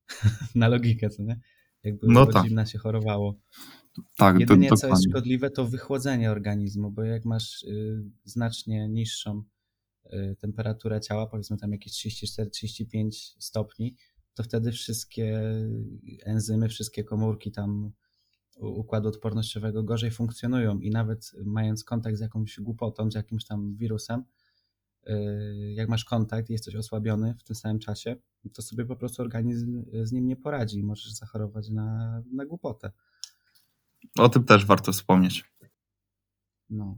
na 0.56 0.68
logikę, 0.68 1.10
co 1.10 1.24
nie? 1.24 1.40
Jakby 1.84 2.08
No 2.10 2.26
tak. 2.26 2.46
zimna 2.46 2.66
się 2.66 2.78
chorowało. 2.78 3.40
Tak, 4.18 4.40
Jedynie 4.40 4.70
to, 4.70 4.76
co 4.76 4.88
jest 4.88 5.10
szkodliwe, 5.10 5.50
to 5.50 5.66
wychłodzenie 5.66 6.32
organizmu, 6.32 6.92
bo 6.92 7.04
jak 7.04 7.26
masz 7.26 7.64
y, 7.64 8.04
znacznie 8.24 8.90
niższą 8.90 9.44
y, 10.06 10.36
temperaturę 10.40 11.02
ciała, 11.02 11.28
powiedzmy 11.28 11.58
tam 11.58 11.72
jakieś 11.72 11.94
34-35 11.94 13.10
stopni, 13.40 13.96
to 14.34 14.44
wtedy 14.44 14.72
wszystkie 14.72 15.42
enzymy, 16.26 16.70
wszystkie 16.70 17.04
komórki 17.04 17.52
tam 17.52 17.92
układu 18.58 19.10
odpornościowego 19.10 19.84
gorzej 19.84 20.12
funkcjonują 20.12 20.80
i 20.80 20.90
nawet 20.90 21.32
mając 21.46 21.84
kontakt 21.84 22.18
z 22.18 22.20
jakąś 22.20 22.60
głupotą, 22.60 23.12
z 23.12 23.16
jakimś 23.16 23.46
tam 23.46 23.76
wirusem, 23.76 24.24
y, 25.08 25.74
jak 25.76 25.90
masz 25.90 26.06
kontakt 26.06 26.50
i 26.50 26.54
jesteś 26.54 26.76
osłabiony 26.76 27.36
w 27.40 27.44
tym 27.44 27.56
samym 27.56 27.80
czasie, 27.80 28.16
to 28.54 28.62
sobie 28.62 28.86
po 28.86 28.96
prostu 28.96 29.22
organizm 29.22 29.84
z 30.04 30.12
nim 30.12 30.28
nie 30.28 30.36
poradzi 30.36 30.80
i 30.80 30.84
możesz 30.84 31.12
zachorować 31.12 31.70
na, 31.70 32.22
na 32.32 32.46
głupotę. 32.46 32.92
O 34.18 34.30
tym 34.30 34.44
też 34.44 34.66
warto 34.66 34.92
wspomnieć. 34.92 35.54
No. 36.70 36.98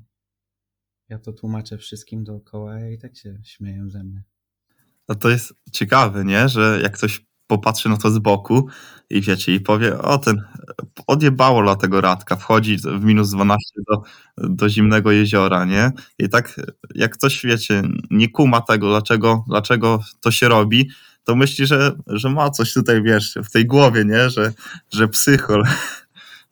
Ja 1.09 1.19
to 1.19 1.33
tłumaczę 1.33 1.77
wszystkim 1.77 2.23
dookoła 2.23 2.89
i 2.89 2.97
tak 2.97 3.17
się 3.17 3.39
śmieją 3.43 3.89
ze 3.89 4.03
mnie. 4.03 4.23
No 5.09 5.15
to 5.15 5.29
jest 5.29 5.53
ciekawe, 5.71 6.25
nie? 6.25 6.49
Że 6.49 6.79
jak 6.83 6.97
ktoś 6.97 7.25
popatrzy 7.47 7.89
na 7.89 7.97
to 7.97 8.11
z 8.11 8.19
boku 8.19 8.67
i 9.09 9.21
wiecie, 9.21 9.55
i 9.55 9.59
powie, 9.59 9.97
o 10.01 10.17
ten, 10.17 10.41
odjebało 11.07 11.63
dla 11.63 11.75
tego 11.75 12.01
Radka, 12.01 12.35
wchodzi 12.35 12.77
w 12.77 13.03
minus 13.03 13.31
12 13.31 13.63
do, 13.89 14.03
do 14.37 14.69
zimnego 14.69 15.11
jeziora, 15.11 15.65
nie? 15.65 15.91
I 16.19 16.29
tak 16.29 16.61
jak 16.95 17.13
ktoś, 17.13 17.45
wiecie, 17.45 17.83
nie 18.11 18.29
kuma 18.29 18.61
tego, 18.61 18.89
dlaczego, 18.89 19.43
dlaczego 19.47 19.99
to 20.21 20.31
się 20.31 20.47
robi, 20.47 20.89
to 21.23 21.35
myśli, 21.35 21.65
że, 21.67 21.91
że 22.07 22.29
ma 22.29 22.49
coś 22.49 22.73
tutaj, 22.73 23.03
wiesz, 23.03 23.37
w 23.43 23.51
tej 23.51 23.65
głowie, 23.65 24.05
nie? 24.05 24.29
Że, 24.29 24.53
że 24.93 25.07
psychol. 25.07 25.63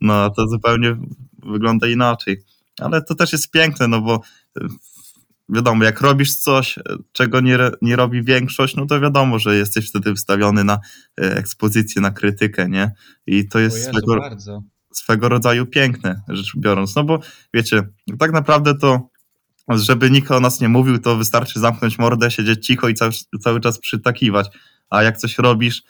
No, 0.01 0.29
to 0.29 0.47
zupełnie 0.47 0.97
wygląda 1.43 1.87
inaczej. 1.87 2.43
Ale 2.79 3.01
to 3.01 3.15
też 3.15 3.31
jest 3.31 3.51
piękne, 3.51 3.87
no 3.87 4.01
bo 4.01 4.21
wiadomo, 5.49 5.83
jak 5.83 6.01
robisz 6.01 6.35
coś, 6.35 6.79
czego 7.11 7.41
nie, 7.41 7.57
nie 7.81 7.95
robi 7.95 8.23
większość, 8.23 8.75
no 8.75 8.85
to 8.85 8.99
wiadomo, 8.99 9.39
że 9.39 9.55
jesteś 9.55 9.89
wtedy 9.89 10.11
wystawiony 10.11 10.63
na 10.63 10.79
e, 11.21 11.37
ekspozycję, 11.37 12.01
na 12.01 12.11
krytykę, 12.11 12.69
nie? 12.69 12.91
I 13.27 13.47
to 13.47 13.59
jest 13.59 13.77
Jezu, 13.77 13.89
swego, 13.89 14.19
bardzo. 14.19 14.63
swego 14.93 15.29
rodzaju 15.29 15.65
piękne, 15.65 16.21
rzecz 16.27 16.57
biorąc. 16.57 16.95
No 16.95 17.03
bo 17.03 17.19
wiecie, 17.53 17.87
tak 18.19 18.31
naprawdę 18.31 18.75
to, 18.75 19.09
żeby 19.69 20.11
nikt 20.11 20.31
o 20.31 20.39
nas 20.39 20.61
nie 20.61 20.69
mówił, 20.69 20.99
to 20.99 21.17
wystarczy 21.17 21.59
zamknąć 21.59 21.99
mordę, 21.99 22.31
siedzieć 22.31 22.65
cicho 22.65 22.89
i 22.89 22.93
cały, 22.93 23.11
cały 23.41 23.59
czas 23.59 23.79
przytakiwać. 23.79 24.47
A 24.89 25.03
jak 25.03 25.17
coś 25.17 25.37
robisz 25.37 25.83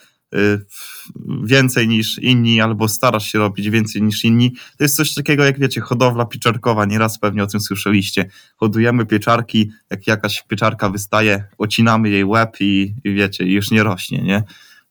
więcej 1.44 1.88
niż 1.88 2.20
inni, 2.20 2.62
albo 2.62 2.88
starasz 2.88 3.32
się 3.32 3.40
robić 3.40 3.70
więcej 3.70 4.02
niż 4.02 4.24
inni, 4.26 4.52
to 4.78 4.84
jest 4.84 4.96
coś 4.96 5.14
takiego 5.14 5.44
jak 5.44 5.60
wiecie, 5.60 5.82
hodowla 5.82 6.26
pieczarkowa, 6.26 6.86
nieraz 6.86 7.20
pewnie 7.20 7.44
o 7.44 7.48
tym 7.48 7.60
słyszeliście. 7.60 8.30
Hodujemy 8.56 9.06
pieczarki, 9.06 9.72
jak 9.90 10.08
jakaś 10.08 10.44
pieczarka 10.48 10.90
wystaje, 10.90 11.44
ocinamy 11.58 12.10
jej 12.10 12.26
łeb 12.26 12.56
i, 12.60 12.96
i 13.04 13.14
wiecie, 13.14 13.46
już 13.46 13.72
nie 13.72 13.84
rośnie, 13.84 14.22
nie? 14.22 14.44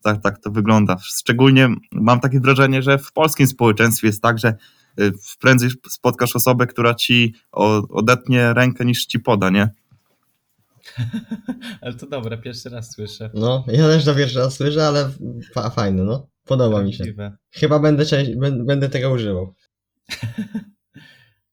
Tak, 0.02 0.22
tak 0.22 0.38
to 0.38 0.50
wygląda. 0.50 0.96
Szczególnie 1.02 1.68
mam 1.92 2.20
takie 2.20 2.40
wrażenie, 2.40 2.82
że 2.82 2.98
w 2.98 3.12
polskim 3.12 3.46
społeczeństwie 3.46 4.06
jest 4.06 4.22
tak, 4.22 4.38
że 4.38 4.54
y, 5.00 5.12
prędzej 5.40 5.70
spotkasz 5.88 6.36
osobę, 6.36 6.66
która 6.66 6.94
ci 6.94 7.34
odetnie 7.90 8.54
rękę 8.54 8.84
niż 8.84 9.06
ci 9.06 9.20
poda, 9.20 9.50
nie? 9.50 9.68
Ale 11.80 11.94
to 11.94 12.06
dobre, 12.06 12.38
pierwszy 12.38 12.68
raz 12.68 12.92
słyszę. 12.92 13.30
No, 13.34 13.64
ja 13.68 13.86
też 13.88 14.04
to 14.04 14.14
pierwszy 14.14 14.38
raz 14.38 14.54
słyszę, 14.54 14.86
ale 14.86 15.10
fa- 15.54 15.70
fajne, 15.70 16.04
no. 16.04 16.28
Podoba 16.44 16.82
mi 16.82 16.92
się. 16.92 16.98
Prawdziwe. 16.98 17.36
Chyba 17.50 17.78
będę, 17.78 18.04
będę 18.64 18.88
tego 18.88 19.10
używał. 19.10 19.54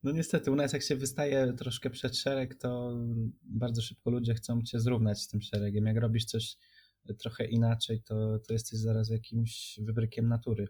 No 0.04 0.12
niestety, 0.12 0.52
u 0.52 0.56
nas 0.56 0.74
jak 0.74 0.84
się 0.84 0.96
wystaje 0.96 1.54
troszkę 1.54 1.90
przed 1.90 2.18
szereg, 2.18 2.56
to 2.56 2.98
bardzo 3.44 3.82
szybko 3.82 4.10
ludzie 4.10 4.34
chcą 4.34 4.62
cię 4.62 4.80
zrównać 4.80 5.22
z 5.22 5.28
tym 5.28 5.42
szeregiem. 5.42 5.86
Jak 5.86 5.98
robisz 5.98 6.26
coś 6.26 6.58
trochę 7.20 7.46
inaczej, 7.46 8.02
to, 8.02 8.40
to 8.48 8.54
jesteś 8.54 8.80
zaraz 8.80 9.10
jakimś 9.10 9.80
wybrykiem 9.84 10.28
natury. 10.28 10.68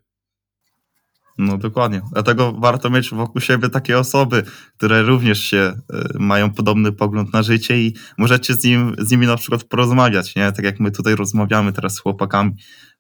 No 1.39 1.58
dokładnie. 1.58 2.02
Dlatego 2.13 2.54
warto 2.54 2.89
mieć 2.89 3.10
wokół 3.10 3.41
siebie 3.41 3.69
takie 3.69 3.99
osoby, 3.99 4.43
które 4.78 5.02
również 5.02 5.39
się 5.39 5.73
y, 6.15 6.19
mają 6.19 6.54
podobny 6.54 6.91
pogląd 6.91 7.34
na 7.34 7.43
życie 7.43 7.82
i 7.82 7.95
możecie 8.17 8.54
z, 8.54 8.63
nim, 8.63 8.95
z 8.97 9.12
nimi 9.12 9.28
na 9.28 9.38
przykład 9.38 9.63
porozmawiać, 9.63 10.36
nie? 10.36 10.52
Tak 10.52 10.65
jak 10.65 10.80
my 10.80 10.91
tutaj 10.91 11.15
rozmawiamy 11.15 11.73
teraz 11.73 11.93
z 11.93 11.99
chłopakami. 11.99 12.52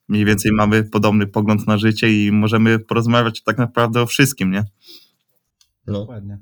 Mniej 0.07 0.25
więcej 0.25 0.51
mamy 0.51 0.83
podobny 0.83 1.27
pogląd 1.27 1.67
na 1.67 1.77
życie 1.77 2.25
i 2.25 2.31
możemy 2.31 2.79
porozmawiać 2.79 3.43
tak 3.43 3.57
naprawdę 3.57 4.01
o 4.01 4.05
wszystkim, 4.05 4.51
nie? 4.51 4.63
No. 5.87 5.99
Dokładnie. 5.99 6.39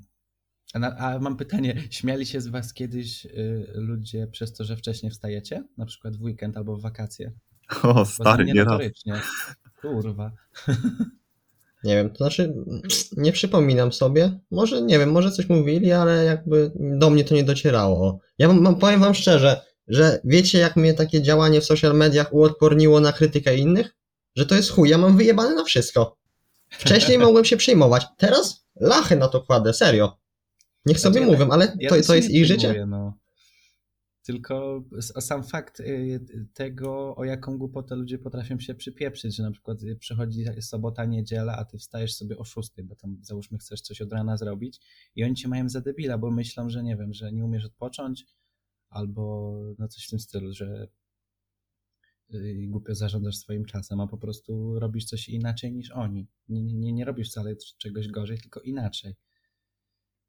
A, 0.73 0.79
na, 0.79 0.97
a 0.97 1.19
mam 1.19 1.37
pytanie, 1.37 1.83
śmiali 1.89 2.25
się 2.25 2.41
z 2.41 2.47
was 2.47 2.73
kiedyś 2.73 3.25
y, 3.25 3.67
ludzie 3.75 4.27
przez 4.27 4.53
to, 4.53 4.63
że 4.63 4.77
wcześniej 4.77 5.11
wstajecie? 5.11 5.63
Na 5.77 5.85
przykład 5.85 6.17
w 6.17 6.21
weekend 6.21 6.57
albo 6.57 6.77
w 6.77 6.81
wakacje? 6.81 7.31
O, 7.83 8.05
stary, 8.05 8.45
nie 8.45 8.63
raz. 8.63 8.81
Kurwa. 9.81 10.31
Nie 11.87 11.95
wiem, 11.95 12.09
to 12.09 12.17
znaczy 12.17 12.53
nie 13.17 13.31
przypominam 13.31 13.93
sobie. 13.93 14.39
Może, 14.51 14.81
nie 14.81 14.99
wiem, 14.99 15.11
może 15.11 15.31
coś 15.31 15.49
mówili, 15.49 15.91
ale 15.91 16.25
jakby 16.25 16.71
do 16.75 17.09
mnie 17.09 17.23
to 17.23 17.35
nie 17.35 17.43
docierało. 17.43 18.19
Ja 18.37 18.47
wam, 18.47 18.75
powiem 18.75 18.99
wam 18.99 19.13
szczerze, 19.13 19.61
że 19.87 20.19
wiecie 20.23 20.59
jak 20.59 20.75
mnie 20.75 20.93
takie 20.93 21.21
działanie 21.21 21.61
w 21.61 21.65
social 21.65 21.93
mediach 21.95 22.33
uodporniło 22.33 22.99
na 22.99 23.11
krytykę 23.13 23.55
innych? 23.57 23.95
Że 24.35 24.45
to 24.45 24.55
jest 24.55 24.71
chuj, 24.71 24.89
ja 24.89 24.97
mam 24.97 25.17
wyjebane 25.17 25.55
na 25.55 25.63
wszystko. 25.63 26.17
Wcześniej 26.69 27.19
mogłem 27.27 27.45
się 27.45 27.57
przejmować, 27.57 28.05
teraz 28.17 28.65
lachy 28.79 29.15
na 29.15 29.27
to 29.27 29.41
kładę, 29.41 29.73
serio. 29.73 30.17
Niech 30.85 30.99
sobie 30.99 31.13
Znaczy, 31.13 31.27
ja 31.31 31.37
mówią, 31.37 31.49
ale 31.51 31.77
Ja 31.79 31.89
to, 31.89 31.95
też 31.95 32.07
to 32.07 32.13
się 32.13 32.17
jest 32.17 32.29
ich 32.29 32.45
życie. 32.45 32.69
przejmuję, 32.69 32.85
No. 32.85 33.13
Tylko 34.27 34.83
sam 35.19 35.43
fakt 35.43 35.79
y, 35.79 36.19
tego, 36.53 37.15
o 37.15 37.25
jaką 37.25 37.57
głupotę 37.57 37.95
ludzie 37.95 38.17
potrafią 38.17 38.59
się 38.59 38.75
przypieprzyć, 38.75 39.35
że 39.35 39.43
na 39.43 39.51
przykład 39.51 39.83
y, 39.83 39.95
przychodzi 39.95 40.45
sobota, 40.61 41.05
niedziela, 41.05 41.57
a 41.57 41.65
ty 41.65 41.77
wstajesz 41.77 42.15
sobie 42.15 42.37
o 42.37 42.43
6, 42.43 42.69
bo 42.83 42.95
tam 42.95 43.17
załóżmy 43.21 43.57
chcesz 43.57 43.81
coś 43.81 44.01
od 44.01 44.13
rana 44.13 44.37
zrobić 44.37 44.79
i 45.15 45.23
oni 45.23 45.35
cię 45.35 45.47
mają 45.47 45.69
za 45.69 45.81
debila, 45.81 46.17
bo 46.17 46.31
myślą, 46.31 46.69
że 46.69 46.83
nie 46.83 46.97
wiem, 46.97 47.13
że 47.13 47.31
nie 47.31 47.45
umiesz 47.45 47.65
odpocząć 47.65 48.25
albo 48.89 49.53
no 49.79 49.87
coś 49.87 50.07
w 50.07 50.09
tym 50.09 50.19
stylu, 50.19 50.53
że 50.53 50.87
y, 52.33 52.65
głupio 52.67 52.95
zarządzasz 52.95 53.37
swoim 53.37 53.65
czasem, 53.65 53.99
a 53.99 54.07
po 54.07 54.17
prostu 54.17 54.79
robisz 54.79 55.05
coś 55.05 55.29
inaczej 55.29 55.73
niż 55.73 55.91
oni. 55.91 56.27
Nie, 56.49 56.61
nie, 56.61 56.93
nie 56.93 57.05
robisz 57.05 57.29
wcale 57.29 57.55
czegoś 57.77 58.07
gorzej, 58.07 58.37
tylko 58.39 58.61
inaczej. 58.61 59.15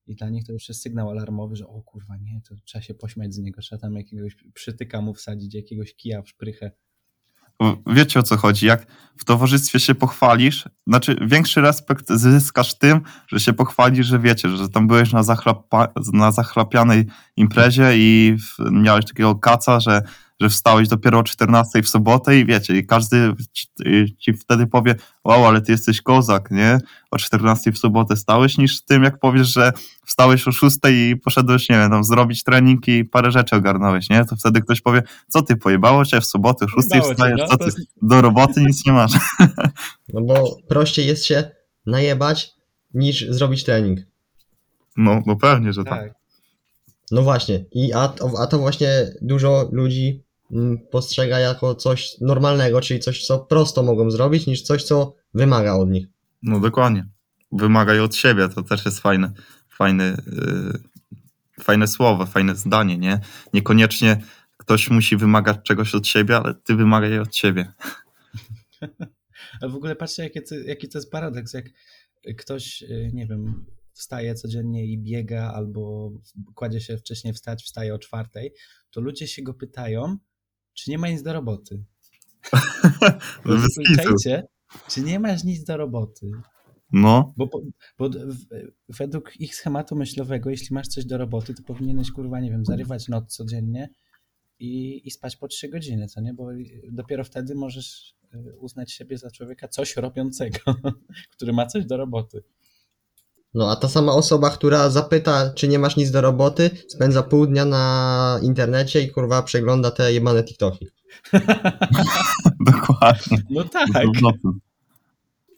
I 0.08 0.14
dla 0.14 0.28
nich 0.28 0.44
to 0.44 0.52
już 0.52 0.68
jest 0.68 0.82
sygnał 0.82 1.10
alarmowy, 1.10 1.56
że 1.56 1.66
o 1.66 1.82
kurwa 1.82 2.16
nie, 2.16 2.40
to 2.48 2.54
trzeba 2.64 2.82
się 2.82 2.94
pośmiać 2.94 3.34
z 3.34 3.38
niego, 3.38 3.60
trzeba 3.60 3.80
tam 3.80 3.94
jakiegoś 3.94 4.36
przytyka 4.54 5.00
mu 5.00 5.14
wsadzić, 5.14 5.54
jakiegoś 5.54 5.94
kija 5.94 6.22
w 6.22 6.28
szprychę. 6.28 6.70
Wiecie 7.86 8.20
o 8.20 8.22
co 8.22 8.36
chodzi? 8.36 8.66
Jak 8.66 8.86
w 9.16 9.24
towarzystwie 9.24 9.80
się 9.80 9.94
pochwalisz, 9.94 10.68
znaczy 10.86 11.16
większy 11.26 11.60
respekt 11.60 12.10
zyskasz 12.10 12.78
tym, 12.78 13.00
że 13.28 13.40
się 13.40 13.52
pochwalisz, 13.52 14.06
że 14.06 14.18
wiecie, 14.18 14.48
że 14.48 14.68
tam 14.68 14.88
byłeś 14.88 15.12
na, 15.12 15.22
zachlapa, 15.22 15.88
na 16.12 16.32
zachlapianej 16.32 17.06
imprezie 17.36 17.90
i 17.94 18.36
miałeś 18.72 19.04
takiego 19.04 19.34
kaca, 19.34 19.80
że, 19.80 20.02
że 20.40 20.48
wstałeś 20.48 20.88
dopiero 20.88 21.18
o 21.18 21.22
14 21.22 21.82
w 21.82 21.88
sobotę 21.88 22.38
i 22.38 22.46
wiecie, 22.46 22.76
i 22.76 22.86
każdy 22.86 23.32
ci, 23.52 23.66
ci 24.18 24.32
wtedy 24.32 24.66
powie, 24.66 24.94
wow, 25.24 25.46
ale 25.46 25.60
ty 25.60 25.72
jesteś 25.72 26.02
kozak, 26.02 26.50
nie? 26.50 26.78
O 27.10 27.18
14 27.18 27.72
w 27.72 27.78
sobotę 27.78 28.16
stałeś, 28.16 28.58
niż 28.58 28.84
tym 28.84 29.02
jak 29.02 29.18
powiesz, 29.20 29.48
że 29.48 29.72
wstałeś 30.06 30.48
o 30.48 30.52
6 30.52 30.76
i 30.90 31.16
poszedłeś, 31.16 31.68
nie 31.68 31.76
wiem, 31.76 31.90
tam 31.90 32.04
zrobić 32.04 32.44
trening 32.44 32.88
i 32.88 33.04
parę 33.04 33.32
rzeczy 33.32 33.56
ogarnąłeś, 33.56 34.10
nie? 34.10 34.24
To 34.24 34.36
wtedy 34.36 34.60
ktoś 34.60 34.80
powie, 34.80 35.02
co 35.28 35.42
ty, 35.42 35.56
pojebało 35.56 36.04
cię 36.04 36.20
w 36.20 36.26
sobotę 36.26 36.64
o 36.64 36.68
6 36.68 36.88
Pojebało 36.88 37.08
cię, 37.10 37.14
wstajesz, 37.14 37.40
no, 37.40 37.46
co 37.48 37.58
ty, 37.58 37.70
do 38.02 38.22
roboty 38.22 38.62
nic 38.62 38.86
nie 38.86 38.92
masz. 38.92 39.12
No 40.14 40.20
bo 40.20 40.56
prościej 40.68 41.06
jest 41.06 41.24
się 41.26 41.50
najebać 41.86 42.50
niż 42.94 43.26
zrobić 43.30 43.64
trening. 43.64 44.00
No, 44.96 45.22
no 45.26 45.36
pewnie, 45.36 45.72
że 45.72 45.84
tak. 45.84 46.00
Tak. 46.00 46.14
No 47.10 47.22
właśnie, 47.22 47.64
i 47.72 47.92
a, 47.92 48.08
to- 48.08 48.32
a 48.38 48.46
to 48.46 48.58
właśnie 48.58 48.88
dużo 49.22 49.68
ludzi 49.72 50.22
postrzega 50.90 51.38
jako 51.38 51.74
coś 51.74 52.16
normalnego, 52.20 52.80
czyli 52.80 53.00
coś, 53.00 53.26
co 53.26 53.38
prosto 53.38 53.82
mogą 53.82 54.10
zrobić, 54.10 54.46
niż 54.46 54.62
coś, 54.62 54.82
co 54.82 55.14
wymaga 55.34 55.74
od 55.74 55.90
nich. 55.90 56.06
No 56.42 56.60
dokładnie. 56.60 57.06
Wymagaj 57.52 58.00
od 58.00 58.16
siebie, 58.16 58.48
to 58.48 58.62
też 58.62 58.84
jest 58.84 59.00
fajne, 59.00 59.32
fajne, 59.68 60.22
yy, 60.26 61.62
fajne 61.64 61.88
słowo, 61.88 62.26
fajne 62.26 62.54
zdanie, 62.54 62.98
nie? 62.98 63.20
Niekoniecznie 63.52 64.22
ktoś 64.56 64.90
musi 64.90 65.16
wymagać 65.16 65.56
czegoś 65.62 65.94
od 65.94 66.06
siebie, 66.06 66.36
ale 66.36 66.54
ty 66.54 66.74
wymagaj 66.74 67.18
od 67.18 67.36
siebie. 67.36 67.72
Ale 69.60 69.70
w 69.70 69.74
ogóle 69.74 69.96
patrzcie, 69.96 70.22
jakie 70.22 70.42
to, 70.42 70.54
jaki 70.54 70.88
to 70.88 70.98
jest 70.98 71.10
paradoks, 71.10 71.54
jak 71.54 71.64
ktoś, 72.38 72.82
y, 72.82 73.10
nie 73.12 73.26
wiem, 73.26 73.66
wstaje 73.92 74.34
codziennie 74.34 74.86
i 74.86 74.98
biega, 74.98 75.52
albo 75.54 76.12
kładzie 76.54 76.80
się 76.80 76.96
wcześniej 76.96 77.34
wstać, 77.34 77.64
wstaje 77.64 77.94
o 77.94 77.98
czwartej, 77.98 78.52
to 78.90 79.00
ludzie 79.00 79.28
się 79.28 79.42
go 79.42 79.54
pytają, 79.54 80.16
czy 80.78 80.90
nie 80.90 80.98
ma 80.98 81.08
nic 81.08 81.22
do 81.22 81.32
roboty. 81.32 81.84
Czajcie, 83.96 84.42
czy 84.88 85.00
nie 85.00 85.20
masz 85.20 85.44
nic 85.44 85.64
do 85.64 85.76
roboty? 85.76 86.30
No, 86.92 87.34
Bo, 87.36 87.48
bo 87.98 88.10
według 88.88 89.40
ich 89.40 89.54
schematu 89.54 89.96
myślowego, 89.96 90.50
jeśli 90.50 90.74
masz 90.74 90.88
coś 90.88 91.04
do 91.04 91.18
roboty, 91.18 91.54
to 91.54 91.62
powinieneś, 91.62 92.10
kurwa, 92.10 92.40
nie 92.40 92.50
wiem, 92.50 92.64
zarywać 92.64 93.08
noc 93.08 93.36
codziennie 93.36 93.88
i, 94.58 95.02
i 95.08 95.10
spać 95.10 95.36
po 95.36 95.48
3 95.48 95.68
godziny, 95.68 96.06
co 96.06 96.20
nie? 96.20 96.34
Bo 96.34 96.48
dopiero 96.90 97.24
wtedy 97.24 97.54
możesz 97.54 98.14
y, 98.34 98.58
uznać 98.58 98.92
siebie 98.92 99.18
za 99.18 99.30
człowieka 99.30 99.68
coś 99.68 99.96
robiącego, 99.96 100.58
który 101.36 101.52
ma 101.52 101.66
coś 101.66 101.86
do 101.86 101.96
roboty. 101.96 102.42
No 103.54 103.70
a 103.70 103.76
ta 103.76 103.88
sama 103.88 104.12
osoba, 104.12 104.50
która 104.50 104.90
zapyta, 104.90 105.50
czy 105.54 105.68
nie 105.68 105.78
masz 105.78 105.96
nic 105.96 106.10
do 106.10 106.20
roboty, 106.20 106.70
spędza 106.88 107.22
pół 107.22 107.46
dnia 107.46 107.64
na 107.64 108.40
internecie 108.42 109.02
i 109.02 109.10
kurwa 109.10 109.42
przegląda 109.42 109.90
te 109.90 110.12
jebane 110.12 110.44
TikToki. 110.44 110.86
dokładnie. 112.72 113.38
No 113.50 113.64
tak, 113.64 113.88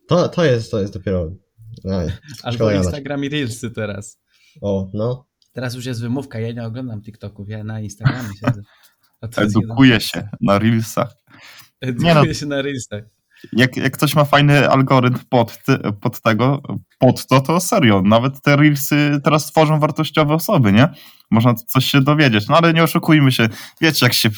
To, 0.08 0.28
to 0.28 0.44
jest, 0.44 0.70
to 0.70 0.80
jest 0.80 0.92
dopiero... 0.92 1.30
Aj, 1.84 2.12
albo. 2.42 2.72
Instagram 2.72 3.24
i 3.24 3.28
Reelsy 3.28 3.70
teraz. 3.70 4.18
O, 4.60 4.90
no. 4.94 5.26
Teraz 5.52 5.74
już 5.74 5.84
jest 5.86 6.00
wymówka, 6.00 6.40
ja 6.40 6.52
nie 6.52 6.64
oglądam 6.64 7.02
TikToków, 7.02 7.48
ja 7.48 7.64
na 7.64 7.80
Instagramie 7.80 8.28
siedzę. 8.40 8.62
Edukuje 9.36 10.00
się 10.00 10.28
na 10.40 10.58
Reelsach. 10.58 11.14
Nie 11.82 11.92
no. 11.92 12.10
Edukuję 12.10 12.34
się 12.34 12.46
na 12.46 12.62
Reelsach. 12.62 13.04
Jak, 13.52 13.76
jak 13.76 13.92
ktoś 13.96 14.14
ma 14.14 14.24
fajny 14.24 14.68
algorytm 14.70 15.18
pod, 15.28 15.58
ty, 15.64 15.78
pod 16.00 16.20
tego, 16.20 16.62
pod 16.98 17.26
to, 17.26 17.40
to 17.40 17.60
serio. 17.60 18.02
Nawet 18.04 18.40
te 18.40 18.56
Reelsy 18.56 19.20
teraz 19.24 19.46
tworzą 19.46 19.80
wartościowe 19.80 20.34
osoby, 20.34 20.72
nie? 20.72 20.88
Można 21.30 21.54
coś 21.54 21.84
się 21.84 22.00
dowiedzieć. 22.00 22.48
No 22.48 22.56
ale 22.56 22.72
nie 22.72 22.82
oszukujmy 22.82 23.32
się. 23.32 23.48
Wiecie, 23.80 24.06
jak 24.06 24.12
się, 24.12 24.30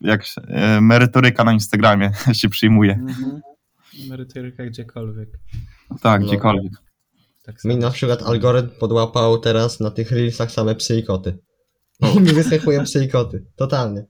jak 0.00 0.24
się, 0.26 0.40
e, 0.48 0.80
merytoryka 0.80 1.44
na 1.44 1.52
Instagramie 1.52 2.10
się 2.32 2.48
przyjmuje. 2.48 2.92
Mhm. 2.92 3.40
Merytoryka 4.08 4.64
gdziekolwiek. 4.66 5.28
Tak, 6.02 6.20
No. 6.20 6.26
gdziekolwiek. 6.26 6.72
Tak 7.44 7.64
Mi 7.64 7.76
na 7.76 7.90
przykład 7.90 8.22
algorytm 8.22 8.70
podłapał 8.80 9.38
teraz 9.38 9.80
na 9.80 9.90
tych 9.90 10.10
reelsach 10.12 10.50
same 10.50 10.74
psy 10.74 10.98
i 10.98 11.04
koty. 11.04 11.38
I 12.16 12.20
mi 12.20 12.32
wyskakują 12.32 12.84
psy 12.84 13.04
i 13.04 13.08
koty. 13.08 13.44
Totalnie. 13.56 14.04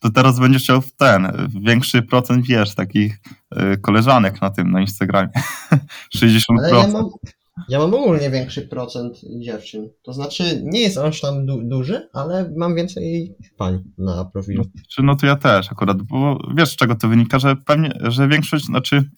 To 0.00 0.10
teraz 0.10 0.38
będziesz 0.38 0.62
chciał 0.62 0.80
w 0.80 0.92
ten, 0.92 1.48
większy 1.62 2.02
procent, 2.02 2.46
wiesz, 2.46 2.74
takich 2.74 3.18
e, 3.50 3.76
koleżanek 3.76 4.40
na 4.40 4.50
tym, 4.50 4.70
na 4.70 4.80
Instagramie. 4.80 5.28
60%. 6.16 6.40
Ale 6.58 6.78
ja 6.78 6.88
mam, 6.88 7.04
ja 7.68 7.78
mam 7.78 7.94
ogólnie 7.94 8.30
większy 8.30 8.62
procent 8.62 9.20
dziewczyn. 9.40 9.88
To 10.02 10.12
znaczy, 10.12 10.62
nie 10.64 10.80
jest 10.80 10.98
aż 10.98 11.20
tam 11.20 11.46
du- 11.46 11.62
duży, 11.62 12.08
ale 12.12 12.52
mam 12.56 12.74
więcej 12.74 13.36
pań 13.56 13.84
na 13.98 14.24
profilu. 14.24 14.64
Czy 14.88 15.02
no 15.02 15.16
to 15.16 15.26
ja 15.26 15.36
też 15.36 15.72
akurat, 15.72 16.02
bo 16.02 16.38
wiesz 16.56 16.68
z 16.68 16.76
czego 16.76 16.94
to 16.94 17.08
wynika, 17.08 17.38
że 17.38 17.56
pewnie, 17.56 17.98
że 18.02 18.28
większość, 18.28 18.64
znaczy 18.64 19.10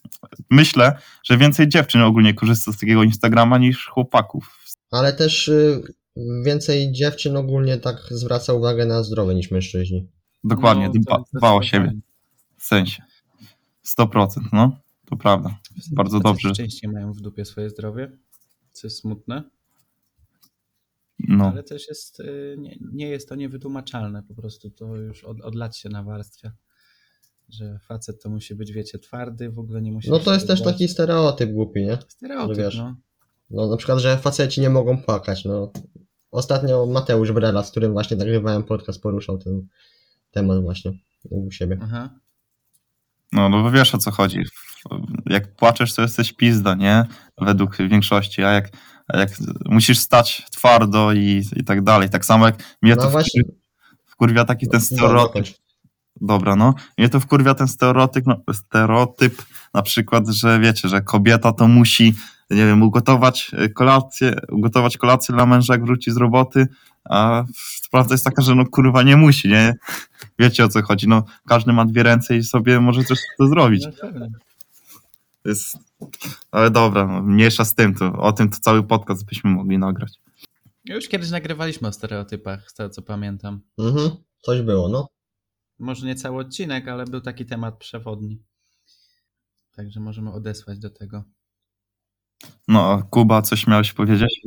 myślę, 0.51 0.93
że 1.25 1.37
więcej 1.37 1.69
dziewczyn 1.69 2.01
ogólnie 2.01 2.35
korzysta 2.35 2.73
z 2.73 2.79
takiego 2.79 3.03
Instagrama 3.03 3.59
niż 3.59 3.87
chłopaków. 3.87 4.61
Ale 4.91 5.13
też 5.13 5.49
y, 5.49 5.83
więcej 6.45 6.93
dziewczyn 6.93 7.37
ogólnie 7.37 7.77
tak 7.79 7.97
zwraca 8.11 8.53
uwagę 8.53 8.87
na 8.87 9.03
zdrowie 9.03 9.35
niż 9.35 9.51
mężczyźni. 9.51 10.09
Dokładnie, 10.45 10.87
No, 10.87 10.93
dba, 10.93 11.25
dba 11.35 11.53
o 11.53 11.63
siebie, 11.63 11.93
w 12.57 12.65
sensie. 12.65 13.03
100%, 13.99 14.29
no, 14.53 14.77
to 15.07 15.17
prawda. 15.17 15.59
Bardzo 15.93 16.21
Faceci 16.21 16.43
dobrze. 16.45 16.63
częściej 16.63 16.91
mają 16.91 17.13
w 17.13 17.21
dupie 17.21 17.45
swoje 17.45 17.71
zdrowie, 17.71 18.13
co 18.73 18.87
jest 18.87 18.99
smutne, 18.99 19.43
No, 21.29 21.49
ale 21.49 21.63
też 21.63 21.89
jest, 21.89 22.21
y, 22.21 22.57
nie, 22.59 22.77
nie 22.93 23.09
jest 23.09 23.29
to 23.29 23.35
niewytłumaczalne, 23.35 24.23
po 24.23 24.35
prostu 24.35 24.71
to 24.71 24.97
już 24.97 25.25
od, 25.25 25.41
od 25.41 25.55
lat 25.55 25.77
się 25.77 25.89
nawarstwia, 25.89 26.53
że 27.49 27.79
facet 27.79 28.23
to 28.23 28.31
musi 28.31 28.55
być, 28.55 28.73
wiecie, 28.73 28.99
twardy, 28.99 29.51
w 29.51 29.59
ogóle 29.59 29.83
nie 29.83 29.93
musi... 29.93 30.11
No 30.11 30.19
to 30.19 30.35
jest 30.35 30.47
też 30.47 30.63
taki 30.63 30.89
stereotyp 30.89 31.53
głupi, 31.53 31.83
nie? 31.85 31.99
Stereotyp, 32.09 32.57
że 32.57 32.63
wiesz. 32.63 32.77
no. 32.79 32.97
No 33.51 33.67
na 33.67 33.77
przykład, 33.77 33.99
że 33.99 34.19
faceci 34.19 34.61
nie 34.61 34.71
mogą 34.71 35.03
płakać. 35.03 35.45
No. 35.45 35.73
Ostatnio 36.31 36.87
Mateusz 36.87 37.33
Brela, 37.33 37.63
z 37.65 37.71
którym 37.71 37.93
właśnie 37.93 38.17
nagrywałem 38.17 38.63
podcast, 38.65 39.01
poruszał 39.03 39.39
ten 39.39 39.67
temat 40.31 40.63
właśnie 40.63 40.93
u 41.31 41.51
siebie. 41.51 41.79
Aha. 41.83 42.11
no, 43.33 43.49
no 43.49 43.63
bo 43.63 43.71
wiesz 43.71 43.95
o 43.95 43.99
co 43.99 44.11
chodzi. 44.11 44.43
Jak 45.27 45.57
płaczesz, 45.57 45.95
to 45.95 46.03
jesteś 46.03 46.33
pizda, 46.33 46.75
nie? 46.75 47.05
Według 47.41 47.77
większości, 47.77 48.45
a 48.45 48.51
jak, 48.51 48.69
a 49.09 49.19
jak 49.19 49.31
musisz 49.67 49.99
stać 49.99 50.47
twardo 50.51 51.13
i, 51.13 51.43
i 51.57 51.65
tak 51.65 51.83
dalej. 51.83 52.11
Tak 52.11 52.25
samo 52.25 52.47
jak 52.47 52.77
mnie 52.83 52.97
No 52.97 53.03
to 53.03 53.11
właśnie. 53.11 53.43
wkurwia 54.07 54.45
taki 54.45 54.69
ten 54.69 54.81
No, 54.81 54.87
stereotyp, 54.87 55.27
dokończ. 55.27 55.55
Dobra, 56.21 56.57
no. 56.57 56.75
Mnie 56.99 57.09
to 57.09 57.21
wkurwia 57.21 57.55
ten 57.55 57.69
stereotyp, 57.69 58.27
no, 58.27 58.37
stereotyp 58.53 59.43
na 59.75 59.83
przykład, 59.83 60.29
że 60.29 60.61
wiecie, 60.61 60.89
że 60.89 61.01
kobieta 61.01 61.53
to 61.53 61.69
musi, 61.69 62.15
nie 62.51 62.67
wiem, 62.67 62.83
ugotować 62.83 63.51
e, 63.55 63.69
kolację, 63.69 64.35
ugotować 64.49 64.97
kolację 64.97 65.35
dla 65.35 65.47
męża, 65.47 65.75
jak 65.75 65.85
wróci 65.85 66.11
z 66.11 66.17
roboty, 66.17 66.67
a 67.05 67.45
prawda 67.91 68.15
jest 68.15 68.25
taka, 68.25 68.43
że 68.43 68.55
no 68.55 68.67
kurwa 68.67 69.03
nie 69.03 69.17
musi, 69.17 69.49
nie? 69.49 69.75
Wiecie 70.39 70.65
o 70.65 70.69
co 70.69 70.83
chodzi, 70.83 71.09
no 71.09 71.25
każdy 71.47 71.73
ma 71.73 71.85
dwie 71.85 72.03
ręce 72.03 72.37
i 72.37 72.45
sobie 72.45 72.81
może 72.81 73.05
coś 73.05 73.19
to 73.39 73.47
zrobić. 73.47 73.87
No, 74.03 74.27
jest... 75.45 75.79
Ale 76.53 76.71
dobra, 76.71 77.07
no, 77.07 77.23
mniejsza 77.23 77.65
z 77.65 77.75
tym, 77.75 77.95
to 77.95 78.13
o 78.13 78.33
tym 78.33 78.51
to 78.51 78.59
cały 78.61 78.83
podcast 78.83 79.25
byśmy 79.25 79.51
mogli 79.51 79.79
nagrać. 79.79 80.13
Już 80.85 81.09
kiedyś 81.09 81.31
nagrywaliśmy 81.31 81.89
o 81.89 81.93
stereotypach, 81.93 82.71
z 82.71 82.75
tego 82.75 82.91
co 82.91 83.03
pamiętam. 83.03 83.61
Mhm, 83.79 84.11
coś 84.41 84.63
było, 84.63 84.89
no. 84.89 85.09
Może 85.79 86.07
nie 86.07 86.15
cały 86.15 86.41
odcinek, 86.41 86.89
ale 86.89 87.05
był 87.05 87.21
taki 87.21 87.47
temat 87.47 87.79
przewodni. 87.79 88.43
Także 89.81 90.01
możemy 90.01 90.33
odesłać 90.33 90.79
do 90.79 90.91
tego. 90.91 91.25
No, 92.69 93.03
Kuba, 93.11 93.43
coś 93.43 93.67
miałeś 93.67 93.93
powiedzieć? 93.93 94.41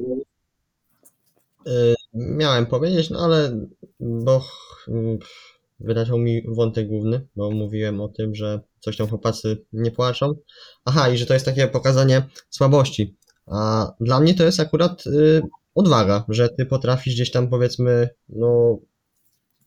Y, 1.67 1.95
Miałem 2.13 2.65
powiedzieć, 2.65 3.09
no 3.09 3.19
ale 3.19 3.67
bo 3.99 4.45
mm, 4.87 5.17
wyleciał 5.79 6.17
mi 6.17 6.41
wątek 6.55 6.87
główny, 6.87 7.27
bo 7.35 7.51
mówiłem 7.51 8.01
o 8.01 8.07
tym, 8.09 8.35
że 8.35 8.59
coś 8.79 8.97
tam 8.97 9.07
chłopacy 9.07 9.65
nie 9.73 9.91
płaczą. 9.91 10.33
Aha, 10.85 11.09
i 11.09 11.17
że 11.17 11.25
to 11.25 11.33
jest 11.33 11.45
takie 11.45 11.67
pokazanie 11.67 12.29
słabości. 12.49 13.17
A 13.47 13.91
dla 13.99 14.19
mnie 14.19 14.33
to 14.33 14.43
jest 14.43 14.59
akurat 14.59 15.07
y, 15.07 15.41
odwaga, 15.75 16.25
że 16.29 16.49
ty 16.49 16.65
potrafisz 16.65 17.13
gdzieś 17.13 17.31
tam 17.31 17.49
powiedzmy, 17.49 18.09
no 18.29 18.77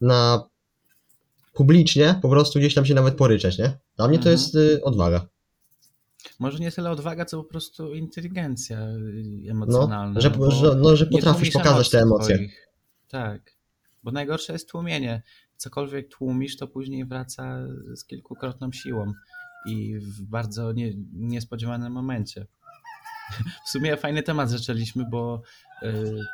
na 0.00 0.48
publicznie 1.52 2.18
po 2.22 2.28
prostu 2.28 2.58
gdzieś 2.58 2.74
tam 2.74 2.86
się 2.86 2.94
nawet 2.94 3.14
poryczeć, 3.16 3.58
nie? 3.58 3.78
Dla 3.96 4.08
mnie 4.08 4.18
to 4.18 4.30
Mhm. 4.30 4.32
jest 4.32 4.54
y, 4.54 4.84
odwaga. 4.84 5.26
Może 6.38 6.58
nie 6.58 6.72
tyle 6.72 6.90
odwaga, 6.90 7.24
co 7.24 7.36
po 7.42 7.44
prostu 7.44 7.94
inteligencja 7.94 8.80
y, 8.80 9.22
No, 9.44 9.50
emocjonalna. 9.50 10.20
że, 10.20 10.30
bo 10.30 10.50
że, 10.50 10.74
no, 10.74 10.96
że 10.96 11.06
potrafisz 11.06 11.50
pokazać 11.50 11.90
te 11.90 11.98
emocje. 12.00 12.34
Twoich. 12.34 12.68
Tak. 13.08 13.52
Bo 14.02 14.10
najgorsze 14.10 14.52
jest 14.52 14.68
tłumienie. 14.70 15.22
Cokolwiek 15.56 16.08
tłumisz, 16.08 16.56
to 16.56 16.66
później 16.68 17.04
wraca 17.04 17.58
z 17.96 18.04
kilkukrotną 18.04 18.72
siłą 18.72 19.12
i 19.66 19.98
w 19.98 20.22
bardzo 20.22 20.72
nie, 20.72 20.92
niespodziewanym 21.12 21.92
momencie. 21.92 22.46
W 23.66 23.70
sumie 23.70 23.96
fajny 23.96 24.22
temat 24.22 24.50
zaczęliśmy, 24.50 25.04
bo 25.10 25.42
y, 25.82 25.86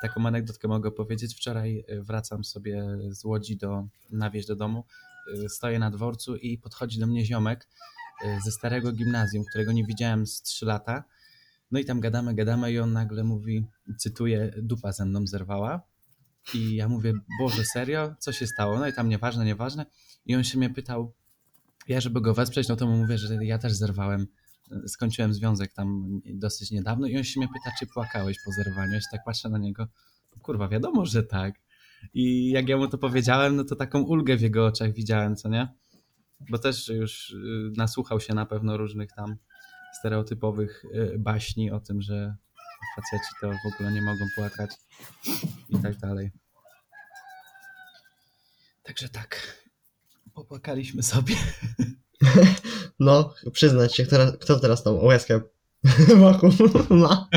taką 0.02 0.26
anegdotkę 0.26 0.68
mogę 0.68 0.90
powiedzieć. 0.90 1.34
Wczoraj 1.34 1.84
y, 1.90 2.02
wracam 2.02 2.44
sobie 2.44 2.98
z 3.10 3.24
Łodzi 3.24 3.56
do, 3.56 3.86
na 4.10 4.30
wieś 4.30 4.46
do 4.46 4.56
domu. 4.56 4.84
Y, 5.44 5.48
stoję 5.48 5.78
na 5.78 5.90
dworcu 5.90 6.36
i 6.36 6.58
podchodzi 6.58 7.00
do 7.00 7.06
mnie 7.06 7.24
ziomek 7.24 7.68
ze 8.44 8.52
starego 8.52 8.92
gimnazjum, 8.92 9.44
którego 9.50 9.72
nie 9.72 9.84
widziałem 9.84 10.26
z 10.26 10.42
3 10.42 10.66
lata. 10.66 11.04
No 11.70 11.78
i 11.78 11.84
tam 11.84 12.00
gadamy, 12.00 12.34
gadamy 12.34 12.72
i 12.72 12.78
on 12.78 12.92
nagle 12.92 13.24
mówi, 13.24 13.66
cytuję, 13.98 14.54
dupa 14.62 14.92
ze 14.92 15.04
mną 15.04 15.26
zerwała. 15.26 15.82
I 16.54 16.74
ja 16.74 16.88
mówię, 16.88 17.12
Boże, 17.40 17.64
serio? 17.64 18.14
Co 18.18 18.32
się 18.32 18.46
stało? 18.46 18.78
No 18.78 18.86
i 18.86 18.92
tam 18.92 19.08
nieważne, 19.08 19.44
nieważne. 19.44 19.86
I 20.26 20.36
on 20.36 20.44
się 20.44 20.58
mnie 20.58 20.70
pytał, 20.70 21.12
ja 21.88 22.00
żeby 22.00 22.20
go 22.20 22.34
wesprzeć, 22.34 22.68
no 22.68 22.76
to 22.76 22.86
mu 22.86 22.96
mówię, 22.96 23.18
że 23.18 23.44
ja 23.44 23.58
też 23.58 23.72
zerwałem. 23.72 24.26
Skończyłem 24.86 25.34
związek 25.34 25.72
tam 25.72 26.20
dosyć 26.24 26.70
niedawno 26.70 27.06
i 27.06 27.16
on 27.16 27.24
się 27.24 27.40
mnie 27.40 27.48
pyta, 27.48 27.76
czy 27.78 27.86
płakałeś 27.86 28.36
po 28.44 28.52
zerwaniu. 28.52 28.92
Ja 28.92 29.00
się 29.00 29.06
tak 29.12 29.20
patrzę 29.24 29.48
na 29.48 29.58
niego, 29.58 29.88
kurwa, 30.42 30.68
wiadomo, 30.68 31.06
że 31.06 31.22
tak. 31.22 31.54
I 32.14 32.50
jak 32.50 32.68
ja 32.68 32.76
mu 32.76 32.88
to 32.88 32.98
powiedziałem, 32.98 33.56
no 33.56 33.64
to 33.64 33.76
taką 33.76 34.02
ulgę 34.02 34.36
w 34.36 34.40
jego 34.40 34.66
oczach 34.66 34.92
widziałem, 34.92 35.36
co 35.36 35.48
nie? 35.48 35.68
Bo 36.50 36.58
też 36.58 36.88
już 36.88 37.30
y, 37.30 37.72
nasłuchał 37.76 38.20
się 38.20 38.34
na 38.34 38.46
pewno 38.46 38.76
różnych 38.76 39.12
tam 39.12 39.36
stereotypowych 39.98 40.84
y, 40.84 41.18
baśni 41.18 41.70
o 41.70 41.80
tym, 41.80 42.02
że 42.02 42.36
faceci 42.96 43.30
to 43.40 43.50
w 43.50 43.74
ogóle 43.74 43.92
nie 43.92 44.02
mogą 44.02 44.24
płakać 44.36 44.70
i 45.68 45.78
tak 45.82 45.96
dalej. 45.96 46.30
Także 48.82 49.08
tak, 49.08 49.58
popłakaliśmy 50.34 51.02
sobie. 51.02 51.34
No, 53.00 53.34
przyznać 53.52 53.96
się, 53.96 54.04
kto, 54.06 54.16
kto 54.40 54.60
teraz 54.60 54.82
tą 54.82 54.92
łezkę 54.92 55.40
wokół 56.16 56.50
ma. 56.90 57.28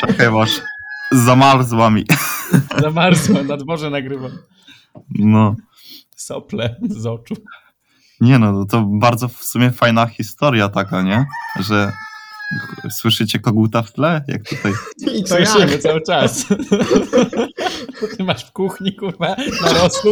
Czekaj, 0.00 0.30
masz. 0.30 0.60
Zamarzła 1.12 1.90
mi. 1.90 2.04
Zamarzłem, 2.80 3.46
na 3.46 3.56
dworze 3.56 3.90
nagrywam. 3.90 4.38
No. 5.10 5.56
Sople 6.16 6.80
z 6.88 7.06
oczu. 7.06 7.34
Nie 8.20 8.38
no, 8.38 8.52
no 8.52 8.64
to 8.64 8.82
bardzo 8.92 9.28
w 9.28 9.44
sumie 9.44 9.70
fajna 9.70 10.06
historia 10.06 10.68
taka, 10.68 11.02
nie? 11.02 11.26
Że 11.60 11.92
słyszycie 12.90 13.38
koguta 13.38 13.82
w 13.82 13.92
tle? 13.92 14.24
Jak 14.28 14.48
tutaj. 14.48 14.72
I 15.14 15.22
to 15.24 15.28
Słyszymy 15.36 15.70
jak? 15.72 15.80
cały 15.82 16.00
czas. 16.02 16.46
Ty 18.16 18.24
masz 18.24 18.44
w 18.44 18.52
kuchni, 18.52 18.96
kurwa, 18.96 19.36
narosł. 19.62 20.10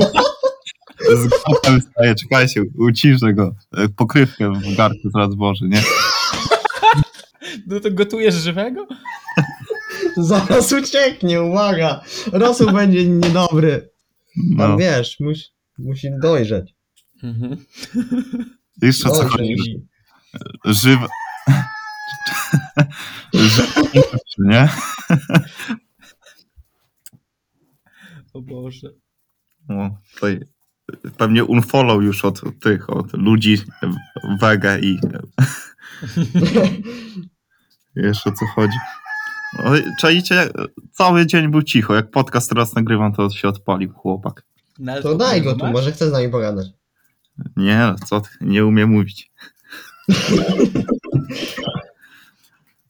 Z 1.01 1.29
głowem 1.29 1.81
staje, 1.91 2.15
czekajcie, 2.15 2.63
uciszę 2.79 3.35
go. 3.35 3.55
E, 3.77 3.89
Pokrywkę 3.89 4.53
w 4.53 4.77
garku 4.77 5.11
zaraz 5.15 5.35
włoży, 5.35 5.65
nie? 5.69 5.83
No 7.67 7.81
to 7.81 7.91
gotujesz 7.91 8.35
żywego? 8.35 8.87
Zaraz 10.17 10.73
ucieknie, 10.73 11.43
uwaga! 11.43 12.01
Rosół 12.33 12.73
będzie 12.73 13.09
niedobry. 13.09 13.91
Tam 14.59 14.71
No. 14.71 14.77
wiesz, 14.77 15.17
musi, 15.21 15.45
musi 15.79 16.09
dojrzeć. 16.23 16.75
Mhm. 17.23 17.57
Jeszcze 18.83 19.09
o 19.09 19.13
co 19.13 19.29
chodzi? 19.29 19.55
musi. 19.59 19.87
Żywe. 20.65 21.07
Żywe, 23.35 23.67
nie? 24.39 24.69
O 28.35 28.41
Boże. 28.43 28.89
No, 29.69 29.99
tutaj 30.15 30.41
pewnie 31.17 31.45
unfollow 31.45 32.03
już 32.03 32.25
od 32.25 32.43
tych, 32.61 32.91
od 32.91 33.13
ludzi 33.13 33.59
wege 34.41 34.81
i 34.81 34.99
jeszcze 37.97 38.31
o 38.31 38.33
co 38.33 38.47
chodzi. 38.47 38.77
No, 39.65 39.77
i 39.77 39.83
czaicie, 40.01 40.49
cały 40.93 41.27
dzień 41.27 41.49
był 41.49 41.63
cicho. 41.63 41.95
Jak 41.95 42.11
podcast 42.11 42.49
teraz 42.49 42.75
nagrywam, 42.75 43.13
to 43.13 43.31
się 43.31 43.49
odpalił 43.49 43.93
chłopak. 43.93 44.47
No, 44.79 45.03
To 45.03 45.15
daj 45.15 45.43
go 45.43 45.53
tu, 45.53 45.59
masz? 45.65 45.73
może 45.73 45.93
chce 45.93 46.09
z 46.09 46.13
nami 46.13 46.29
pogadać. 46.29 46.67
Nie, 47.57 47.95
co 48.07 48.21
ty, 48.21 48.29
nie 48.41 48.67
umiem 48.67 48.91
mówić. 48.91 49.31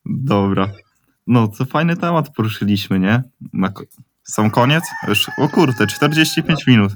Dobra. 0.07 0.73
No, 1.27 1.49
to 1.49 1.65
fajny 1.65 1.97
temat 1.97 2.35
poruszyliśmy, 2.35 2.99
nie? 2.99 3.23
Na 3.53 3.69
ko- 3.69 3.85
sam 4.25 4.51
koniec? 4.51 4.85
Już, 5.09 5.31
o 5.39 5.49
kurde, 5.49 5.87
45 5.87 6.67
minut. 6.67 6.93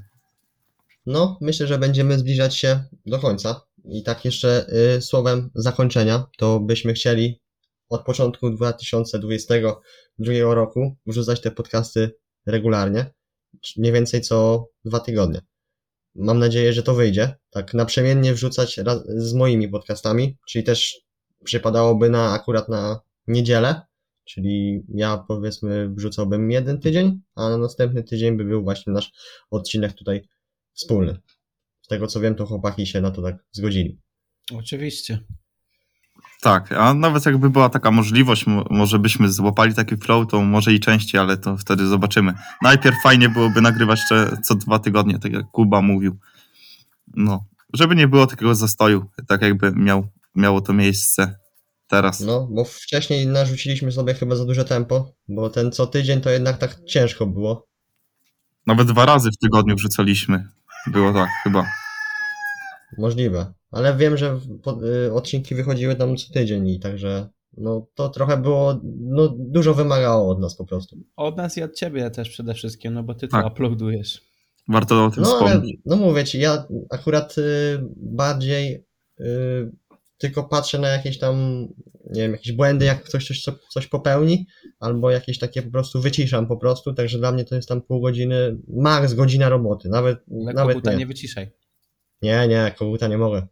No, 1.06 1.38
myślę, 1.40 1.66
że 1.66 1.78
będziemy 1.78 2.18
zbliżać 2.18 2.56
się 2.56 2.84
do 3.06 3.18
końca. 3.18 3.60
I 3.84 4.02
tak 4.02 4.24
jeszcze 4.24 4.66
y, 4.96 5.02
słowem 5.02 5.50
zakończenia, 5.54 6.24
to 6.38 6.60
byśmy 6.60 6.92
chcieli 6.92 7.40
od 7.88 8.04
początku 8.04 8.50
2022 8.50 10.54
roku 10.54 10.96
wrzucać 11.06 11.40
te 11.40 11.50
podcasty 11.50 12.14
regularnie, 12.46 13.10
mniej 13.76 13.92
więcej 13.92 14.20
co 14.20 14.66
dwa 14.84 15.00
tygodnie. 15.00 15.40
Mam 16.14 16.38
nadzieję, 16.38 16.72
że 16.72 16.82
to 16.82 16.94
wyjdzie. 16.94 17.34
Tak 17.50 17.74
naprzemiennie 17.74 18.34
wrzucać 18.34 18.80
z 19.06 19.34
moimi 19.34 19.68
podcastami, 19.68 20.38
czyli 20.48 20.64
też 20.64 21.00
przypadałoby 21.44 22.10
na 22.10 22.32
akurat 22.32 22.68
na 22.68 23.00
niedzielę, 23.26 23.80
czyli 24.24 24.82
ja 24.88 25.24
powiedzmy 25.28 25.88
wrzucałbym 25.94 26.50
jeden 26.50 26.80
tydzień, 26.80 27.20
a 27.34 27.48
na 27.48 27.58
następny 27.58 28.04
tydzień 28.04 28.36
by 28.36 28.44
był 28.44 28.62
właśnie 28.62 28.92
nasz 28.92 29.12
odcinek 29.50 29.92
tutaj 29.92 30.28
wspólny. 30.72 31.16
Z 31.82 31.88
tego 31.88 32.06
co 32.06 32.20
wiem, 32.20 32.34
to 32.34 32.46
chłopaki 32.46 32.86
się 32.86 33.00
na 33.00 33.10
to 33.10 33.22
tak 33.22 33.44
zgodzili. 33.52 34.00
Oczywiście. 34.54 35.18
Tak, 36.42 36.72
a 36.72 36.94
nawet 36.94 37.26
jakby 37.26 37.50
była 37.50 37.68
taka 37.68 37.90
możliwość, 37.90 38.46
mo- 38.46 38.64
może 38.70 38.98
byśmy 38.98 39.32
złapali 39.32 39.74
taki 39.74 39.96
flow, 39.96 40.28
to 40.28 40.40
może 40.42 40.72
i 40.72 40.80
częściej, 40.80 41.20
ale 41.20 41.36
to 41.36 41.56
wtedy 41.56 41.86
zobaczymy. 41.86 42.34
Najpierw 42.62 42.96
fajnie 43.02 43.28
byłoby 43.28 43.60
nagrywać 43.60 44.00
jeszcze 44.00 44.36
co 44.44 44.54
dwa 44.54 44.78
tygodnie, 44.78 45.18
tak 45.18 45.32
jak 45.32 45.50
Kuba 45.50 45.82
mówił. 45.82 46.18
No, 47.14 47.44
żeby 47.74 47.96
nie 47.96 48.08
było 48.08 48.26
takiego 48.26 48.54
zastoju, 48.54 49.04
tak 49.28 49.42
jakby 49.42 49.72
miał, 49.72 50.08
miało 50.34 50.60
to 50.60 50.72
miejsce 50.72 51.38
teraz. 51.86 52.20
No, 52.20 52.48
bo 52.50 52.64
wcześniej 52.64 53.26
narzuciliśmy 53.26 53.92
sobie 53.92 54.14
chyba 54.14 54.36
za 54.36 54.44
duże 54.44 54.64
tempo, 54.64 55.12
bo 55.28 55.50
ten 55.50 55.72
co 55.72 55.86
tydzień 55.86 56.20
to 56.20 56.30
jednak 56.30 56.58
tak 56.58 56.84
ciężko 56.84 57.26
było. 57.26 57.66
Nawet 58.66 58.88
dwa 58.88 59.06
razy 59.06 59.30
w 59.30 59.38
tygodniu 59.38 59.76
wrzucaliśmy. 59.76 60.48
Było 60.86 61.12
tak, 61.12 61.28
chyba. 61.44 61.81
Możliwe. 62.98 63.52
Ale 63.70 63.96
wiem, 63.96 64.16
że 64.16 64.38
po, 64.62 64.78
y, 65.06 65.12
odcinki 65.12 65.54
wychodziły 65.54 65.94
tam 65.96 66.16
co 66.16 66.32
tydzień 66.32 66.68
i 66.68 66.80
także 66.80 67.28
no 67.56 67.86
to 67.94 68.08
trochę 68.08 68.36
było, 68.36 68.80
no 69.00 69.28
dużo 69.38 69.74
wymagało 69.74 70.30
od 70.30 70.40
nas 70.40 70.56
po 70.56 70.64
prostu. 70.66 70.96
Od 71.16 71.36
nas 71.36 71.56
i 71.58 71.62
od 71.62 71.74
ciebie 71.74 72.10
też 72.10 72.28
przede 72.30 72.54
wszystkim, 72.54 72.94
no 72.94 73.02
bo 73.02 73.14
ty 73.14 73.28
Tak. 73.28 73.42
to 73.44 73.48
uploadujesz. 73.52 74.20
Warto 74.68 75.04
o 75.04 75.10
tym 75.10 75.22
No 75.22 75.28
ale, 75.40 75.50
wspomnieć. 75.50 75.80
no 75.86 75.96
mówię 75.96 76.24
ci, 76.24 76.38
ja 76.40 76.66
akurat 76.90 77.38
y, 77.38 77.42
bardziej 77.96 78.84
y, 79.20 79.24
tylko 80.18 80.44
patrzę 80.44 80.78
na 80.78 80.88
jakieś 80.88 81.18
tam, 81.18 81.36
nie 82.10 82.22
wiem, 82.22 82.32
jakieś 82.32 82.52
błędy, 82.52 82.84
jak 82.84 83.04
ktoś 83.04 83.26
coś, 83.26 83.42
co- 83.42 83.58
coś 83.70 83.86
popełni, 83.86 84.46
albo 84.80 85.10
jakieś 85.10 85.38
takie 85.38 85.62
po 85.62 85.70
prostu 85.70 86.00
wyciszam 86.00 86.46
po 86.46 86.56
prostu, 86.56 86.92
także 86.94 87.18
dla 87.18 87.32
mnie 87.32 87.44
to 87.44 87.54
jest 87.54 87.68
tam 87.68 87.82
pół 87.82 88.00
godziny, 88.00 88.56
max 88.68 89.14
godzina 89.14 89.48
roboty, 89.48 89.88
nawet, 89.88 90.18
Ale 90.44 90.52
nawet 90.52 90.84
nie. 90.86 90.96
nie 90.96 91.06
wyciszaj. 91.06 91.50
Nie, 92.22 92.48
nie, 92.48 92.74
koguta 92.78 93.08
nie 93.08 93.18
mogę. 93.18 93.42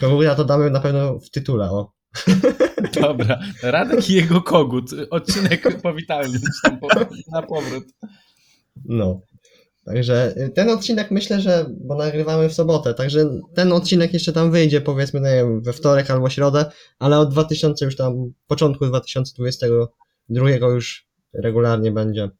Koguta 0.00 0.34
to 0.34 0.44
damy 0.44 0.70
na 0.70 0.80
pewno 0.80 1.18
w 1.18 1.30
tytule, 1.30 1.70
o. 1.70 1.92
Dobra, 3.00 3.40
Radek 3.62 4.10
i 4.10 4.14
jego 4.14 4.42
kogut. 4.42 4.90
Odcinek 5.10 5.62
powitalny 5.82 6.38
na 7.32 7.42
powrót. 7.42 7.84
No. 8.84 9.20
Także 9.84 10.34
y, 10.36 10.50
ten 10.50 10.70
odcinek 10.70 11.10
myślę, 11.10 11.40
że, 11.40 11.66
bo 11.80 11.94
nagrywamy 11.94 12.48
w 12.48 12.54
sobotę, 12.54 12.94
także 12.94 13.30
ten 13.54 13.72
odcinek 13.72 14.12
jeszcze 14.12 14.32
tam 14.32 14.50
wyjdzie 14.50 14.80
powiedzmy, 14.80 15.20
nie 15.20 15.34
wiem, 15.34 15.62
we 15.62 15.72
wtorek 15.72 16.10
albo 16.10 16.30
środę, 16.30 16.70
ale 16.98 17.18
od 17.18 17.30
2000 17.30 17.84
już 17.84 17.96
tam, 17.96 18.32
początku 18.46 18.86
2022 18.86 19.86
drugiego 20.28 20.70
już 20.70 21.08
regularnie 21.34 21.92
będzie 21.92 22.30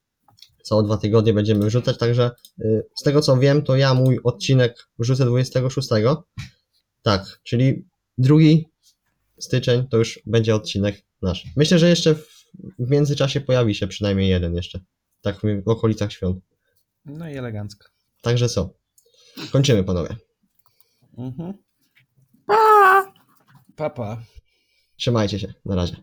co 0.71 0.83
dwa 0.83 0.97
tygodnie 0.97 1.33
będziemy 1.33 1.67
wrzucać, 1.67 1.99
także 1.99 2.31
y, 2.61 2.87
z 2.97 3.03
tego 3.03 3.21
co 3.21 3.37
wiem, 3.37 3.63
to 3.63 3.77
ja 3.77 3.95
mój 3.95 4.21
odcinek 4.25 4.89
wrzucę 4.99 5.27
26. 5.27 5.89
Tak, 7.03 7.41
czyli 7.43 7.85
drugi 8.19 8.69
styczeń 9.39 9.89
to 9.89 9.97
już 9.97 10.21
będzie 10.27 10.55
odcinek 10.55 11.03
nasz. 11.23 11.47
Myślę, 11.57 11.79
że 11.79 11.89
jeszcze 11.89 12.15
w, 12.15 12.29
w 12.79 12.91
międzyczasie 12.91 13.41
pojawi 13.41 13.75
się 13.75 13.87
przynajmniej 13.87 14.29
jeden 14.29 14.55
jeszcze, 14.55 14.81
tak 15.21 15.37
w, 15.37 15.65
w 15.65 15.69
okolicach 15.69 16.13
świąt. 16.13 16.45
No 17.05 17.31
i 17.31 17.37
elegancko. 17.37 17.89
Także 18.23 18.49
co? 18.49 18.75
Kończymy 19.53 19.85
panowie. 19.85 20.17
Mhm. 21.19 21.55
Papa. 23.77 24.23
Trzymajcie 24.97 25.39
się, 25.39 25.55
na 25.65 25.75
razie. 25.75 25.97